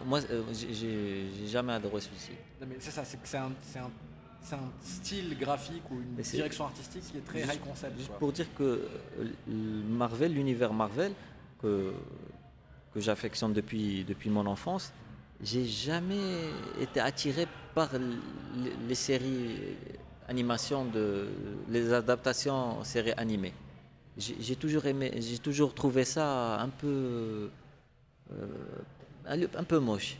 [0.05, 2.31] moi, euh, j'ai- jamais adoré celui-ci.
[2.79, 7.41] C'est ça, c'est un, un, un style graphique ou une direction artistique qui est très
[7.43, 7.95] Juste- high concept.
[7.97, 8.17] Juste quoi.
[8.19, 8.63] pour dire que
[9.19, 11.13] euh, Marvel, l'univers Marvel,
[11.61, 11.93] que,
[12.93, 14.91] que j'affectionne depuis, depuis mon enfance,
[15.43, 16.49] j'ai jamais
[16.79, 17.89] été attiré par
[18.87, 19.77] les séries
[20.27, 21.27] animations de
[21.69, 23.53] les adaptations séries animées.
[24.17, 27.49] J'ai toujours aimé, j'ai toujours trouvé ça un peu
[28.33, 28.45] euh,
[29.25, 30.17] un, peu moche.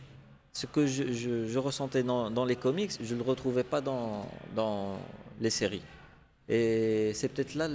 [0.52, 4.26] Ce que je, je- ressentais dans, dans les comics, je ne le retrouvais pas dans,
[4.56, 4.98] dans
[5.40, 5.82] les séries.
[6.48, 7.68] Et c'est peut-être là,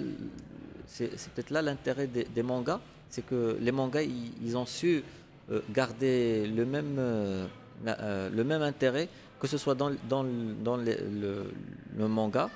[1.52, 2.80] là l'intérêt des, mangas,
[3.10, 5.04] c'est que les mangas, ils, ont su
[5.52, 7.48] euh, garder le même, euh,
[7.86, 9.08] le même intérêt,
[9.40, 10.26] que ce soit dans, dans,
[10.64, 12.50] dans le manga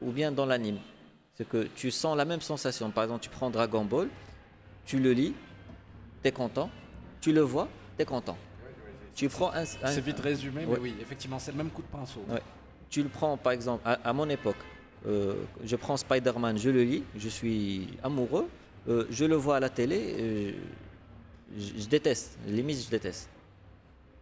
[0.00, 0.78] ou bien dans l'anime.
[1.34, 2.90] C'est que tu sens la même sensation.
[2.90, 4.08] Par exemple, tu prends Dragon Ball,
[4.84, 5.34] tu le lis,
[6.22, 6.70] tu es content,
[7.20, 8.36] tu le vois, tu es content.
[9.14, 10.78] Tu prends un, un- C'est vite résumé, mais Ouais.
[10.80, 12.24] oui, effectivement, c'est le même coup de pinceau.
[12.28, 12.42] Ouais.
[12.90, 14.56] Tu le prends par exemple à, à mon époque.
[15.06, 15.34] euh,
[15.64, 18.48] je prends Spider-Man, je le lis, je suis amoureux,
[18.88, 20.52] euh, je le vois à la télé, euh,
[21.58, 23.28] je, je déteste, limite je déteste.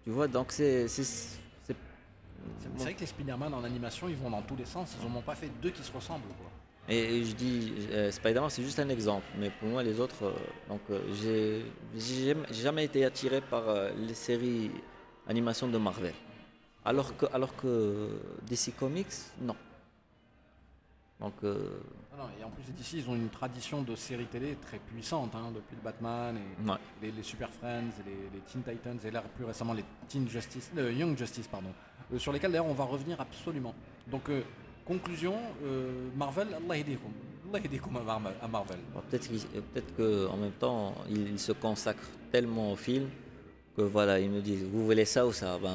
[0.05, 0.89] Tu vois, donc c'est.
[0.89, 1.77] c'est- c'est- C'est
[2.78, 4.97] c'est vrai que les Spider-Man en animation, ils vont dans tous les sens.
[5.03, 6.24] Ils n'en ont pas fait deux qui se ressemblent.
[6.39, 6.51] Quoi.
[6.93, 10.25] Et je dis, euh, Spider-Man, c'est juste un exemple, mais pour moi, les autres.
[10.25, 10.33] euh,
[10.69, 11.01] donc, euh,
[11.97, 14.71] j'ai jamais- été attiré par euh, les séries
[15.29, 16.15] animations de Marvel.
[16.85, 18.09] Alors que, alors que
[18.49, 19.07] DC Comics,
[19.41, 19.55] non.
[21.21, 21.79] Donc, euh,
[22.17, 25.33] Non, non, et en plus, d'ici, ils ont une tradition de séries télé très puissante,
[25.35, 26.77] hein, depuis le Batman et ouais.
[27.03, 30.71] les, les Super Friends, les, les Teen Titans, et là plus récemment les Teen Justice,
[30.79, 31.69] euh, Young Justice, pardon,
[32.12, 33.75] euh, sur lesquels d'ailleurs on va revenir absolument.
[34.07, 34.43] Donc, euh,
[34.95, 37.12] conclusion, euh, Marvel, Allah yedikum.
[37.53, 38.35] Allah à Marvel.
[38.43, 38.79] à Marvel.
[38.95, 39.31] Bon, Peut-être
[40.01, 42.03] euh, qu'en même temps, il, il se consacre
[42.33, 43.09] tellement au film
[43.77, 45.59] que voilà, ils me disent Vous voulez ça ou ça?
[45.62, 45.69] Ben,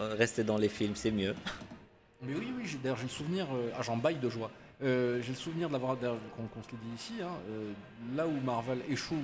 [0.00, 1.34] euh, restez dans les films, c'est mieux.
[2.22, 4.50] Mais oui, oui, d'ailleurs j'ai le souvenir, euh, ah, j'en baille de joie.
[4.82, 7.72] Euh, j'ai le souvenir de l'avoir, d'ailleurs, qu'on qu'on se le dit ici, hein, euh,
[8.14, 9.22] là où Marvel échoue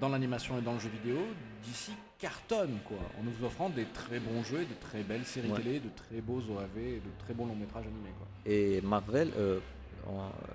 [0.00, 1.18] dans l'animation et dans le jeu vidéo,
[1.64, 5.50] d'ici cartonne quoi, en nous offrant des très bons jeux, et de très belles séries
[5.50, 5.58] Ouais.
[5.62, 8.26] télé, de très beaux OAV, et de très bons longs métrages animés quoi.
[8.46, 9.58] Et Marvel, euh,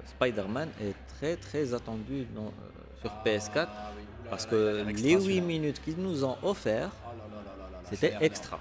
[0.08, 5.22] Spider-Man est très très attendu dans- euh, sur PS4 Ah oui, parce que les 8
[5.22, 5.42] celui-là.
[5.42, 7.10] minutes qu'ils nous ont offert, Oh
[7.90, 8.60] c'était extra.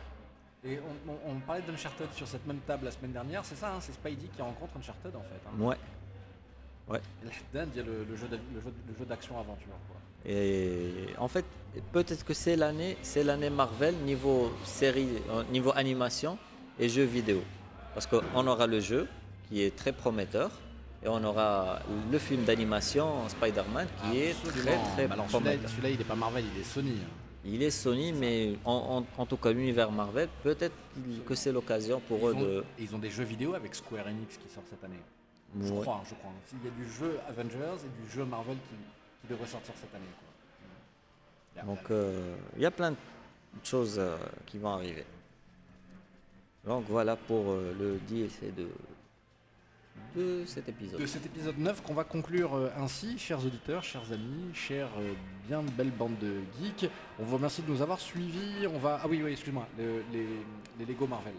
[0.67, 3.73] Et on, on- on parlait d'Uncharted sur cette même table la semaine dernière, c'est ça,
[3.75, 5.41] hein, c'est Spidey qui rencontre Uncharted en fait.
[5.47, 5.63] Hein.
[5.63, 5.77] Ouais.
[7.25, 8.27] L'Haddan, il y a le, le jeu
[8.99, 9.73] jeu d'action-aventure.
[9.89, 9.97] quoi.
[10.31, 11.45] Et en fait,
[11.93, 16.37] peut-être que c'est l'année, c'est l'année Marvel niveau série, euh, niveau animation
[16.79, 17.43] et jeux vidéo.
[17.95, 19.07] Parce qu'on aura le jeu
[19.49, 20.51] qui est très prometteur
[21.03, 21.79] et on aura
[22.11, 24.83] le film d'animation Spider-Man qui est très Absolument.
[24.95, 25.71] très alors prometteur.
[25.71, 26.91] celui-là, il est pas Marvel, il est Sony.
[27.03, 27.09] hein.
[27.47, 30.73] Il est Sony, mais en, en- en tout cas l'univers Marvel, peut-être
[31.27, 32.65] que c'est l'occasion pour ils, eux ont, de.
[32.79, 35.01] ils ont des jeux vidéo avec Square Enix qui sort cette année.
[35.61, 35.83] Je Ouais.
[35.83, 36.33] crois, je crois.
[36.55, 38.75] Il y a du jeu Avengers et du jeu Marvel qui,
[39.21, 40.05] qui devrait sortir cette année.
[40.19, 41.63] quoi.
[41.63, 42.97] Il Donc euh, il y a plein de
[43.63, 44.17] choses euh,
[44.47, 45.05] qui vont arriver.
[46.67, 48.69] Donc voilà pour euh, le DLC de,
[50.21, 50.99] de cet épisode.
[51.01, 55.13] de cet épisode 9 qu'on va conclure euh, ainsi, chers auditeurs, chers amis, chers euh,
[55.47, 56.91] bien belle bande de geeks.
[57.19, 58.67] On vous remercie de nous avoir suivis.
[58.67, 60.27] On va ah oui oui excuse-moi le- les,
[60.79, 61.35] les Lego Marvel.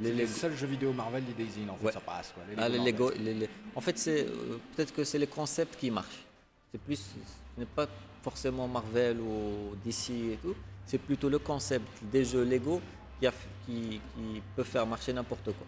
[0.00, 1.92] Les C'est les Lego- seuls jeux vidéo Marvel les Daisy en fait Ouais.
[1.92, 2.42] ça passe quoi.
[2.58, 2.84] Ah, les Marvel.
[2.92, 6.24] Lego, les- les- En fait, c'est euh, peut-être que c'est les concepts qui marchent.
[6.72, 7.86] C'est plus, ce n'est pas
[8.22, 10.54] forcément Marvel ou DC et tout.
[10.84, 12.80] C'est plutôt le concept des jeux Lego
[13.20, 13.34] qui, a f-
[13.66, 15.66] qui, qui peut faire marcher n'importe quoi.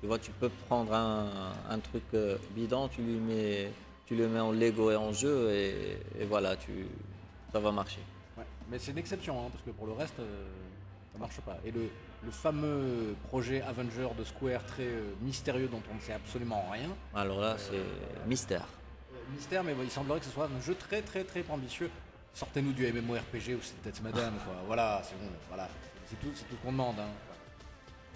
[0.00, 3.70] Tu vois, tu peux prendre un, un truc euh, bidon, tu lui mets,
[4.06, 6.86] tu le mets en Lego et en jeu et, et voilà, tu,
[7.52, 8.00] ça va marcher.
[8.38, 10.46] Ouais, Mais c'est une exception, hein, parce que pour le reste, euh,
[11.12, 11.58] ça marche pas.
[11.66, 11.90] Et le,
[12.24, 16.88] le fameux projet Avenger de Square, très euh, mystérieux, dont on ne sait absolument rien.
[17.14, 17.80] Alors là, c'est
[18.26, 18.64] mystère.
[19.12, 21.90] Euh, mystère, mais bon, il semblerait que ce soit un jeu très très très ambitieux.
[22.32, 24.54] Sortez-nous du MMORPG ou c'est peut-être Madame, quoi.
[24.66, 25.68] Voilà, c'est bon, voilà.
[26.10, 26.98] C'est tout, c'est tout ce qu'on demande.
[26.98, 27.08] hein.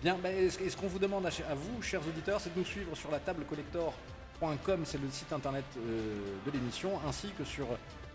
[0.03, 3.11] Bien, et ce qu'on vous demande à, vous, chers auditeurs, c'est de nous suivre sur
[3.11, 7.67] la table collector.com, c'est le site internet euh, de l'émission, ainsi que sur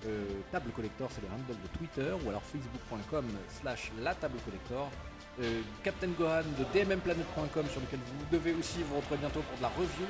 [0.05, 3.25] euh, Table Collector, c'est le handle de Twitter, ou alors facebook.com
[3.61, 4.89] slash la table collector.
[5.41, 9.61] Euh, Captain Gohan de dmmplanet.com sur lequel vous devez aussi vous retrouver bientôt pour de
[9.61, 10.05] la review.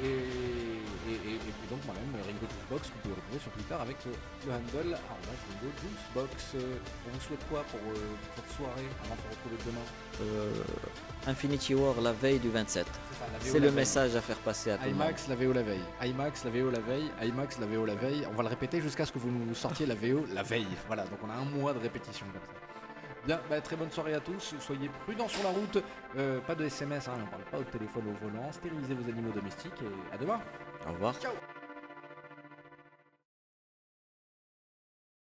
[0.00, 3.74] Et, et, et- et puis donc moi-même, Ringo Juicebox, que vous pouvez retrouver sur Twitter
[3.74, 4.12] avec euh,
[4.46, 6.34] le handle arobase Ringo Juicebox.
[6.54, 6.76] Euh,
[7.08, 7.96] on vous souhaite quoi pour, euh,
[8.36, 9.86] cette soirée avant de se retrouver demain
[10.20, 12.86] Euh, Infinity War la veille du 27.
[13.40, 15.02] C'est le message à faire passer à tout le monde.
[15.02, 15.84] IMAX, la VO la veille.
[16.02, 17.10] IMAX, la VO la veille.
[17.22, 18.26] IMAX, la VO la veille.
[18.30, 20.66] On va le répéter jusqu'à ce que vous nous sortiez la VO la veille.
[20.86, 22.57] Voilà, donc on a un mois de répétition comme ça.
[23.26, 24.54] Bien, bah, très bonne soirée à tous.
[24.60, 25.82] Soyez prudents sur la route.
[26.16, 28.50] Euh, pas de SMS, hein, on parle pas au téléphone au volant.
[28.52, 30.40] Stérilisez vos animaux domestiques et à demain.
[30.88, 31.14] Au revoir.
[31.20, 31.32] Ciao